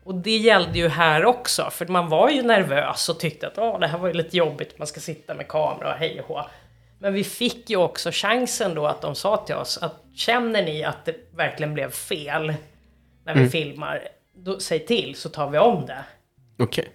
[0.04, 3.80] Och det gällde ju här också, för man var ju nervös och tyckte att Åh,
[3.80, 6.46] det här var ju lite jobbigt, man ska sitta med kamera och hej och hå.
[7.00, 10.84] Men vi fick ju också chansen då att de sa till oss att känner ni
[10.84, 12.54] att det verkligen blev fel
[13.26, 13.50] när vi Mm.
[13.52, 16.04] filmar, då säg till så tar vi om det.
[16.60, 16.86] Okej.
[16.86, 16.92] Eh,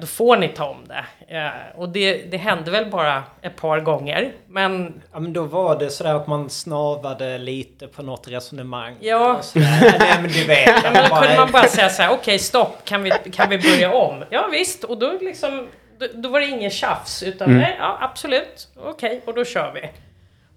[0.00, 1.04] Då får ni ta om det.
[1.36, 4.32] Eh, Och det, det hände väl bara ett par gånger.
[4.48, 8.96] Men Ja men då var det sådär att man snavade lite på något resonemang.
[9.00, 9.40] Ja.
[9.54, 10.68] Nej men du vet.
[10.84, 13.58] Ja, men då kunde man bara säga så här, okej stopp, kan vi, kan vi
[13.58, 14.24] börja om?
[14.30, 15.68] Ja visst, och då liksom,
[15.98, 19.90] då, då var det ingen tjafs, utan nej, ja absolut, okej, och då kör vi.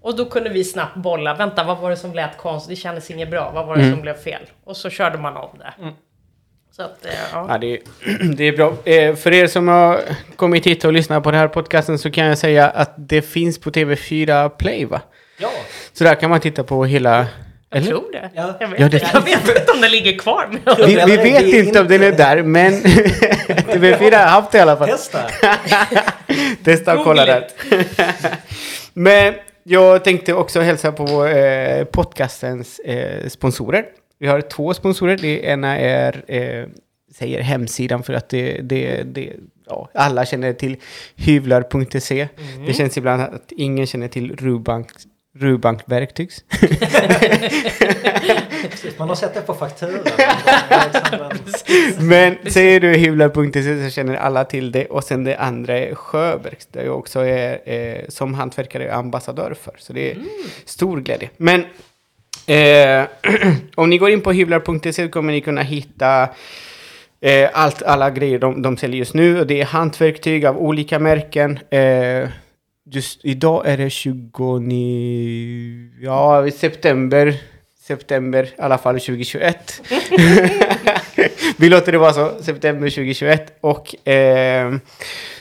[0.02, 3.10] Och då kunde vi snabbt bolla, vänta vad var det som lät konstigt, det kändes
[3.10, 4.42] inget bra, vad var det som blev fel?
[4.64, 5.72] Och så körde man om det.
[6.76, 7.46] Så att, eh, ja.
[7.48, 7.78] Ja, det, är,
[8.36, 8.76] det är bra.
[8.84, 10.00] Eh, för er som har
[10.36, 13.60] kommit hit och lyssnat på den här podcasten så kan jag säga att det finns
[13.60, 15.00] på TV4 Play, va?
[15.38, 15.50] Ja.
[15.92, 17.26] Så där kan man titta på hela...
[17.70, 17.88] Jag Eller?
[17.90, 18.30] tror det.
[18.34, 18.56] Ja.
[18.60, 20.48] Jag, vet, Ja, det- jag vet inte om den ligger kvar.
[20.86, 24.60] Vi, vi vet inte om den är inte- där, men TV4 har haft det i
[24.60, 24.88] alla fall.
[24.88, 25.18] Testa.
[26.64, 27.46] Testa och kolla där.
[28.92, 33.84] Men jag tänkte också hälsa på eh, podcastens eh, sponsorer.
[34.18, 35.16] Vi har två sponsorer.
[35.16, 36.66] Det ena är, eh,
[37.14, 39.32] säger hemsidan för att det, det, det
[39.66, 40.76] ja, alla känner till
[41.16, 42.28] hyvlar.se.
[42.66, 44.88] Det känns ibland att ingen känner till Rubank,
[45.38, 46.44] Rubank Verktygs.
[48.98, 50.04] Man har sett det på fakturan.
[52.08, 54.86] Men säger du hyvlar.se så känner alla till det.
[54.86, 59.74] Och sen det andra är Sjöbergs, där jag också är eh, som hantverkare ambassadör för.
[59.78, 60.18] Så det är
[60.64, 61.30] stor glädje.
[61.36, 61.64] Men
[62.46, 63.06] eh,
[63.74, 66.28] om ni går in på hyvlar.se kommer ni kunna hitta
[67.20, 69.40] eh, allt, alla grejer de, de säljer just nu.
[69.40, 71.58] Och det är hantverktyg av olika märken.
[71.70, 72.28] Eh,
[72.90, 75.90] just idag är det 29...
[76.00, 77.34] Ja, september.
[77.86, 79.82] September, i alla fall 2021.
[81.56, 83.58] Vi låter det vara så, september 2021.
[83.60, 84.74] Och eh,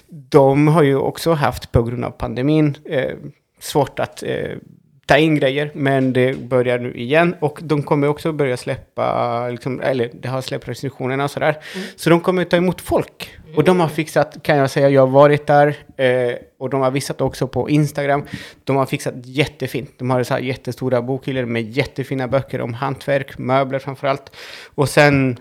[0.07, 3.11] de har ju också haft, på grund av pandemin, eh,
[3.59, 4.57] svårt att eh,
[5.05, 5.71] ta in grejer.
[5.73, 7.35] Men det börjar nu igen.
[7.39, 11.57] Och de kommer också börja släppa, liksom, eller det har släppt restriktionerna och sådär.
[11.95, 13.37] Så de kommer ta emot folk.
[13.55, 15.75] Och de har fixat, kan jag säga, jag har varit där.
[15.97, 18.23] Eh, och de har visat också på Instagram.
[18.63, 19.91] De har fixat jättefint.
[19.97, 24.35] De har så här jättestora bokhyllor med jättefina böcker om hantverk, möbler framförallt.
[24.75, 25.37] Och sen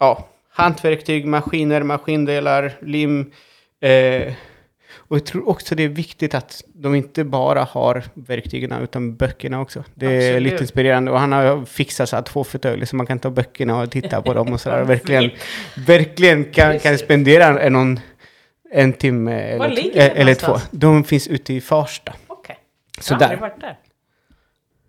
[0.00, 3.32] ja, hantverktyg, maskiner, maskindelar, lim,
[3.80, 4.32] eh,
[5.08, 9.60] Och jag tror också det är viktigt att de inte bara har verktygen utan böckerna
[9.60, 9.84] också.
[9.94, 10.42] Det är Absolut.
[10.52, 13.80] lite inspirerande och han har fixat så här två fåtöljer så man kan ta böckerna
[13.80, 14.82] och titta på dem och sådär.
[14.84, 15.30] Verkligen,
[15.86, 18.00] verkligen kan, kan spendera en, någon,
[18.72, 20.56] en timme eller, det eller två.
[20.70, 22.12] De finns ute i Farsta.
[22.26, 22.56] Okej.
[22.96, 23.78] Jag Så har aldrig varit där.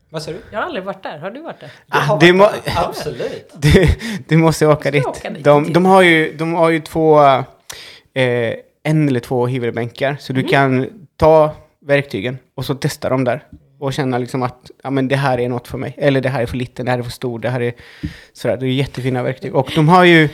[0.09, 0.43] Vad säger du?
[0.51, 1.18] Jag har aldrig varit där.
[1.18, 1.72] Har du varit där?
[1.88, 2.74] Jag har Ah, det varit må- där.
[2.88, 3.51] Absolut.
[3.61, 3.88] Du,
[4.28, 5.05] du måste åka dit.
[5.05, 7.24] åka dit De, de, har ju, de har ju två,
[8.13, 8.53] eh,
[8.88, 10.17] en eller två hyvelbänkar.
[10.19, 10.49] Så du Mm.
[10.51, 10.85] kan
[11.17, 11.51] ta
[11.85, 13.43] verktygen och så testa dem där.
[13.79, 15.95] Och känna liksom att ja, men det här är något för mig.
[15.97, 17.73] Eller det här är för liten, det här är för stor, det här är
[18.33, 18.57] sådär.
[18.57, 19.55] Det är jättefina verktyg.
[19.55, 20.29] Och de har ju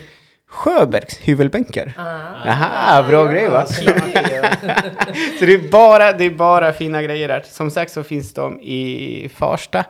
[0.48, 1.94] Sjöbergs hyvelbänkar.
[1.98, 2.04] Ah.
[2.46, 3.66] Jaha, bra grej va?
[3.80, 7.44] Det är ju- Så det är, bara, det är bara fina grejer där.
[7.46, 9.86] Som sagt så finns de i Farsta.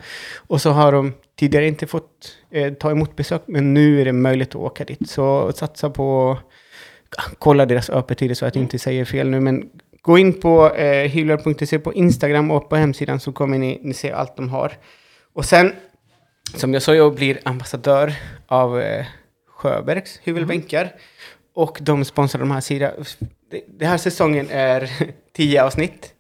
[0.48, 4.14] Och så har de tidigare inte fått eh, ta emot besök, men nu är det
[4.14, 5.10] möjligt att åka dit.
[5.10, 6.38] Så satsa på,
[7.40, 9.70] kolla deras öppettider så att jag inte säger fel nu, men
[10.02, 14.12] gå in på eh, hyvlar.se på Instagram och på hemsidan så kommer ni, ni se
[14.12, 14.74] allt de har.
[15.34, 15.72] Och sen,
[16.56, 18.14] som jag sa, jag blir ambassadör
[18.48, 19.06] av eh,
[19.50, 20.92] Sjöbergs hyvelbänkar.
[21.56, 22.92] Och de sponsrar de här sidorna.
[23.52, 24.90] Det- Den här säsongen är
[25.36, 26.14] tio avsnitt.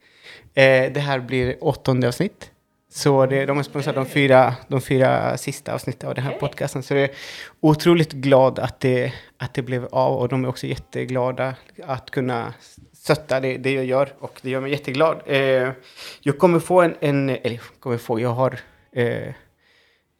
[0.53, 2.51] Eh, det här blir åttonde avsnitt.
[2.95, 6.83] Så det, de har sponsrat de fyra, de fyra sista avsnitten av den här podcasten.
[6.83, 7.11] Så jag är
[7.59, 12.53] otroligt glad att det, att det blev av och de är också jätteglada att kunna
[12.93, 15.21] stötta det, det jag gör och det gör mig jätteglad.
[15.25, 15.69] Eh,
[16.21, 18.59] jag kommer få en, en eller kommer få, jag har
[18.91, 19.33] eh,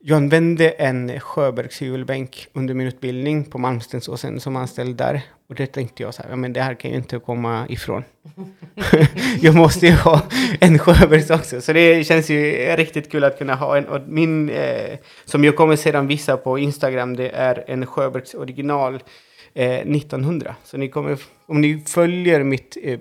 [0.06, 5.22] jag använde en Sjöbergs hyvelbänk under min utbildning på Malmstensåsen som anställd där.
[5.50, 8.04] Och det tänkte jag så här, ja, men det här kan ju inte komma ifrån.
[9.42, 10.22] jag måste ju ha
[10.60, 11.62] en Sjöbergs också.
[11.62, 13.86] Så det känns ju riktigt kul att kunna ha en.
[13.86, 19.04] Och min, eh, som jag kommer sedan visa på Instagram, det är en Sjöbergs original
[19.54, 20.56] eh, 1900.
[20.64, 23.00] Så ni kommer, om ni följer mitt eh,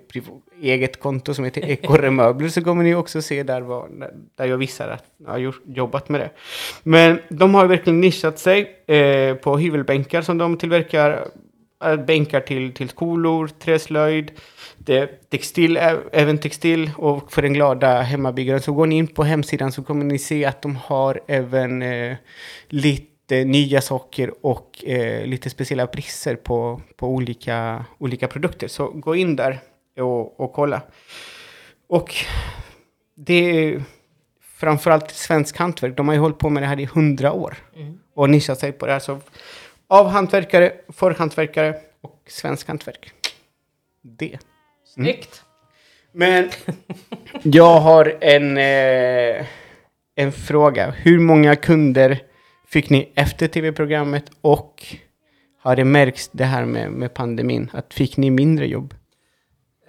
[0.63, 3.91] eget konto som heter Ekorre Möbler så kommer ni också se där, vad,
[4.37, 6.31] där jag visar att jag har jobbat med det.
[6.83, 11.11] Men de har verkligen nischat sig eh, på hyvelbänkar som de tillverkar.
[11.85, 14.31] eh, Bänkar till, till skolor, träslöjd,
[14.79, 18.61] det textil, ä- även textil och för den glada hemmabyggaren.
[18.61, 22.17] Så går ni in på hemsidan så kommer ni se att de har även eh,
[22.69, 28.69] lite nya saker och eh, lite speciella priser på, på olika, olika produkter.
[28.69, 29.59] Så gå in där
[30.01, 30.83] och, och kolla.
[31.89, 32.15] Och
[33.15, 33.83] det är
[34.41, 35.97] framförallt svensk hantverk.
[35.97, 37.99] De har ju hållit på med det här i hundra år Mm.
[38.15, 38.99] och nischat sig på det här.
[39.01, 39.21] Så
[39.89, 43.13] av hantverkare, för hantverkare och svensk hantverk.
[44.03, 44.39] Det.
[44.95, 45.43] Snyggt.
[46.13, 46.51] Men
[47.43, 49.47] jag har en, eh,
[50.15, 50.91] en fråga.
[50.91, 52.23] Hur många kunder
[52.67, 54.85] fick ni efter tv-programmet och
[55.63, 57.71] har det märkts det här med, med pandemin?
[57.73, 58.95] Att fick ni mindre jobb?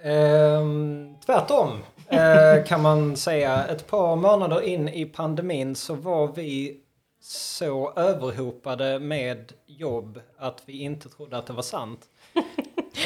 [0.04, 1.70] Ehm, tvärtom
[2.08, 3.64] eh, kan man säga.
[3.64, 6.76] Ett par månader in i pandemin så var vi
[7.22, 12.00] så överhopade med jobb att vi inte trodde att det var sant.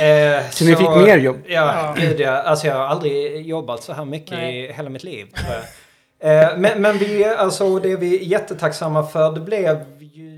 [0.00, 1.36] Eh, Så ni fick mer jobb?
[1.46, 2.30] Ja, gud ja.
[2.30, 4.64] Alltså jag har aldrig jobbat så här mycket Nej.
[4.64, 5.26] i hela mitt liv.
[5.34, 5.56] tror
[6.20, 6.42] jag.
[6.52, 9.32] Eh, men, men vi, alltså det är vi jättetacksamma för.
[9.32, 10.30] Det blev ju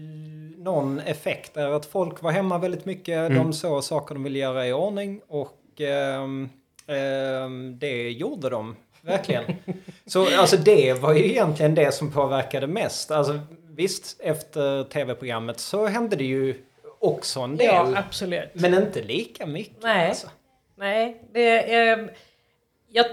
[0.59, 3.35] någon effekt där att folk var hemma väldigt mycket.
[3.35, 5.60] De såg saker de ville göra i ordning och ehm, ehm,
[7.79, 9.45] det gjorde de verkligen.
[10.07, 13.11] Så alltså det var ju egentligen det som påverkade mest.
[13.11, 16.55] Alltså visst, efter tv-programmet så hände det ju
[16.99, 17.67] också en del.
[17.67, 18.51] Ja, absolut.
[18.53, 19.83] men inte lika mycket.
[19.83, 20.09] Nej.
[20.09, 20.29] Alltså.
[20.77, 22.11] Nej, det är...
[22.89, 23.07] Jag,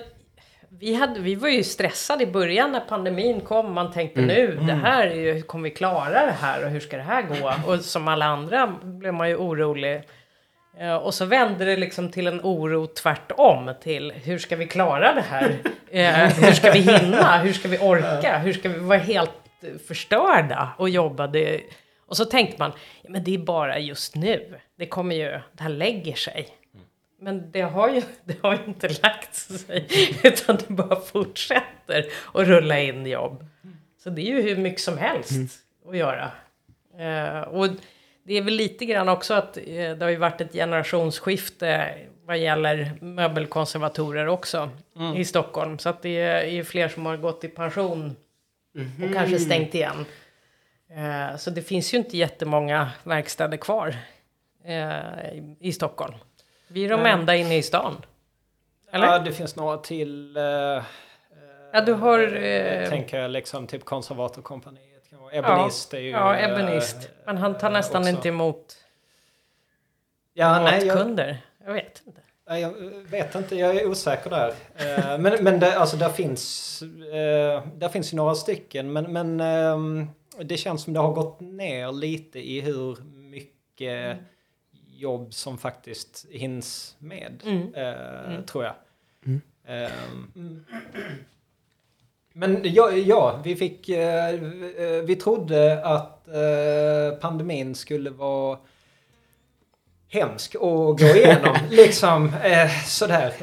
[0.70, 3.74] vi, hade, vi var ju stressade i början när pandemin kom.
[3.74, 6.97] Man tänkte nu, det här är ju, kommer vi klara det här och hur ska
[6.97, 7.72] det här gå?
[7.72, 10.01] Och som alla andra blev man ju orolig.
[10.80, 15.13] Eh, Och så vände det liksom till en oro tvärtom till hur ska vi klara
[15.13, 15.57] det här?
[15.91, 16.13] Eh,
[16.43, 17.38] hur ska vi hinna?
[17.38, 18.38] Hur ska vi orka?
[18.38, 19.32] Hur ska vi vara helt
[19.88, 21.28] förstörda och jobba?
[21.28, 21.61] Det,
[22.05, 22.71] och så tänkte man,
[23.01, 24.59] ja, men det är bara just nu.
[24.78, 26.47] Det kommer ju, det här lägger sig.
[27.21, 29.88] Men det har ju det har ju inte lagt sig,
[30.23, 33.45] utan det bara fortsätter att rulla in jobb.
[34.03, 35.32] Så det är ju hur mycket som helst
[35.89, 36.32] att göra.
[36.99, 37.67] Eh, och
[38.28, 42.38] det är väl lite grann också att eh, det har ju varit ett generationsskifte vad
[42.38, 44.69] gäller möbelkonservatorer också
[45.15, 45.80] i Stockholm.
[45.80, 48.15] Så att det är ju fler som har gått i pension
[48.75, 50.05] och kanske stängt igen.
[50.89, 53.95] Eh, så det finns ju inte jättemånga verkstäder kvar
[54.65, 56.13] eh, i, Stockholm.
[56.67, 57.11] Vi är de Nej.
[57.11, 58.05] enda inne i stan.
[58.91, 59.07] Eller?
[59.07, 60.38] Ja, det finns några till.
[60.38, 60.84] Eh,
[61.73, 64.86] Ja, du har, eh, tänker jag liksom typ konservatorkompaniet.
[65.32, 66.09] Ebonist är ju...
[66.09, 67.09] Ja, eh, Ebonist.
[67.25, 68.09] Men han tar nästan också.
[68.09, 68.78] inte emot
[70.34, 71.38] Ja, nej, jag, matkunder.
[71.65, 72.21] Jag vet inte.
[72.49, 72.71] Nej, Jag
[73.09, 74.53] vet inte, jag är osäker där.
[74.75, 78.93] Eh, Men, men det, alltså, där, finns, eh, där finns ju några stycken.
[78.93, 80.07] Men, men
[80.43, 84.17] det känns som det har gått ner lite i hur mycket
[84.88, 87.43] jobb som faktiskt hinns med.
[87.45, 87.73] Mm.
[87.73, 88.73] eh, Tror jag.
[89.25, 89.41] Mm.
[92.38, 93.89] Men ja, ja vi fick...
[93.89, 94.35] eh, eh,
[95.03, 98.57] Vi trodde att eh, pandemin skulle vara
[100.09, 101.55] hemsk att gå igenom.
[101.69, 103.33] liksom eh, sådär.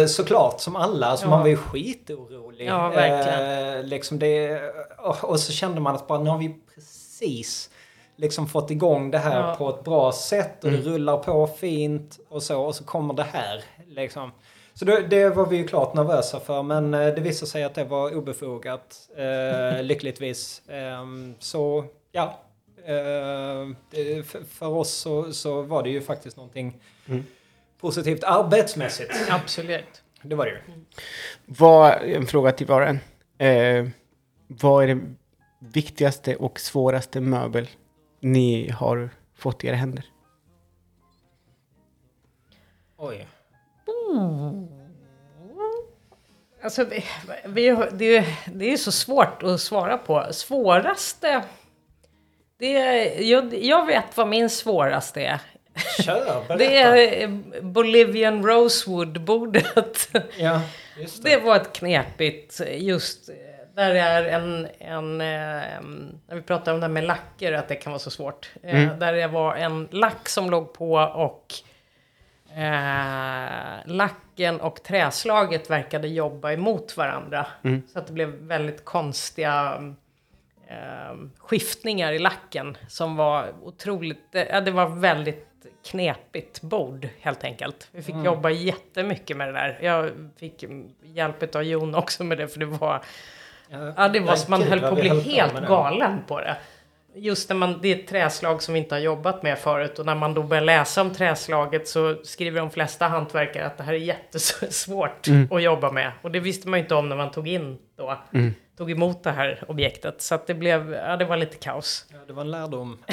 [0.00, 1.16] Eh, såklart som alla.
[1.16, 1.30] Så Ja.
[1.30, 2.66] man var ju skitorolig.
[2.66, 3.76] Ja, verkligen.
[3.78, 4.60] Eh, liksom det,
[4.98, 7.70] och, och så kände man att bara nu har vi precis
[8.16, 9.54] liksom fått igång det här Ja.
[9.58, 10.80] på ett bra sätt och Mm.
[10.84, 12.60] det rullar på fint och så.
[12.62, 13.62] Och så kommer det här.
[13.88, 14.30] Liksom.
[14.78, 17.74] Så det, det var vi ju klart nervösa för men eh, det visade sig att
[17.74, 19.08] det var obefogat.
[19.16, 20.62] Eh, lyckligtvis.
[20.68, 22.38] Ehm, så ja.
[22.84, 23.74] Eh,
[24.24, 27.24] för, för oss så, så var det ju faktiskt någonting Mm.
[27.80, 29.12] positivt arbetsmässigt.
[29.30, 30.02] Absolut.
[30.22, 30.58] Det var det ju.
[31.44, 33.00] Vad, en fråga till var och en.
[33.38, 33.88] Eh,
[34.46, 35.00] vad är det
[35.58, 37.68] viktigaste och svåraste möbel
[38.20, 40.04] ni har fått i era händer?
[42.96, 43.26] Oj.
[46.62, 46.86] Alltså,
[47.44, 50.26] vi, har- det, är- det är så svårt att svara på.
[50.30, 51.42] Svåraste...
[52.58, 52.72] Det
[53.22, 55.40] jag, jag vet vad min svåraste är.
[56.02, 56.56] Kör, berätta.
[56.56, 60.08] Det är eh, Bolivian Rosewood-bordet.
[60.38, 60.60] Ja,
[60.96, 61.22] det.
[61.22, 63.26] Det var ett knepigt, just
[63.74, 65.26] där det är en, en eh,
[66.28, 68.50] när vi pratar om det här med lacker, att det kan vara så svårt.
[68.62, 68.98] Eh, Mm.
[68.98, 71.54] Där det var en lack som låg på och
[72.56, 77.46] eh, lacken och träslaget verkade jobba emot varandra.
[77.62, 77.82] Mm.
[77.92, 79.84] Så att det blev väldigt konstiga
[80.66, 85.44] eh, skiftningar i lacken som var otroligt, ja det var väldigt
[85.90, 87.88] knepigt bord helt enkelt.
[87.92, 89.78] Vi fick jobba jättemycket med det där.
[89.82, 93.02] Jag fick mm, hjälp av Jon också med det för det var,
[93.96, 96.56] ja det var så man höll på att bli helt galen på det.
[97.14, 100.06] Just när man, det är ett träslag som vi inte har jobbat med förut och
[100.06, 103.92] när man då börjar läsa om träslaget så skriver de flesta hantverkare att det här
[103.92, 106.12] är jättesvårt att jobba med.
[106.22, 108.18] Och det visste man ju inte om när man tog in då,
[108.78, 110.22] tog emot det här objektet.
[110.22, 112.06] Så att det blev, ja det var lite kaos.
[112.12, 112.98] Ja, det var en lärdom.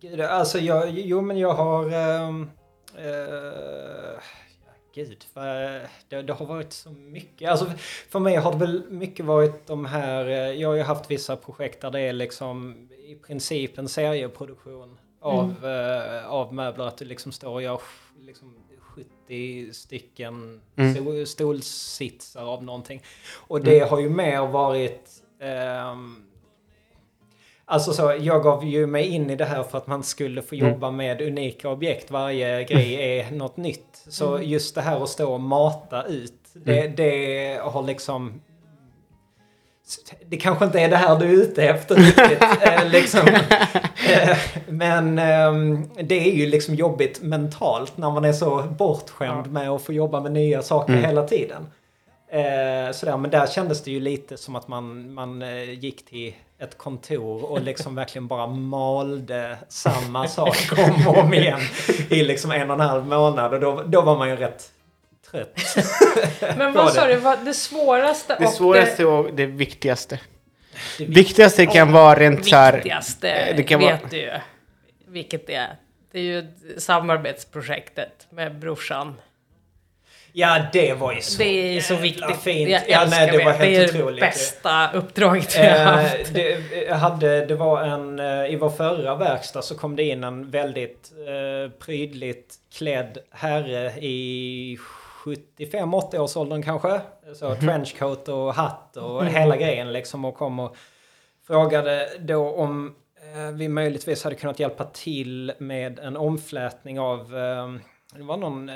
[0.00, 1.94] Gud, alltså jag, jo men jag har...
[1.94, 2.50] Um,
[4.94, 7.50] gud, vad- det, det har varit så mycket.
[7.50, 7.66] Alltså
[8.08, 10.26] för mig har det väl mycket varit de här...
[10.26, 14.98] eh, Jag har ju haft vissa projekt där det är liksom i princip en serieproduktion
[15.20, 16.84] av, eh, av möbler.
[16.84, 17.80] Att du liksom står och gör
[18.20, 18.54] liksom
[19.26, 20.94] 70 stycken Mm.
[20.94, 23.02] sto- stolsitsar av någonting.
[23.34, 25.10] Och det har ju mer varit...
[25.40, 26.24] ehm,
[27.72, 30.54] Alltså så, jag gav ju mig in i det här för att man skulle få
[30.54, 30.68] Mm.
[30.72, 32.10] jobba med unika objekt.
[32.10, 34.02] Varje grej är något nytt.
[34.08, 36.92] Så just det här att stå och mata ut, det, Mm.
[36.96, 38.40] det har liksom...
[40.28, 42.42] Det kanske inte är det här du är ute efter riktigt.
[42.62, 43.28] eh, liksom.
[44.12, 49.70] Eh, Men ehm, det är ju liksom jobbigt mentalt när man är så bortskämd med
[49.70, 51.04] att få jobba med nya saker Mm.
[51.04, 51.66] hela tiden.
[52.28, 55.42] Eh, sådär, men där kändes det ju lite som att man, man
[55.80, 61.60] gick till ett kontor och liksom verkligen bara malde samma sak om och om igen
[62.10, 64.72] i liksom en och en halv månad och då, då var man ju rätt
[65.30, 65.60] trött.
[66.56, 67.14] Men vad sa det?
[67.14, 70.20] du, vad, det svåraste Det och svåraste och det viktigaste.
[70.98, 72.72] Det Viktigaste kan vara rent så här...
[72.72, 74.30] viktigaste eh, det kan vet vara- du ju
[75.06, 75.76] vilket det är.
[76.12, 76.46] Det är ju
[76.78, 79.14] samarbetsprojektet med brorsan.
[80.34, 82.36] Ja, det var ju så Det är så viktigt.
[82.36, 82.70] fint.
[82.70, 83.58] Jag ja, nej, det var det.
[83.58, 84.20] helt det är otroligt.
[84.20, 86.34] bästa uppdraget jag Eh, haft.
[86.34, 86.58] det,
[86.88, 90.50] jag hade, det var en, eh, I vår förra verkstad så kom det in en
[90.50, 94.78] väldigt eh, prydligt klädd herre i
[95.24, 97.00] 75-80 års åldern kanske.
[97.34, 100.76] Så trenchcoat och hatt och hela grejen liksom och kom och
[101.46, 102.94] frågade då om
[103.34, 107.72] eh, vi möjligtvis hade kunnat hjälpa till med en omflätning av, eh,
[108.16, 108.74] det var någon, eh,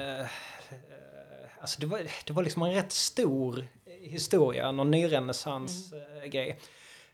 [1.61, 3.67] alltså det var, det var liksom en rätt stor
[4.01, 6.59] historia, någon nyrenässans-grej.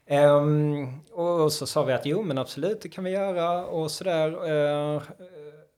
[0.07, 4.51] Ehm, och så sa vi att jo men absolut det kan vi göra och sådär.
[4.51, 5.03] Uh,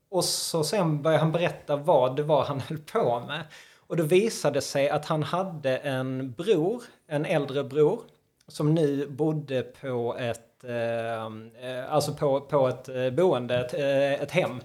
[0.09, 3.43] och så sen började han berätta vad det var han höll på med.
[3.87, 8.01] Och då visade det sig att han hade en bror, en äldre bror,
[8.47, 11.25] som nu bodde på ett, eh,
[11.69, 13.73] eh, alltså på, på ett eh, boende, ett,
[14.21, 14.61] ett hem.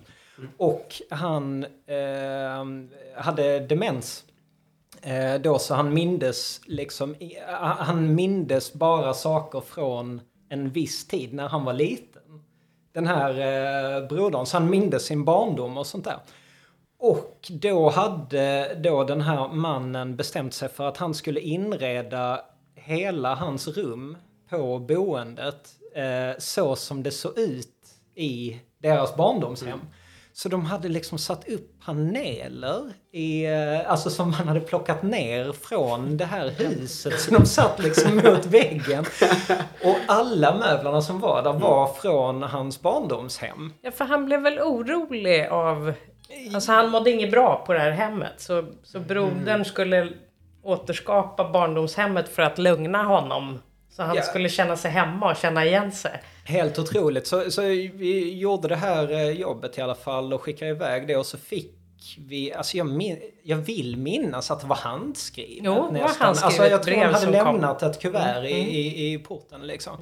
[0.56, 4.24] Och han eh, hade demens.
[5.02, 7.14] Eh, då så han mindes liksom,
[7.78, 12.22] han mindes bara saker från en viss tid när han var liten.
[12.92, 14.46] den här eh, brodern.
[14.46, 16.18] Så han mindes sin barndom och sånt där.
[16.98, 22.40] Och då hade då den här mannen bestämt sig för att han skulle inreda
[22.74, 24.16] hela hans rum
[24.50, 27.68] på boendet eh, så som det såg ut
[28.14, 29.80] i deras barndomshem.
[30.42, 32.82] Så de hade liksom satt upp paneler
[33.12, 37.20] i, eh, alltså som man hade plockat ner från det här huset.
[37.20, 39.04] Så de satt liksom mot väggen.
[39.84, 43.72] Och alla möblerna som var där var från hans barndomshem.
[43.82, 45.92] Ja, för han blev väl orolig av...
[46.54, 48.32] Alltså han mådde inget bra på det här hemmet.
[48.36, 50.08] Så, så brodern skulle
[50.62, 53.58] återskapa barndomshemmet för att lugna honom.
[53.90, 54.22] Så han Ja.
[54.22, 56.20] skulle känna sig hemma och känna igen sig.
[56.44, 57.26] Helt otroligt.
[57.26, 57.62] Så, så
[57.94, 61.38] vi gjorde det här eh, jobbet i alla fall och skickade iväg det och så
[61.38, 61.76] fick
[62.18, 66.26] vi, alltså jag, min, jag vill minnas att det var handskrivet Jo, nästan.
[66.26, 67.40] handskrivet alltså jag tror han hade som kom.
[67.40, 67.52] Mm.
[67.54, 69.96] lämnat ett kuvert i, i, i porten liksom.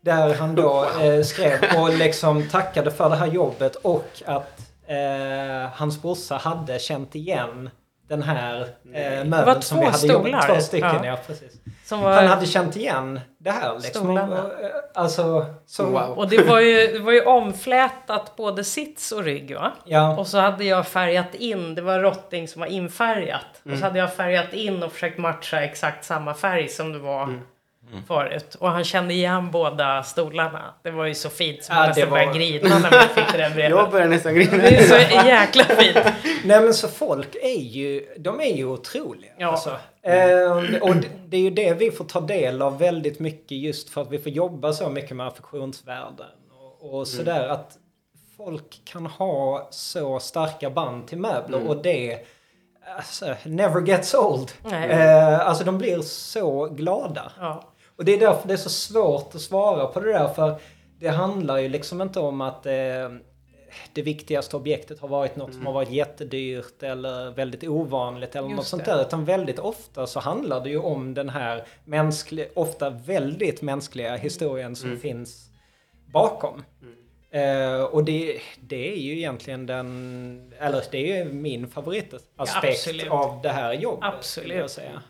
[0.00, 5.70] Där han då eh, skrev och liksom tackade för det här jobbet och att eh,
[5.72, 7.70] hans brorsa hade känt igen
[8.08, 8.60] den här
[8.94, 10.54] eh, möbeln som vi hade jobbat stolar.
[10.54, 11.04] Två stycken, ja.
[11.06, 11.16] Ja.
[11.26, 11.52] precis.
[11.84, 14.10] Som var, Han hade känt igen det här liksom.
[14.10, 16.18] Och, eh, Alltså, så, Wow.
[16.18, 19.72] Och det var, ju, det var ju omflätat både sits och rygg va?
[19.84, 20.16] Ja.
[20.16, 23.44] Och så hade jag färgat in, det var rotting som var infärgat.
[23.60, 23.78] Och Mm.
[23.78, 27.40] så hade jag färgat in och försökt matcha exakt samma färg som det var Mm.
[28.08, 28.54] Förut.
[28.60, 30.74] Och han kände igen båda stolarna.
[30.82, 33.08] Det var ju så fint så Ja, man det nästan var- började grina när man
[33.08, 33.70] fick det där brevet.
[33.70, 34.56] Jag börjar nästan grina.
[34.56, 36.06] Det är så jäkla fint.
[36.44, 39.30] Nej men så folk är ju, de är ju otroliga.
[39.38, 39.46] Ja.
[39.48, 39.70] Alltså.
[40.02, 43.90] Eh, och det- det är ju det vi får ta del av väldigt mycket just
[43.90, 46.26] för att vi får jobba så mycket med affektionsvärden.
[46.80, 47.76] Och, och sådär att
[48.36, 52.18] folk kan ha så starka band till möbler och det
[52.96, 54.50] alltså, never gets old.
[54.64, 54.90] Nej.
[54.90, 57.32] Eh, alltså de blir så glada.
[57.40, 57.62] Ja.
[57.98, 60.60] Och det är därför det är så svårt att svara på det där för
[60.98, 62.72] det handlar ju liksom inte om att eh,
[63.92, 68.56] det viktigaste objektet har varit något som har varit jättedyrt eller väldigt ovanligt eller Just
[68.56, 68.90] något sånt det.
[68.90, 69.02] där.
[69.02, 74.76] Utan väldigt ofta så handlar det ju om den här mänskliga, ofta väldigt mänskliga historien
[74.76, 75.50] som finns
[76.12, 76.64] bakom.
[77.30, 83.10] Eh, och det, det är ju egentligen den, eller det är ju min favoritaspekt absolut.
[83.10, 84.14] av det här jobbet.
[84.14, 84.56] Absolut.
[84.56, 85.02] Jag säga.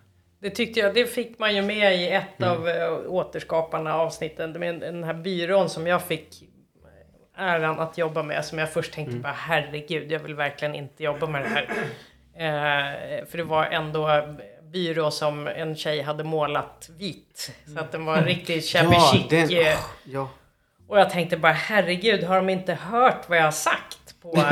[0.44, 4.52] Det tyckte jag, det fick man ju med i ett av äh, återskaparna avsnitten.
[4.52, 6.28] Med den här byrån som jag fick
[7.36, 8.44] äran att jobba med.
[8.44, 11.68] Som jag först tänkte bara herregud, jag vill verkligen inte jobba med det här.
[12.36, 14.08] Eh, för det var ändå
[14.62, 17.52] byrå som en tjej hade målat vit.
[17.74, 19.28] Så att den var riktigt shabby Ja, chic.
[19.28, 20.28] den, eh, ja.
[20.88, 24.46] och jag tänkte bara herregud, har de inte hört vad jag har sagt på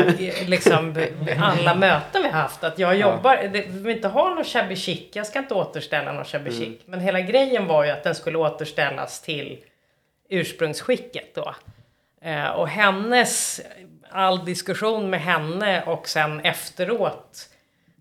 [0.46, 1.06] liksom,
[1.38, 2.64] alla möten vi har haft?
[2.64, 6.12] Att jag jobbar, det, vi vill inte ha någon shabby chic, jag ska inte återställa
[6.12, 6.80] någon shabby chic.
[6.86, 9.58] Men hela grejen var ju att den skulle återställas till
[10.28, 11.54] ursprungsskicket då.
[12.22, 13.60] Eh, och hennes,
[14.10, 17.48] all diskussion med henne och sen efteråt.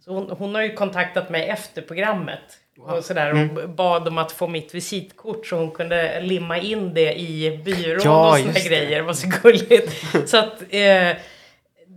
[0.06, 2.58] Så hon, hon har ju kontaktat mig efter programmet.
[2.80, 7.20] Och sådär och bad om att få mitt visitkort så hon kunde limma in det
[7.20, 8.68] i byrån Ja, och såna det.
[8.68, 8.98] grejer.
[8.98, 10.04] Det var så gulligt.
[10.30, 11.10] så att eh,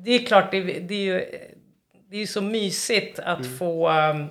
[0.04, 1.24] det är klart, det, det är ju
[2.14, 4.26] det är så mysigt att få, um,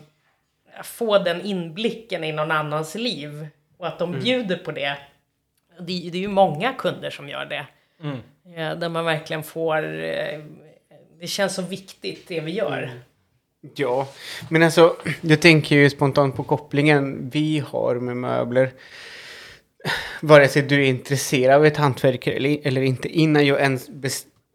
[0.84, 3.47] få den inblicken i någon annans liv.
[3.78, 4.97] Och att de bjuder på det.
[5.80, 7.65] Det, det är ju många kunder som gör det.
[8.55, 10.03] Eh, där man verkligen får...
[10.03, 10.39] Eh,
[11.19, 12.91] det känns så viktigt det vi gör.
[13.76, 14.07] Ja,
[14.49, 18.71] men alltså jag tänker ju spontant på kopplingen vi har med möbler.
[20.21, 23.07] Vare sig du är intresserad av ett hantverk eller, eller inte.
[23.07, 23.89] Innan jag ens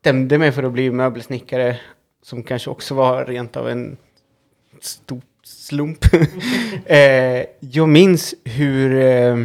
[0.02, 1.76] bestämde mig för att bli möbelsnickare,
[2.22, 3.96] som kanske också var rent av en
[4.80, 6.04] stor slump.
[6.86, 9.36] eh, jag minns hur, eh,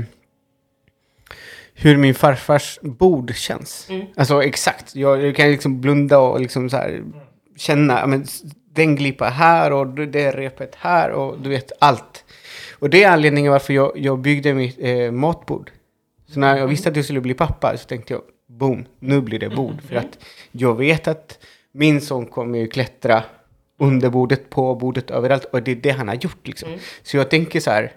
[1.73, 3.87] hur min farfars bord känns.
[4.15, 7.03] Alltså exakt, jag, jag kan liksom blunda och liksom så här
[7.57, 8.25] känna, men
[8.73, 12.25] den glipa här och det repet här och du vet allt.
[12.79, 15.71] Och det är anledningen varför jag, jag byggde mitt eh, matbord.
[16.27, 18.21] Så när jag visste att jag skulle bli pappa så tänkte jag,
[18.59, 19.81] boom, nu blir det bord.
[19.87, 20.17] För att
[20.51, 21.39] jag vet att
[21.71, 23.23] min son kommer ju klättra
[23.79, 25.45] under bordet, på bordet, överallt.
[25.45, 26.69] Och det är det han har gjort liksom.
[27.03, 27.91] Så jag tänker så här,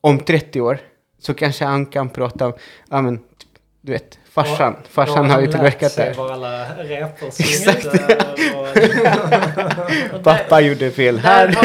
[0.00, 0.78] om 30 år
[1.18, 2.52] så kanske han kan prata om,
[2.90, 3.20] ja men,
[3.80, 4.72] du vet, farsan.
[4.72, 6.14] Då Farsan har ju tillverkat det.
[6.16, 7.86] var alla repor Exakt.
[10.14, 11.58] och Pappa gjorde fel här.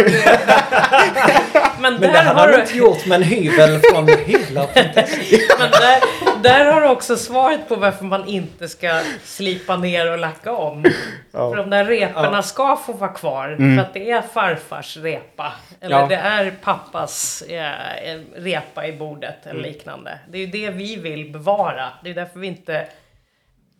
[1.84, 2.62] men Men det där hade har du...
[2.62, 4.68] inte gjort med en hyvel från hyvlar.
[5.60, 6.02] Men där,
[6.44, 10.84] där har du också svaret på varför man inte ska slipa ner och lacka om.
[11.32, 13.76] För de där reporna ska få vara kvar.
[13.76, 15.54] För att det är farfars repa.
[15.82, 16.08] Eller Ja.
[16.08, 20.20] det är pappas eh, repa i bordet eller liknande.
[20.30, 21.90] Det är ju det vi vill bevara.
[22.04, 22.88] Det är därför vi inte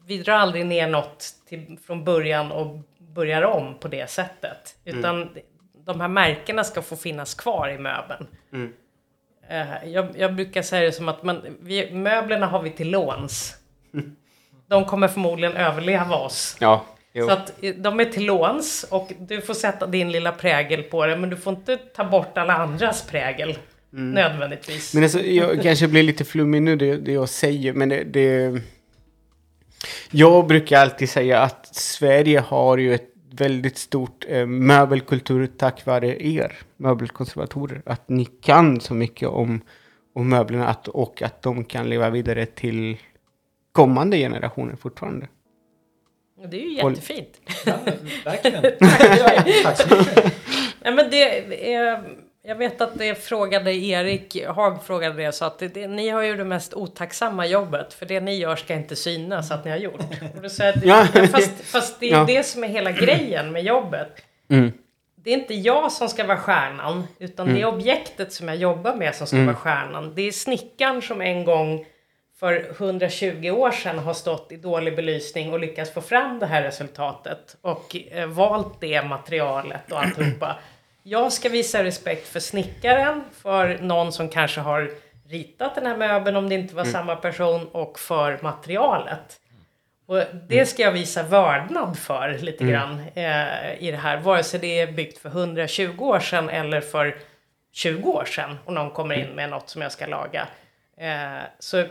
[0.08, 4.76] vi drar aldrig ner något till, från början och börjar om på det sättet.
[4.86, 5.30] Utan
[5.86, 8.28] de här märkena ska få finnas kvar i möbeln.
[9.50, 13.56] Eh, jag, jag brukar säga det som att man, vi, möblerna har vi till låns.
[14.68, 16.58] De kommer förmodligen överleva oss.
[16.60, 16.86] Ja.
[17.14, 21.06] Så att eh, de är till låns och du får sätta din lilla prägel på
[21.06, 23.58] det men du får inte ta bort alla andras prägel.
[23.96, 24.94] Nödvändigtvis.
[24.94, 28.62] Men alltså, jag kanske blir lite flummig nu det, det jag säger, men det, det...
[30.12, 36.24] Jag brukar alltid säga att Sverige har ju ett väldigt stort eh, möbelkultur tack vare
[36.26, 37.82] er möbelkonservatorer.
[37.86, 39.62] Att ni kan så mycket om,
[40.16, 42.98] om möblerna att, och att de kan leva vidare till
[43.72, 45.28] kommande generationer fortfarande.
[46.48, 47.42] Det är ju jättefint.
[47.66, 47.74] Ja,
[48.26, 48.62] verkligen.
[49.64, 50.34] Tack så mycket.
[50.82, 52.04] Nej, men det, är,
[52.46, 56.22] jag vet att det frågade Erik Haag frågade det så att det, det, ni har
[56.22, 59.78] ju det mest otacksamma jobbet för det ni gör ska inte synas att ni har
[59.78, 60.02] gjort.
[60.36, 61.28] Och då säger jag Ja.
[61.28, 62.24] fast, fast det är Ja.
[62.28, 64.08] det som är hela grejen med jobbet.
[64.50, 64.72] Mm.
[65.16, 68.96] Det är inte jag som ska vara stjärnan utan det är objektet som jag jobbar
[68.96, 70.14] med som ska vara stjärnan.
[70.16, 71.86] Det är snickaren som en gång
[72.40, 76.62] för 120 år sedan har stått i dålig belysning och lyckats få fram det här
[76.64, 80.56] resultatet och eh, valt det materialet och alltihopa.
[81.04, 84.92] Jag ska visa respekt för snickaren, för någon som kanske har
[85.28, 89.40] ritat den här möbeln om det inte var samma person och för materialet.
[90.06, 94.18] Och det ska jag visa vördnad för lite grann eh, i det här.
[94.18, 97.18] Vare sig det är byggt för 120 år sedan eller för
[97.72, 100.48] 20 år sedan och någon kommer in med något som jag ska laga.
[100.98, 101.86] Eh, så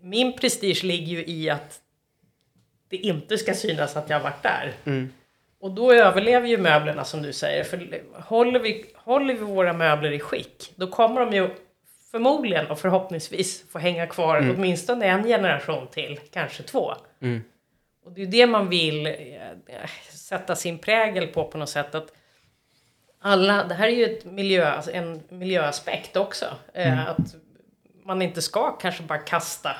[0.00, 1.80] min prestige ligger ju i att
[2.88, 4.72] det inte ska synas att jag har varit där.
[5.64, 7.64] Och då överlever ju möblerna som du säger.
[7.64, 11.50] För håller vi, håller vi våra möbler i skick, då kommer de ju
[12.10, 16.94] förmodligen och förhoppningsvis få hänga kvar åtminstone en generation till, kanske två.
[18.04, 19.12] Och det är det man vill eh,
[20.10, 21.94] sätta sin prägel på på något sätt.
[21.94, 22.12] Att
[23.20, 26.46] alla, det här är ju ett miljö, alltså en miljöaspekt också.
[26.74, 27.34] Eh, att
[28.04, 29.76] man inte ska kanske bara kasta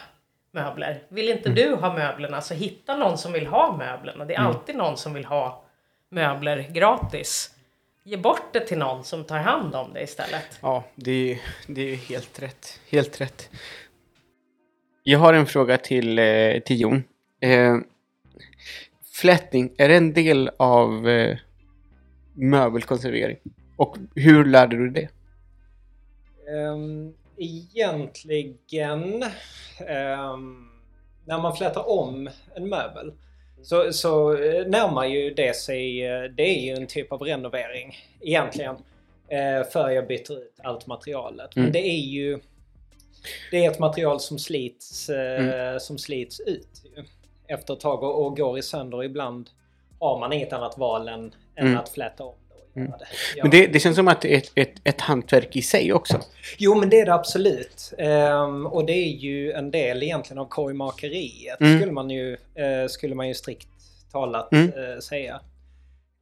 [0.51, 1.03] möbler.
[1.09, 4.25] Vill inte du ha möblerna så hitta någon som vill ha möblerna.
[4.25, 5.64] Det är alltid någon som vill ha
[6.15, 7.51] möbler gratis.
[8.05, 10.59] Ge bort det till någon som tar hand om det istället.
[10.61, 12.81] Ja, det är, det är helt rätt.
[12.91, 13.51] Helt rätt.
[15.03, 17.05] Jag har en fråga till, eh, till Jon.
[17.41, 17.77] Eh,
[19.13, 21.37] flätning, är det en del av eh,
[22.35, 23.37] möbelkonservering?
[23.77, 25.09] Och hur lärde du det?
[26.49, 29.23] Um, egentligen,
[29.87, 30.69] ehm,
[31.25, 33.13] när man flätar om en möbel
[33.65, 37.97] så, så eh, närmar ju det sig, eh, det är ju en typ av renovering
[38.21, 38.77] egentligen.
[39.29, 41.51] eh, För jag byter ut allt materialet.
[41.57, 41.73] Men Mm.
[41.73, 42.39] det är ju
[43.51, 45.81] det är ett material som slits, Mm.
[45.81, 46.69] som slits ut
[47.47, 49.05] efter ett tag och, och går i sönder.
[49.05, 49.51] Ibland
[50.01, 51.79] har man inget annat val än, än Mm.
[51.79, 52.35] att fläta om
[52.83, 53.43] göra det.
[53.43, 56.21] Men det, det känns som att det är ett, ett, ett hantverk i sig också.
[56.59, 57.93] Jo men det är det absolut.
[57.99, 61.79] Ehm, och det är ju en del egentligen av korgmakeriet Mm.
[61.79, 63.69] skulle, man ju, eh, skulle man ju strikt
[64.13, 64.69] talat Mm.
[64.69, 65.41] eh, säga.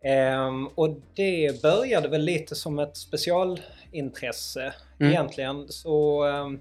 [0.05, 5.13] Ehm, och det började väl lite som ett specialintresse Mm.
[5.13, 5.67] egentligen.
[5.69, 6.61] Så ehm,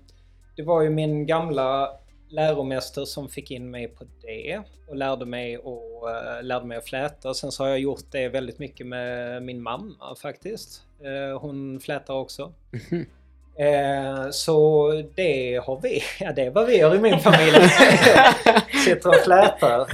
[0.56, 1.90] det var ju min gamla
[2.32, 6.86] läromästare som fick in mig på det och lärde mig, och, eh, lärde mig att
[6.86, 7.34] fläta.
[7.34, 10.82] Sen så har jag gjort det väldigt mycket med min mamma faktiskt.
[11.04, 12.54] Eh, hon flätar också.
[13.56, 17.58] Eh, så det har vi, ja det är vad vi gör i min familj.
[18.86, 19.88] Sitter och flätar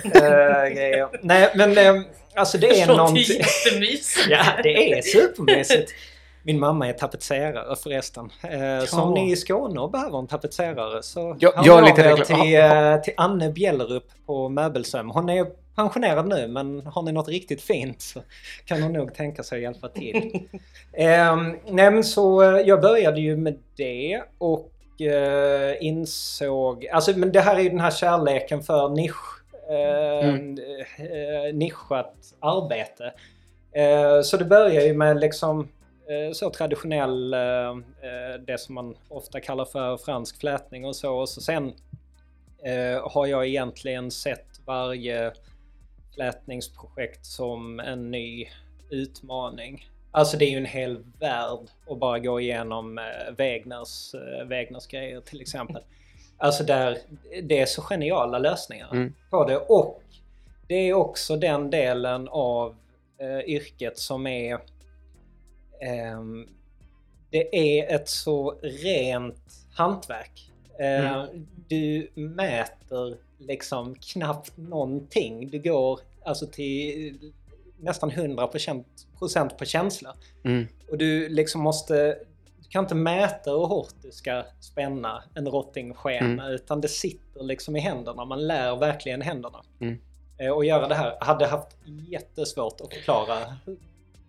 [0.70, 1.08] grejer.
[1.22, 2.04] Nej men
[2.36, 3.24] alltså det är någonting.
[3.24, 4.28] jättemysigt.
[4.30, 5.92] Ja det är supermysigt.
[6.48, 8.30] Min mamma är tapetserare förresten.
[8.44, 9.22] Eh, så om Ja.
[9.24, 12.56] ni är i Skåne och behöver en tapetserare så Ja, hör jag lite er till,
[12.56, 15.10] eh, till Anne Bjellerup på Möbelsöm.
[15.10, 15.46] Hon är
[15.76, 18.20] pensionerad nu men har ni något riktigt fint så
[18.66, 20.48] kan hon nog tänka sig att hjälpa till.
[20.94, 27.32] Ehm, nej men så eh, jag började ju med det och eh, insåg, alltså men
[27.32, 30.58] det här är ju den här kärleken för nisch, eh, Mm.
[30.98, 33.14] eh, nischat arbete.
[34.24, 35.68] Så det börjar ju med liksom
[36.34, 41.16] så traditionell, eh, eh, det som man ofta kallar för fransk flätning och så.
[41.16, 41.74] Och så sen
[42.64, 45.34] eh, har jag egentligen sett varje
[46.16, 48.48] flätningsprojekt som en ny
[48.90, 49.90] utmaning.
[50.12, 51.60] Alltså det är ju en hel värld
[51.90, 55.84] att bara gå igenom eh, Wegners, eh, Wegners grejer till exempel.
[56.38, 56.98] Alltså där
[57.44, 59.14] det är så geniala lösningar Mm.
[59.30, 60.02] på det och
[60.68, 62.76] det är också den delen av
[63.18, 64.60] eh, yrket som är
[65.82, 66.48] ehm,
[67.30, 70.52] det är ett så rent hantverk.
[70.80, 71.48] Eh, Mm.
[71.70, 75.50] Du mäter liksom knappt någonting.
[75.50, 77.32] Du går alltså till
[77.80, 78.84] nästan 100%
[79.20, 80.16] procent på känsla.
[80.44, 80.68] Mm.
[80.92, 82.18] Och du liksom måste...
[82.62, 86.52] Du kan inte mäta hur hårt du ska spänna en rottingskena Mm.
[86.56, 88.26] utan det sitter liksom i händerna.
[88.26, 89.64] Man lär verkligen händerna.
[89.82, 90.00] Mm.
[90.38, 91.18] Eh, Och göra det här.
[91.20, 91.78] Hade haft
[92.10, 93.38] jättesvårt att förklara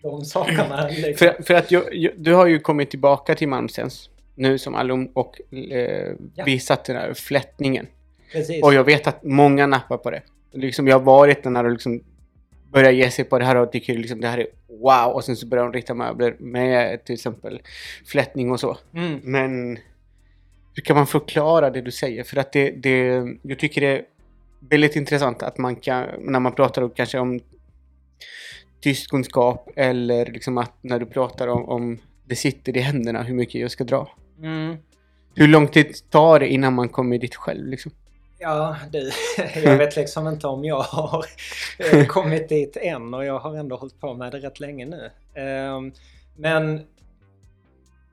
[0.03, 0.89] de sakerna.
[0.91, 1.29] Liksom.
[1.29, 5.41] För, för att jag, du har ju kommit tillbaka till Malmstens nu som alum och
[5.53, 6.45] eh, Ja.
[6.45, 7.87] visat den här flättningen.
[8.33, 8.63] Precis.
[8.63, 10.23] Och jag vet att många nappar på det.
[10.53, 12.01] Liksom, jag har varit där när de liksom
[12.73, 14.47] börjar ge sig på det här och tycker liksom det här är
[14.81, 15.13] wow.
[15.15, 17.61] Och sen så börjar de rita möbler med till exempel
[18.07, 18.77] flättning och så.
[18.95, 19.21] Mm.
[19.23, 19.79] Men
[20.75, 22.25] hur kan man förklara det du säger?
[22.25, 24.03] För att det, det jag tycker det är
[24.61, 27.41] väldigt intressant att man kan, när man pratar om, kanske om
[28.81, 33.61] tyskkunskap eller liksom att när du pratar om, om det sitter i händerna hur mycket
[33.61, 34.09] jag ska dra.
[34.39, 34.77] Mm.
[35.35, 37.93] Hur lång tid tar det innan man kommer dit själv liksom?
[38.39, 39.11] Ja, du.
[39.65, 41.25] Jag vet liksom inte om jag har
[41.79, 45.11] eh, kommit dit än och jag har ändå hållit på med det rätt länge nu.
[45.35, 45.93] Ehm,
[46.37, 46.81] Men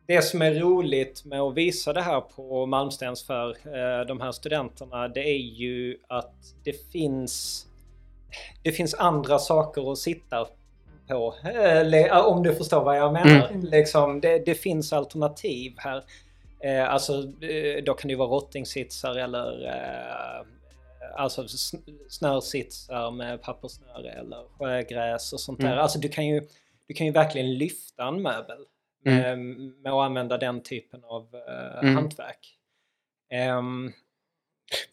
[0.08, 4.32] det som är roligt med att visa det här på Malmstens för eh, de här
[4.32, 7.66] studenterna det är ju att det finns
[8.64, 10.48] det finns andra saker att sitta
[11.08, 11.36] på.
[11.44, 13.48] Eller, om du förstår vad jag menar.
[13.50, 13.62] Mm.
[13.66, 16.04] Liksom, det, det finns alternativ här.
[16.64, 17.14] Eh, alltså,
[17.44, 20.46] eh, då kan det vara rottingsitsar eller eh,
[21.16, 25.68] alltså sn- snörsitsar med papperssnöre eller sjögräs och sånt där.
[25.68, 25.80] Mm.
[25.80, 26.42] Alltså du kan ju,
[26.88, 28.58] du kan ju verkligen lyfta en möbel
[29.04, 29.40] med,
[29.84, 31.96] med att använda den typen av eh, Mm.
[31.96, 32.58] hantverk.
[33.32, 33.92] Ehm,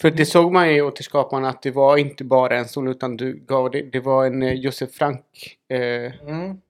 [0.01, 3.17] För det såg man ju i Återskaparna att det var inte bara en stol utan
[3.17, 6.61] du gav det, det var en eh, Josef Frank, eh, mm.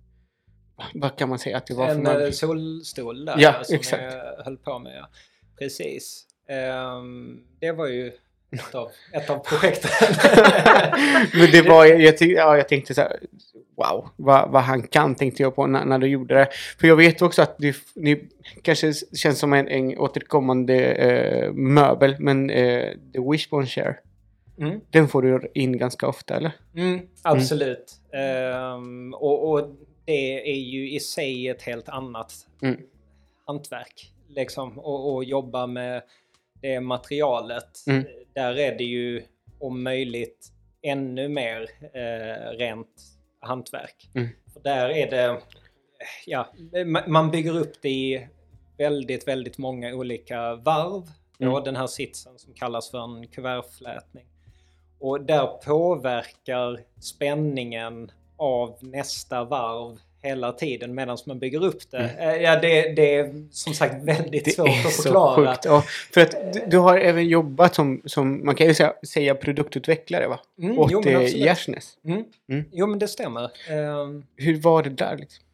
[0.94, 4.02] vad kan man säga att det var för En eh, solstol där Ja, som exakt.
[4.02, 4.96] jag höll på med.
[4.96, 5.08] Ja.
[5.58, 6.26] Precis.
[6.48, 8.12] Ehm, det var ju
[8.52, 9.90] ett av, ett av projekten.
[11.34, 13.16] Men det var, jag, tyck, ja, jag tänkte så här,
[13.76, 16.48] wow, vad, vad han kan tänkte jag på när, när du gjorde det.
[16.80, 18.20] För jag vet också att det, det
[18.62, 24.00] kanske känns som en, en återkommande eh, möbel, men eh, The Wishbone Chair,
[24.58, 24.80] Mm.
[24.90, 26.52] den får du in ganska ofta eller?
[26.76, 27.92] Mm, absolut.
[28.14, 29.70] Ehm, och, och
[30.04, 32.76] det är ju i sig ett helt annat Mm.
[33.46, 34.12] hantverk.
[34.28, 36.02] Liksom, och, och jobba med
[36.62, 37.86] det materialet.
[37.86, 38.05] Mm.
[38.34, 39.22] Där är det ju
[39.60, 40.52] om möjligt
[40.82, 43.02] ännu mer eh, rent
[43.40, 44.10] hantverk.
[44.14, 44.28] Mm.
[44.52, 45.40] För där är det,
[46.26, 48.28] ja, ma- man bygger upp det i
[48.78, 51.02] väldigt, väldigt många olika varv.
[51.40, 51.52] Mm.
[51.52, 54.26] Då, den här sitsen som kallas för en kuvertflätning.
[54.98, 62.11] Och där påverkar spänningen av nästa varv hela tiden medan man bygger upp det.
[62.19, 65.36] Eh, Ja, det, det är som sagt väldigt Det svårt att så förklara.
[65.53, 65.65] sjukt.
[65.65, 65.82] Ja,
[66.15, 66.36] för att
[66.70, 70.40] du, har även jobbat som, som man kan ju säga, säga produktutvecklare va?
[70.62, 71.36] Mm, Åt jo, men eh.
[71.36, 71.99] Gärsnäs.
[72.05, 72.24] Mm.
[72.51, 72.65] Mm.
[72.73, 73.51] Jo, men det stämmer.
[73.70, 75.44] Ehm, Hur var det där liksom?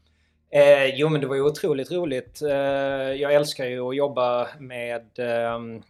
[0.50, 2.42] Eh, jo men det var ju otroligt roligt.
[2.42, 2.50] Eh,
[3.12, 5.80] jag älskar ju att jobba med ehm, eh,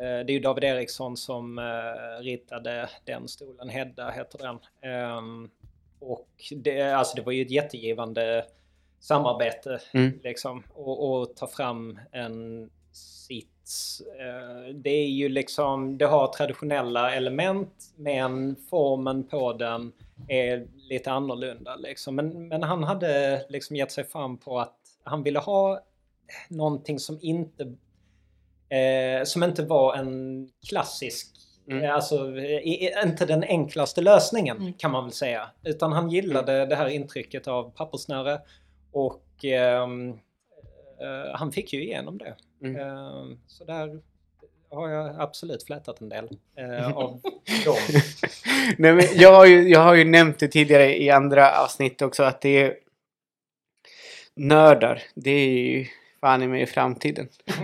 [0.00, 4.58] det är ju David Eriksson som eh, ritade den stolen, Hedda heter den.
[6.06, 8.44] Och det, alltså det var ju ett jättegivande
[9.00, 10.20] samarbete Mm.
[10.22, 10.62] liksom.
[10.74, 14.02] Och, och ta fram en sits.
[14.18, 19.92] Eh, det är ju liksom, det har traditionella element men formen på den
[20.28, 22.16] är lite annorlunda liksom.
[22.16, 25.80] Men, men han hade liksom gett sig fram på att han ville ha
[26.48, 27.62] någonting som inte
[28.68, 31.36] eh, som inte var en klassisk
[31.70, 31.84] Mm.
[31.84, 32.32] eh, Alltså
[33.04, 34.72] inte den enklaste lösningen Mm.
[34.72, 35.50] kan man väl säga.
[35.64, 38.40] Utan han gillade det här intrycket av papperssnöre
[38.92, 40.10] och ehm,
[41.00, 42.34] eh, han fick ju igenom det.
[42.62, 42.76] Mm.
[42.80, 44.00] Ehm, så där
[44.70, 47.20] har jag absolut flätat en del eh, av
[47.64, 47.76] dem.
[48.78, 52.22] Nej, men jag, har ju, jag har ju nämnt det tidigare i andra avsnitt också
[52.22, 52.74] att det är
[54.34, 55.02] nördar.
[55.14, 55.86] Det är ju
[56.26, 57.28] fan i mig i framtiden.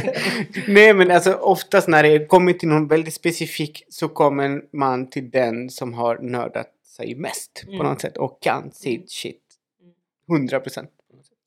[0.68, 5.30] Nej men alltså oftast när det kommer till någon väldigt specifik så kommer man till
[5.30, 7.86] den som har nördat sig mest på Mm.
[7.86, 9.42] något sätt och kan sitt shit.
[10.30, 10.90] 100 procent.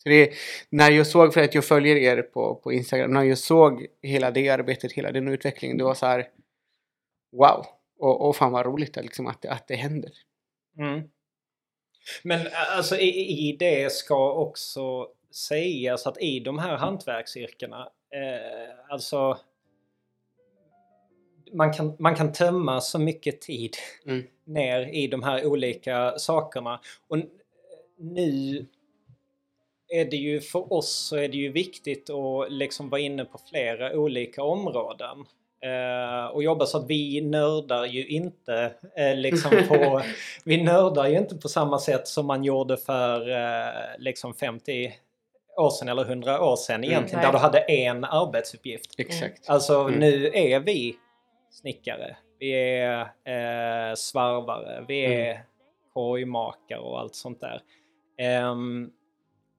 [0.04, 0.34] Så det är,
[0.70, 4.32] när jag såg, för att jag följer er på, på Instagram, när jag såg hela
[4.32, 6.28] det arbetet, hela den utvecklingen, det var så här
[7.32, 7.66] wow.
[8.00, 10.12] Och, och fan vad roligt liksom, att, det- att det händer.
[10.78, 11.02] Mm.
[12.24, 13.10] Men alltså i,
[13.50, 19.38] i det ska också sägas att i de här hantverksyrkena, eh, alltså
[21.54, 24.24] man kan, man kan tömma så mycket tid Mm.
[24.46, 26.80] ner i de här olika sakerna.
[27.08, 27.18] Och
[27.98, 28.66] nu
[29.88, 33.40] är det ju för oss så är det ju viktigt att liksom vara inne på
[33.50, 35.26] flera olika områden.
[35.62, 40.02] eh, och jobba så att vi nördar ju inte eh, liksom på,
[40.46, 44.94] vi nördar ju inte på samma sätt som man gjorde för eh, liksom 50
[45.58, 47.26] år sedan eller 100 år sedan egentligen Nej.
[47.26, 49.00] där du hade en arbetsuppgift.
[49.00, 49.50] Exakt.
[49.50, 50.00] Alltså Mm.
[50.00, 50.96] nu är vi
[51.52, 55.20] snickare, vi är eh, svarvare, vi Mm.
[55.30, 55.44] är
[55.94, 57.62] korgmakare och allt sånt där.
[58.18, 58.90] Ehm,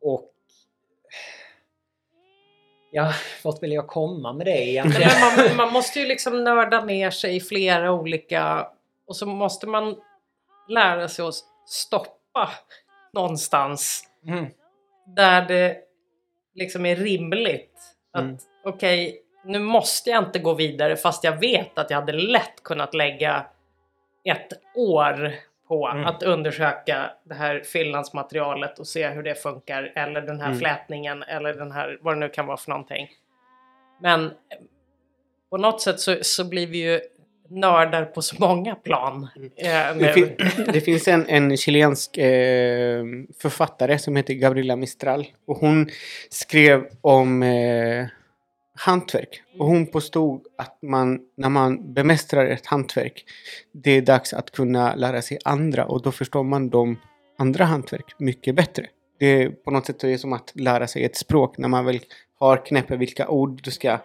[0.03, 0.31] och
[2.91, 3.12] ja,
[3.45, 5.11] vart vill jag komma med det egentligen?
[5.21, 8.69] Man, man måste ju liksom nörda ner sig i flera olika...
[9.07, 9.97] Och så måste man
[10.69, 11.35] lära sig att
[11.66, 12.51] stoppa
[13.12, 14.47] någonstans Mm.
[15.16, 15.77] där det
[16.55, 17.78] liksom är rimligt.
[18.12, 18.36] Att Mm.
[18.64, 22.94] okej, nu måste jag inte gå vidare fast jag vet att jag hade lätt kunnat
[22.94, 23.47] lägga
[24.24, 25.32] ett år
[25.68, 26.06] på Mm.
[26.06, 29.93] att undersöka det här fyllnadsmaterialet och se hur det funkar.
[29.97, 30.59] Eller den här Mm.
[30.59, 33.09] flätningen eller den här, vad det nu kan vara för någonting.
[34.01, 34.31] Men eh,
[35.51, 37.01] på något sätt så, så blir vi ju
[37.49, 39.29] nördar på så många plan.
[39.57, 40.37] eh, Det, fin
[40.73, 43.05] det finns en, en chilensk eh,
[43.39, 45.27] författare som heter Gabriela Mistral.
[45.47, 45.89] Och hon
[46.31, 48.07] skrev om eh,
[48.77, 49.43] hantverk.
[49.59, 53.25] Och hon påstod att man, när man bemästrar ett hantverk,
[53.73, 55.85] det är dags att kunna lära sig andra.
[55.85, 57.01] Och då förstår man de
[57.39, 58.87] andra hantverk mycket bättre.
[59.19, 61.85] Det är på något sätt är det som att lära sig ett språk när man
[61.85, 62.01] väl
[62.39, 63.99] har knäppt vilka ord du ska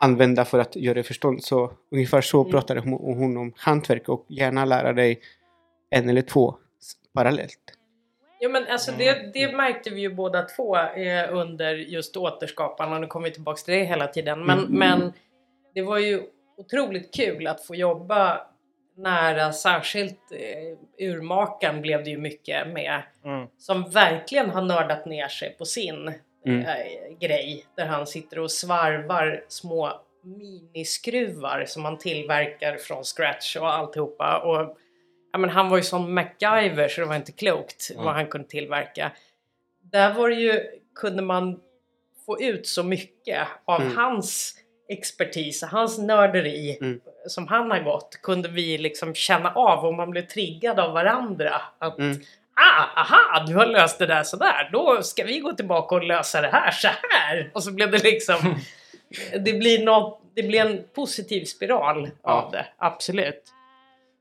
[0.00, 1.44] använda för att göra det förstånd.
[1.44, 2.50] Så ungefär så Mm.
[2.52, 5.20] pratade hon, hon om hantverk och gärna lära dig
[5.90, 6.54] en eller två
[7.14, 7.60] parallellt.
[8.40, 12.98] Ja men alltså det, det märkte vi ju båda två eh, under just återskaparna.
[12.98, 14.44] Nu kommer vi tillbaka till det hela tiden.
[14.46, 14.72] Men, Mm.
[14.78, 15.12] men
[15.74, 16.22] det var ju
[16.56, 18.46] otroligt kul att få jobba
[18.96, 19.52] nära.
[19.52, 23.02] Särskilt eh, urmakaren blev det ju mycket med.
[23.24, 23.46] Mm.
[23.58, 26.12] Som verkligen har nördat ner sig på sin
[26.46, 26.60] Mm.
[26.60, 27.66] eh, grej.
[27.76, 34.38] Där han sitter och svarvar små miniskruvar som han tillverkar från scratch och alltihopa.
[34.38, 34.76] Och,
[35.32, 38.04] ja, men han var ju som MacGyver så det var inte klokt Mm.
[38.04, 39.12] vad han kunde tillverka.
[39.82, 40.60] Där var det ju,
[40.94, 41.60] kunde man
[42.26, 43.96] få ut så mycket av Mm.
[43.96, 44.54] hans
[44.88, 47.00] expertis, hans nörderi Mm.
[47.26, 51.60] som han har gått kunde vi liksom känna av om man blev triggad av varandra.
[51.78, 52.16] Att Mm.
[52.56, 54.68] Ah, aha, du har löst det där sådär.
[54.72, 57.50] Då ska vi gå tillbaka och lösa det här så här.
[57.54, 58.36] Och så blev det liksom...
[59.44, 62.30] det, blir något, det blir en positiv spiral Ja.
[62.42, 63.42] av det, absolut.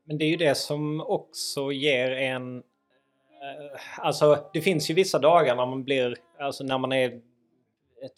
[0.05, 2.57] Men det är ju det som också ger en...
[2.57, 7.19] eh, Alltså det finns ju vissa dagar när man blir, alltså när man är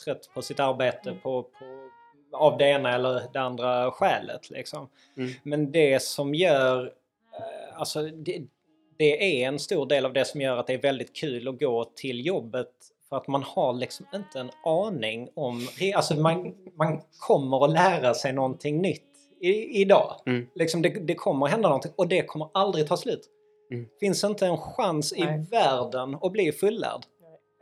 [0.05, 1.89] trött på sitt arbete på, på,
[2.33, 4.49] av det ena eller det andra skälet.
[4.49, 4.89] Liksom.
[5.17, 5.31] Mm.
[5.43, 6.83] Men det som gör,
[7.39, 8.41] eh, alltså det,
[8.97, 11.59] det är en stor del av det som gör att det är väldigt kul att
[11.59, 12.71] gå till jobbet
[13.09, 18.13] för att man har liksom inte en aning om, alltså man, man kommer att lära
[18.13, 19.03] sig någonting nytt
[19.41, 20.21] i, idag.
[20.25, 20.47] Mm.
[20.55, 23.29] Liksom det, det kommer att hända någonting och det kommer aldrig ta slut.
[23.71, 23.85] Mm.
[23.99, 25.23] Finns inte en chans Nej.
[25.23, 27.01] i världen att bli fullärd.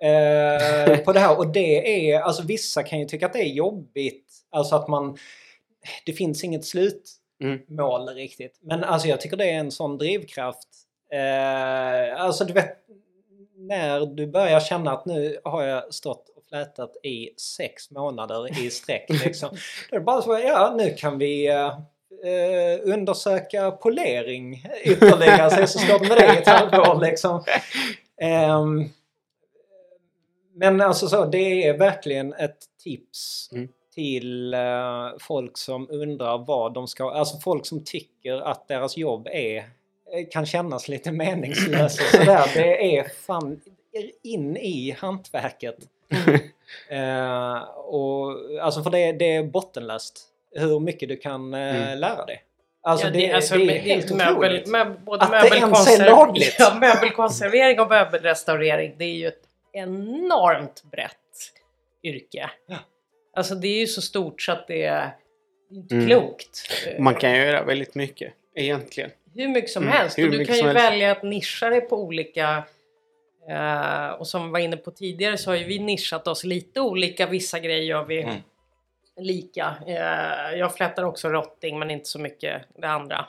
[0.04, 3.54] Eh, på det här och det är, alltså vissa kan ju tycka att det är
[3.54, 4.34] jobbigt.
[4.52, 5.18] Alltså att man,
[6.06, 8.16] det finns inget slutmål Mm.
[8.16, 8.60] riktigt.
[8.62, 10.70] Men alltså jag tycker det är en sån drivkraft.
[11.14, 12.78] Eh, alltså du vet,
[13.56, 18.70] när du börjar känna att nu har jag stått och flätat i sex månader i
[18.70, 19.06] sträck.
[19.26, 19.50] Liksom,
[19.90, 21.68] då är det bara så ja nu kan vi eh,
[22.32, 25.50] eh, undersöka polering ytterligare.
[25.50, 27.44] Så, så står det med det i ett halvår liksom.
[28.22, 28.90] Ehm,
[30.56, 33.68] men alltså så, det är verkligen ett tips Mm.
[33.96, 37.12] till eh, folk som undrar vad de ska...
[37.12, 39.64] Alltså folk som tycker att deras jobb är eh,
[40.32, 42.52] kan kännas lite meningslöst och sådär.
[42.54, 43.62] Det är fan
[44.24, 45.78] in i hantverket.
[46.90, 48.32] Eh, och,
[48.62, 50.20] alltså för det, det är bottenlöst
[50.56, 52.00] hur mycket du kan eh, Mm.
[52.00, 52.44] lära dig.
[52.84, 54.68] Alltså, Ja, det, alltså, det är med- helt möbel, otroligt.
[54.68, 56.56] med, både Att det ens är lagligt.
[56.60, 59.42] Ja, möbelkonservering och möbelrestaurering, det är ju ett
[59.74, 61.52] enormt brett
[62.04, 62.50] yrke.
[62.68, 62.76] Ja.
[63.36, 65.16] Alltså det är ju så stort så att det är
[65.72, 66.08] inte Mm.
[66.08, 66.60] klokt.
[67.00, 69.10] Man kan göra väldigt mycket egentligen.
[69.36, 70.18] Hur mycket som Mm, helst.
[70.18, 70.76] hur Och du kan ju helst.
[70.76, 72.64] välja att nischa dig på olika...
[73.50, 76.82] eh, och som vi var inne på tidigare så har ju vi nischat oss lite
[76.82, 77.26] olika.
[77.28, 78.36] Vissa grejer gör vi Mm.
[79.18, 79.76] lika.
[79.88, 83.26] Eh, jag flätar också rotting men inte så mycket det andra.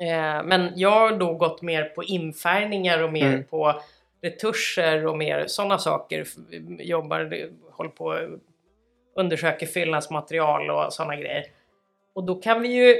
[0.00, 3.44] Eh, men jag har då gått mer på infärgningar och mer Mm.
[3.44, 3.82] på
[4.22, 6.26] retuscher och mer sådana saker.
[6.78, 8.28] Jobbar, håller på
[9.16, 11.44] undersöker fyllnadsmaterial och sådana grejer.
[12.14, 12.96] Och då kan vi ju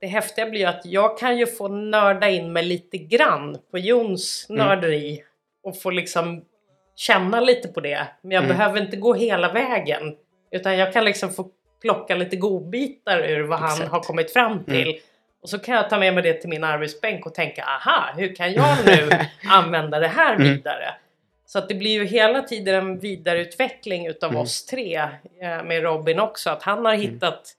[0.00, 3.78] det häftiga blir ju att jag kan ju få nörda in mig lite grann på
[3.78, 4.66] Jons Mm.
[4.66, 5.22] nörderi
[5.62, 6.44] och få liksom
[6.96, 8.06] känna lite på det.
[8.22, 8.56] Men jag Mm.
[8.56, 10.16] behöver inte gå hela vägen.
[10.50, 11.48] Utan jag kan liksom få
[11.82, 13.90] plocka lite godbitar ur vad han Exakt.
[13.90, 15.00] har kommit fram till.
[15.42, 18.34] Och så kan jag ta med mig det till min arbetsbänk och tänka, aha, hur
[18.34, 19.10] kan jag nu
[19.50, 20.46] använda det här Mm.
[20.48, 20.94] vidare?
[21.46, 24.42] Så att det blir ju hela tiden en vidareutveckling utav Mm.
[24.42, 24.96] oss tre
[25.42, 26.50] eh, med Robin också.
[26.50, 27.52] Att han har hittat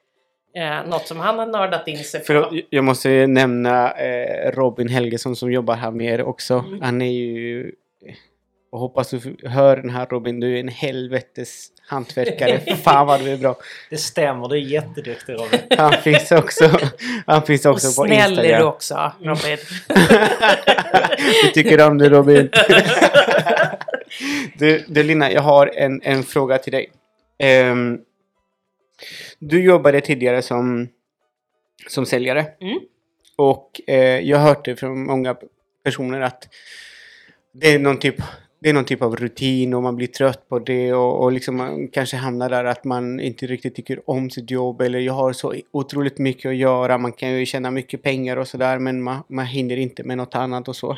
[0.56, 2.60] eh, något som han har nördat in sig För på.
[2.70, 6.54] jag måste nämna eh, Robin Helgesson som jobbar här med er också.
[6.68, 6.82] Mm.
[6.82, 7.72] Han är ju...
[8.72, 12.76] Och hoppas du hör den här Robin, du är en helvetes hantverkare.
[12.84, 13.56] Fan vad du är bra.
[13.90, 15.60] Det stämmer, du är jätteduktig Robin.
[15.78, 16.80] Han finns också,
[17.26, 18.68] han finns Och också på snäll är du Instagram.
[18.68, 19.58] också, Robin.
[21.44, 22.50] Vi tycker om dig Robin.
[24.58, 26.92] du, du Lina, jag har en, en fråga till dig.
[27.40, 28.00] Ehm,
[29.40, 30.88] du jobbade tidigare som,
[31.88, 32.46] som säljare.
[32.62, 32.80] Mm.
[33.38, 35.36] Och eh, jag har hört det från många
[35.84, 36.48] personer att
[37.54, 38.16] det är någon typ
[38.62, 41.58] det är någon typ av rutin och man blir trött på det och, och liksom
[41.58, 45.34] man kanske hamnar där att man inte riktigt tycker om sitt jobb eller jag har
[45.34, 46.98] så otroligt mycket att göra.
[46.98, 50.36] Man kan ju tjäna mycket pengar och sådär men man, man hinner inte med något
[50.36, 50.98] annat och så.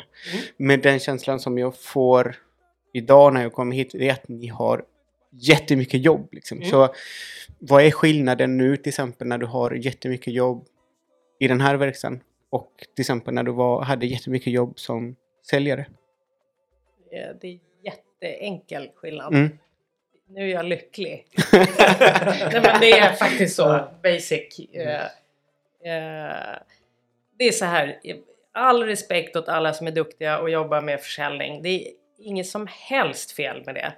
[0.56, 2.36] Men den känslan som jag får
[2.92, 4.84] idag när jag kommer hit är att ni har
[5.30, 6.28] jättemycket jobb.
[6.32, 6.58] Liksom.
[6.58, 6.70] Mm.
[6.70, 6.94] Så
[7.64, 10.66] vad är skillnaden nu till exempel när du har jättemycket jobb
[11.38, 15.16] i den här verksamheten och till exempel när du var, hade jättemycket jobb som
[15.50, 15.86] säljare?
[17.40, 19.34] Det är jätteenkel skillnad.
[19.34, 19.58] Mm.
[20.28, 21.26] Nu är jag lycklig.
[21.52, 24.58] Nej, men det är faktiskt så basic.
[24.72, 25.04] Eh,
[25.84, 26.58] eh,
[27.38, 27.98] det är så här.
[28.52, 31.62] All respekt åt alla som är duktiga och jobbar med försäljning.
[31.62, 33.92] Det är inget som helst fel med det.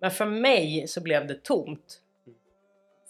[0.00, 2.00] Men för mig så blev det tomt.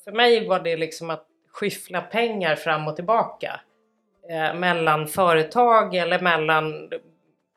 [0.05, 3.61] För mig var det liksom att skyffla pengar fram och tillbaka.
[4.31, 6.91] Eh, mellan företag eller mellan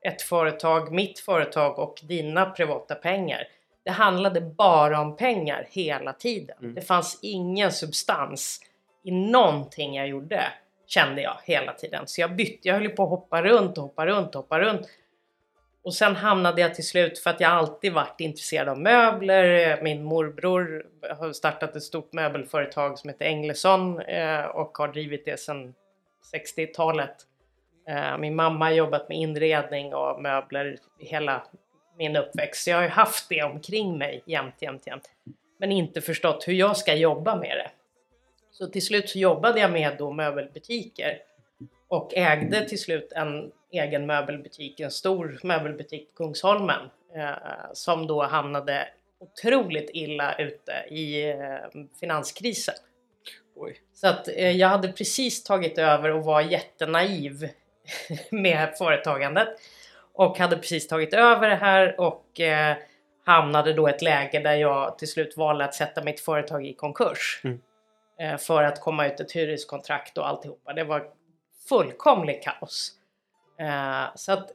[0.08, 3.48] ett företag, mitt företag och dina privata pengar.
[3.86, 6.58] Det handlade bara om pengar hela tiden.
[6.60, 6.76] Mm.
[6.76, 8.62] Det fanns ingen substans
[9.04, 10.44] i någonting jag gjorde,
[10.88, 12.04] kände jag hela tiden.
[12.08, 14.82] Så jag bytte, jag höll på att hoppa runt och hoppa runt och hoppa runt.
[15.88, 19.80] Och sen hamnade jag till slut, för att jag alltid varit intresserad av möbler.
[19.82, 20.86] Min morbror
[21.20, 25.74] har startat ett stort möbelföretag som heter Englesson eh, och har drivit det sedan
[26.34, 27.16] 60-talet.
[27.90, 31.44] Eh, Min mamma har jobbat med inredning och möbler hela
[31.98, 32.64] min uppväxt.
[32.64, 35.10] Så jag har ju haft det omkring mig jämt, jämt, jämt.
[35.58, 37.72] Men inte förstått hur jag ska jobba med det.
[38.52, 41.20] Så till slut så jobbade jag med då möbelbutiker.
[41.88, 46.90] Och ägde till slut en egen möbelbutik, en stor möbelbutik på Kungsholmen.
[47.16, 48.88] Eh, som då hamnade
[49.20, 52.76] otroligt illa ute i eh, finanskrisen.
[53.56, 53.82] Oj.
[53.94, 57.50] Så att eh, jag hade precis tagit över och var jättenaiv
[58.32, 59.48] med företagandet.
[60.14, 62.78] Och hade precis tagit över det här och eh,
[63.26, 66.74] hamnade då i ett läge där jag till slut valde att sätta mitt företag i
[66.74, 67.42] konkurs.
[67.44, 67.62] Mm.
[68.20, 70.74] Eh, för att komma ut ett hyreskontrakt och alltihopa.
[70.74, 71.04] Det var
[71.70, 72.97] fullkomligt kaos.
[73.60, 74.52] Eh, så att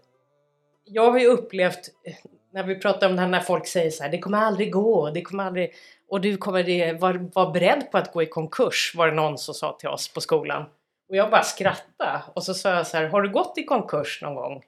[0.84, 2.14] jag har ju upplevt, eh,
[2.50, 5.10] när vi pratar om det här när folk säger så här, det kommer aldrig gå,
[5.10, 5.74] det kommer aldrig,
[6.08, 9.38] och du kommer det, var, var beredd på att gå i konkurs, var det någon
[9.38, 10.64] som sa till oss på skolan.
[11.08, 14.22] Och jag bara skrattade och så sa jag så här, har du gått i konkurs
[14.22, 14.62] någon gång?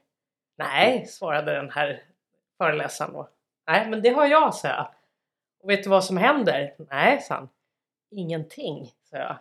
[0.58, 2.02] Nej, svarade den här
[2.58, 3.28] föreläsaren då.
[3.66, 4.88] Nej, men det har jag, sa jag.
[5.62, 6.74] Och vet du vad som händer?
[6.90, 7.48] Nej, sa han.
[8.10, 9.38] Ingenting, sa jag.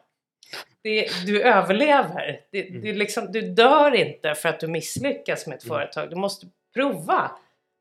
[0.84, 2.42] Det, du överlever.
[2.52, 6.10] Det, det är liksom, du dör inte för att du misslyckas med ett företag.
[6.10, 7.32] Du måste prova.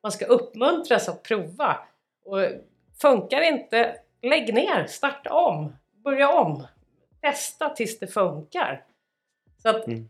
[0.03, 1.79] Man ska uppmuntras att prova.
[2.24, 2.39] Och
[3.01, 6.66] funkar inte, lägg ner, starta om, börja om.
[7.20, 8.85] Testa tills det funkar.
[9.62, 10.09] Så att Mm.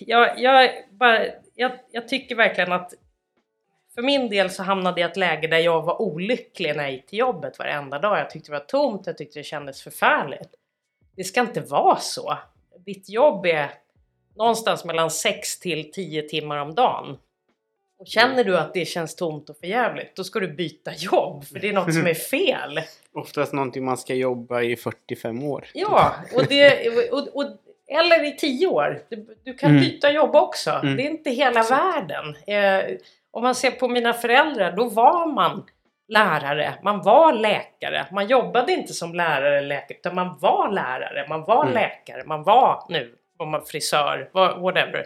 [0.00, 2.94] jag, jag, bara, jag, jag tycker verkligen att
[3.94, 6.92] för min del så hamnade jag i ett läge där jag var olycklig när jag
[6.92, 8.18] gick till jobbet varenda dag.
[8.18, 10.55] Jag tyckte det var tomt, jag tyckte det kändes förfärligt.
[11.16, 12.38] Det ska inte vara så.
[12.86, 13.70] Ditt jobb är
[14.36, 17.16] någonstans mellan 6 till 10 timmar om dagen.
[17.98, 21.58] Och känner du att det känns tomt och förjävligt, då ska du byta jobb, för
[21.58, 22.80] det är något som är fel.
[23.14, 25.66] Oftast någonting man ska jobba i 45 år.
[25.74, 27.44] Ja, och det, och, och,
[27.88, 29.02] eller i tio år.
[29.08, 29.82] Du, du kan Mm.
[29.82, 30.70] byta jobb också.
[30.70, 30.96] Mm.
[30.96, 32.36] Det är inte hela världen.
[32.46, 32.96] Eh,
[33.30, 35.66] om man ser på mina föräldrar, då var man
[36.08, 38.06] lärare, man var läkare.
[38.12, 41.74] Man jobbade inte som lärare eller läkare, utan man var lärare, man var Mm.
[41.74, 44.30] läkare, man var nu var man frisör,
[44.60, 45.04] whatever.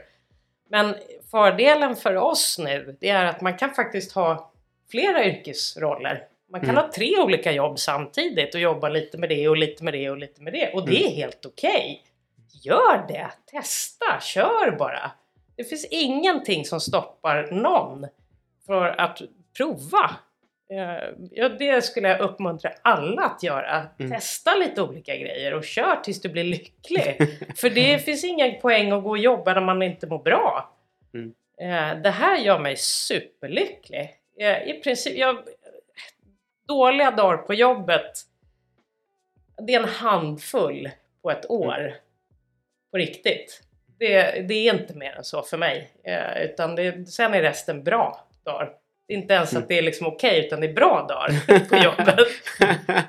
[0.71, 0.95] Men
[1.31, 4.53] fördelen för oss nu, det är att man kan faktiskt ha
[4.91, 6.25] flera yrkesroller.
[6.51, 6.83] Man kan Mm.
[6.85, 10.19] ha tre olika jobb samtidigt och jobba lite med det och lite med det och
[10.19, 10.73] lite med det.
[10.75, 12.03] Och det är helt okej.
[12.63, 13.31] Gör det!
[13.51, 14.21] Testa!
[14.21, 15.11] Kör bara!
[15.57, 18.07] Det finns ingenting som stoppar någon
[18.67, 19.19] för att
[19.57, 20.11] prova.
[20.73, 23.87] Eh, Ja, det skulle jag uppmuntra alla att göra.
[23.99, 24.13] Mm.
[24.13, 27.17] Testa lite olika grejer och kör tills du blir lycklig.
[27.57, 30.77] För det finns ingen poäng att gå och jobba när man inte mår bra.
[31.15, 31.35] Mm.
[31.61, 34.11] Eh, Det här gör mig superlycklig.
[34.39, 35.39] Eh, I princip, jag,
[36.69, 38.13] dåliga dagar på jobbet,
[39.67, 40.91] det är en handfull
[41.23, 41.95] på ett år.
[42.91, 43.63] På riktigt.
[43.99, 45.91] Det, det är inte mer än så för mig.
[46.45, 48.73] Utan det, sen är resten bra dagar.
[49.11, 51.77] Det är inte ens att det är liksom okej, utan det är bra dagar på
[51.77, 52.27] jobbet.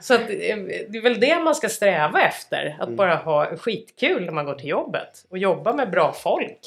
[0.03, 0.57] Så att, eh,
[0.90, 2.76] det är väl det man ska sträva efter.
[2.80, 2.95] Att Mm.
[2.95, 5.10] bara ha skitkul när man går till jobbet.
[5.30, 6.60] Och jobba med bra folk.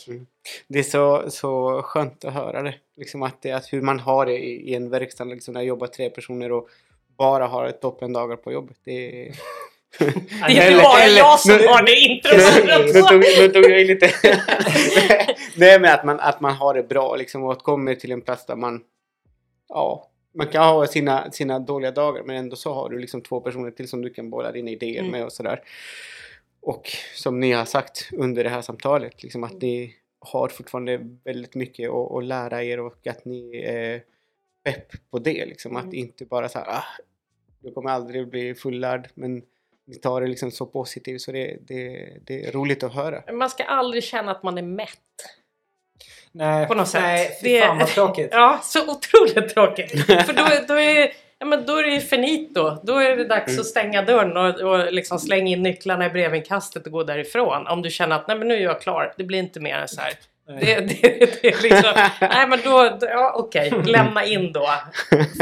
[0.69, 2.75] Det är så, så skönt att höra det.
[2.97, 5.69] Liksom att, det, att hur man har det i, i en verkstad, liksom när jag
[5.69, 6.69] jobbar tre personer och
[7.19, 8.77] bara har toppendagar på jobbet.
[8.85, 9.33] Det är...
[10.49, 12.95] Det är inte bara jag som nu- har det introt.
[12.95, 14.11] nu, tog, nu tog jag i lite...
[15.57, 18.21] Nej men att man, att man har det bra liksom och att kommer till en
[18.21, 18.81] plats där man...
[19.69, 23.41] Ja, man kan ha sina, sina dåliga dagar men ändå så har du liksom två
[23.41, 25.11] personer till som du kan bolla dina idéer Mm.
[25.13, 25.63] med och sådär.
[26.61, 31.55] Och som ni har sagt under det här samtalet, liksom att ni har fortfarande väldigt
[31.55, 34.03] mycket att, att lära er och att ni är
[34.65, 35.47] pepp på det.
[35.47, 35.77] Liksom.
[35.77, 35.95] Att Mm.
[35.95, 36.85] inte bara så här, ah,
[37.63, 39.43] jag kommer aldrig bli fullärd men
[39.87, 43.33] ni tar det liksom så positivt så det, det, det är roligt att höra.
[43.33, 44.91] Man ska aldrig känna att man är mätt.
[46.35, 47.03] Nej, På något sätt.
[47.03, 48.29] nej fy Det- fan vad tråkigt.
[48.33, 50.07] Ja, så otroligt tråkigt.
[50.07, 52.77] För då, då, är, ja, men då är det finito.
[52.83, 53.61] Då är det dags Mm.
[53.61, 57.67] att stänga dörren och, och liksom slänga in nycklarna i brevinkastet och gå därifrån.
[57.67, 59.15] Om du känner att nej men nu är jag klar.
[59.17, 60.13] Det blir inte mer än så här.
[60.61, 64.69] Det, det, det är liksom, nej men då, ja, okej, lämna in då.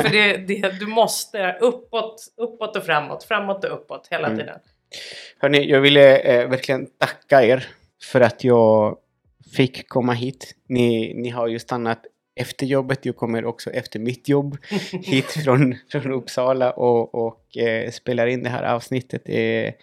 [0.03, 4.39] För det, det, du måste uppåt, uppåt och framåt, framåt och uppåt hela Mm.
[4.39, 4.59] tiden.
[5.41, 7.67] Hörni, jag ville eh, verkligen tacka er
[8.05, 8.97] för att jag
[9.53, 10.55] fick komma hit.
[10.69, 13.07] Ni, ni har ju stannat efter jobbet.
[13.07, 14.57] Jag kommer också efter mitt jobb
[14.93, 19.23] hit från, från Uppsala och, och eh, spelar in det här avsnittet.
[19.25, 19.75] Det är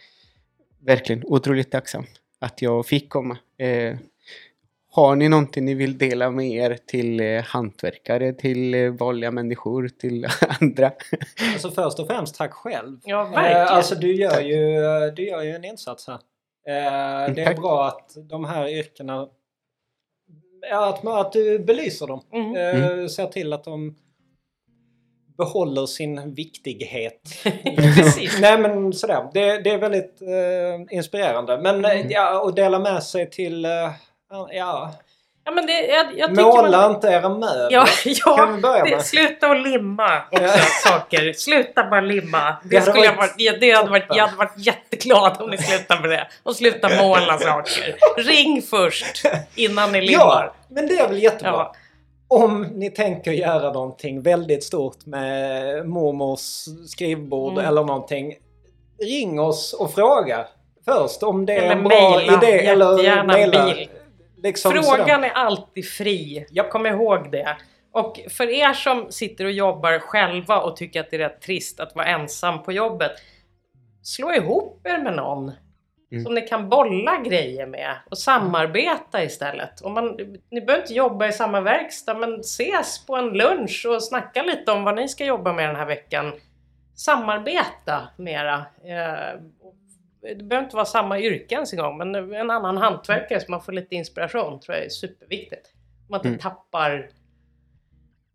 [0.79, 2.05] verkligen otroligt tacksam
[2.39, 3.37] att jag fick komma.
[3.57, 3.97] Eh,
[4.91, 9.87] har ni någonting ni vill dela med er till eh, hantverkare, till eh, vanliga människor,
[9.87, 10.27] till
[10.61, 10.91] andra?
[11.53, 12.99] Alltså först och främst tack själv.
[13.03, 13.61] Ja, verkligen.
[13.61, 14.43] Eh, alltså du gör, Tack.
[14.45, 16.19] ju, du gör ju en insats här.
[16.67, 17.57] Eh, det är Tack.
[17.57, 19.27] bra att de här yrkena,
[20.72, 22.22] att, man- att du belyser dem.
[22.34, 22.56] Mm.
[22.56, 23.95] Eh, Ser till att de
[25.38, 27.22] behåller sin viktighet.
[27.76, 28.38] Precis.
[28.41, 31.57] Nej men sådär, det, det är väldigt eh, inspirerande.
[31.61, 32.07] Men eh, Mm.
[32.10, 33.91] ja, och dela med sig till, eh,
[34.52, 34.94] ja,
[35.49, 37.67] Ja, men det, jag, jag måla man, inte era möbler.
[37.71, 39.05] Ja, Kan vi ja börja det, med?
[39.05, 40.51] sluta att limma också Ja.
[40.89, 41.34] saker.
[41.34, 42.55] Sluta bara limma.
[42.63, 45.49] Det, Det skulle jag varit varit, ja, det hade varit, jag hade varit jätteglad om
[45.49, 46.27] ni slutade med det.
[46.43, 47.95] Och sluta måla saker.
[48.17, 50.23] Ring först innan ni limmar.
[50.23, 51.51] Ja, men det är väl jättebra.
[51.51, 51.73] Ja.
[52.27, 57.65] Om ni tänker göra någonting väldigt stort med mormors skrivbord Mm.
[57.65, 58.34] eller någonting.
[59.03, 60.45] Ring oss och fråga
[60.85, 62.65] först om det är Eller en bra idé.
[62.65, 63.73] Eller mejla.
[64.44, 65.24] Liksom Frågan sådär.
[65.24, 66.45] är alltid fri.
[66.52, 66.70] Japp.
[66.70, 67.57] Kom ihåg det.
[67.91, 71.80] Och för er som sitter och jobbar själva och tycker att det är rätt trist
[71.80, 73.11] att vara ensam på jobbet.
[74.03, 75.52] Slå ihop er med någon.
[76.11, 76.24] Mm.
[76.24, 79.82] Som ni kan bolla grejer med och samarbeta istället.
[79.82, 80.18] Och man,
[80.52, 84.72] ni behöver inte jobba i samma verkstad men ses på en lunch och snacka lite
[84.72, 86.34] om vad ni ska jobba med den här veckan.
[86.95, 88.66] Samarbeta mera.
[88.84, 89.40] Eh,
[90.21, 93.61] det behöver inte vara samma yrke ens en gång men en annan hantverkare så man
[93.61, 95.73] får lite inspiration tror jag är superviktigt.
[96.09, 96.39] Man inte Mm.
[96.39, 97.09] tappar,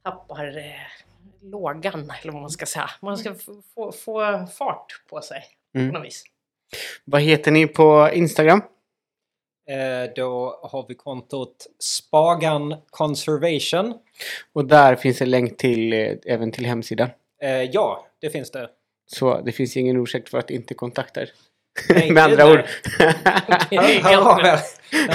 [0.04, 0.62] tappar eh,
[1.42, 2.90] lågan eller vad man ska säga.
[3.02, 5.44] Man ska få, få, få fart på sig
[5.74, 5.92] Mm.
[5.92, 6.24] på något vis.
[7.04, 8.62] Vad heter ni på Instagram?
[9.70, 13.94] Eh, då har vi kontot Spagan Conservation.
[14.52, 17.08] Och där finns en länk till, eh, även till hemsidan.
[17.42, 18.70] Eh, ja, det finns det.
[19.06, 21.30] Så det finns ingen ursäkt för att inte kontakta er.
[21.88, 22.58] Nej, Med andra ord.
[23.70, 24.58] Är Hör, av er.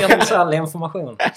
[0.08, 1.18] Finns all information.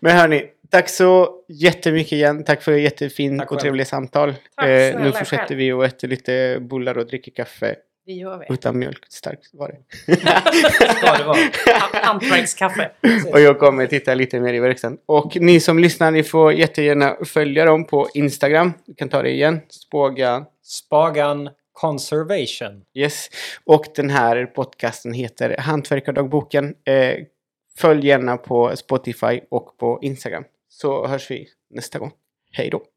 [0.00, 2.44] Men hörni, tack så jättemycket igen.
[2.44, 4.34] Tack för ett jättefint Tack och trevligt samtal.
[4.56, 5.58] Tack Eh, nu fortsätter själv.
[5.58, 7.74] vi och äter lite bullar och dricker kaffe
[8.06, 8.54] Det gör vi.
[8.54, 9.04] utan mjölk.
[9.08, 10.16] Starkt var det.
[10.96, 11.38] Ska det vara.
[11.92, 12.90] Hantverkskaffe.
[13.32, 14.98] Och jag kommer titta lite mer i verkstaden.
[15.06, 18.72] Och ni som lyssnar, ni får jättegärna följa dem på Instagram.
[18.86, 19.60] Du kan ta det igen.
[19.68, 20.44] Spåga.
[20.64, 22.84] Spagan Conservation.
[22.94, 23.28] Yes.
[23.64, 26.74] Och den här podcasten heter Hantverkardagboken.
[26.84, 27.16] Eh,
[27.78, 30.44] följ gärna på Spotify och på Instagram.
[30.68, 32.12] Så hörs vi nästa gång.
[32.52, 32.91] Hej då!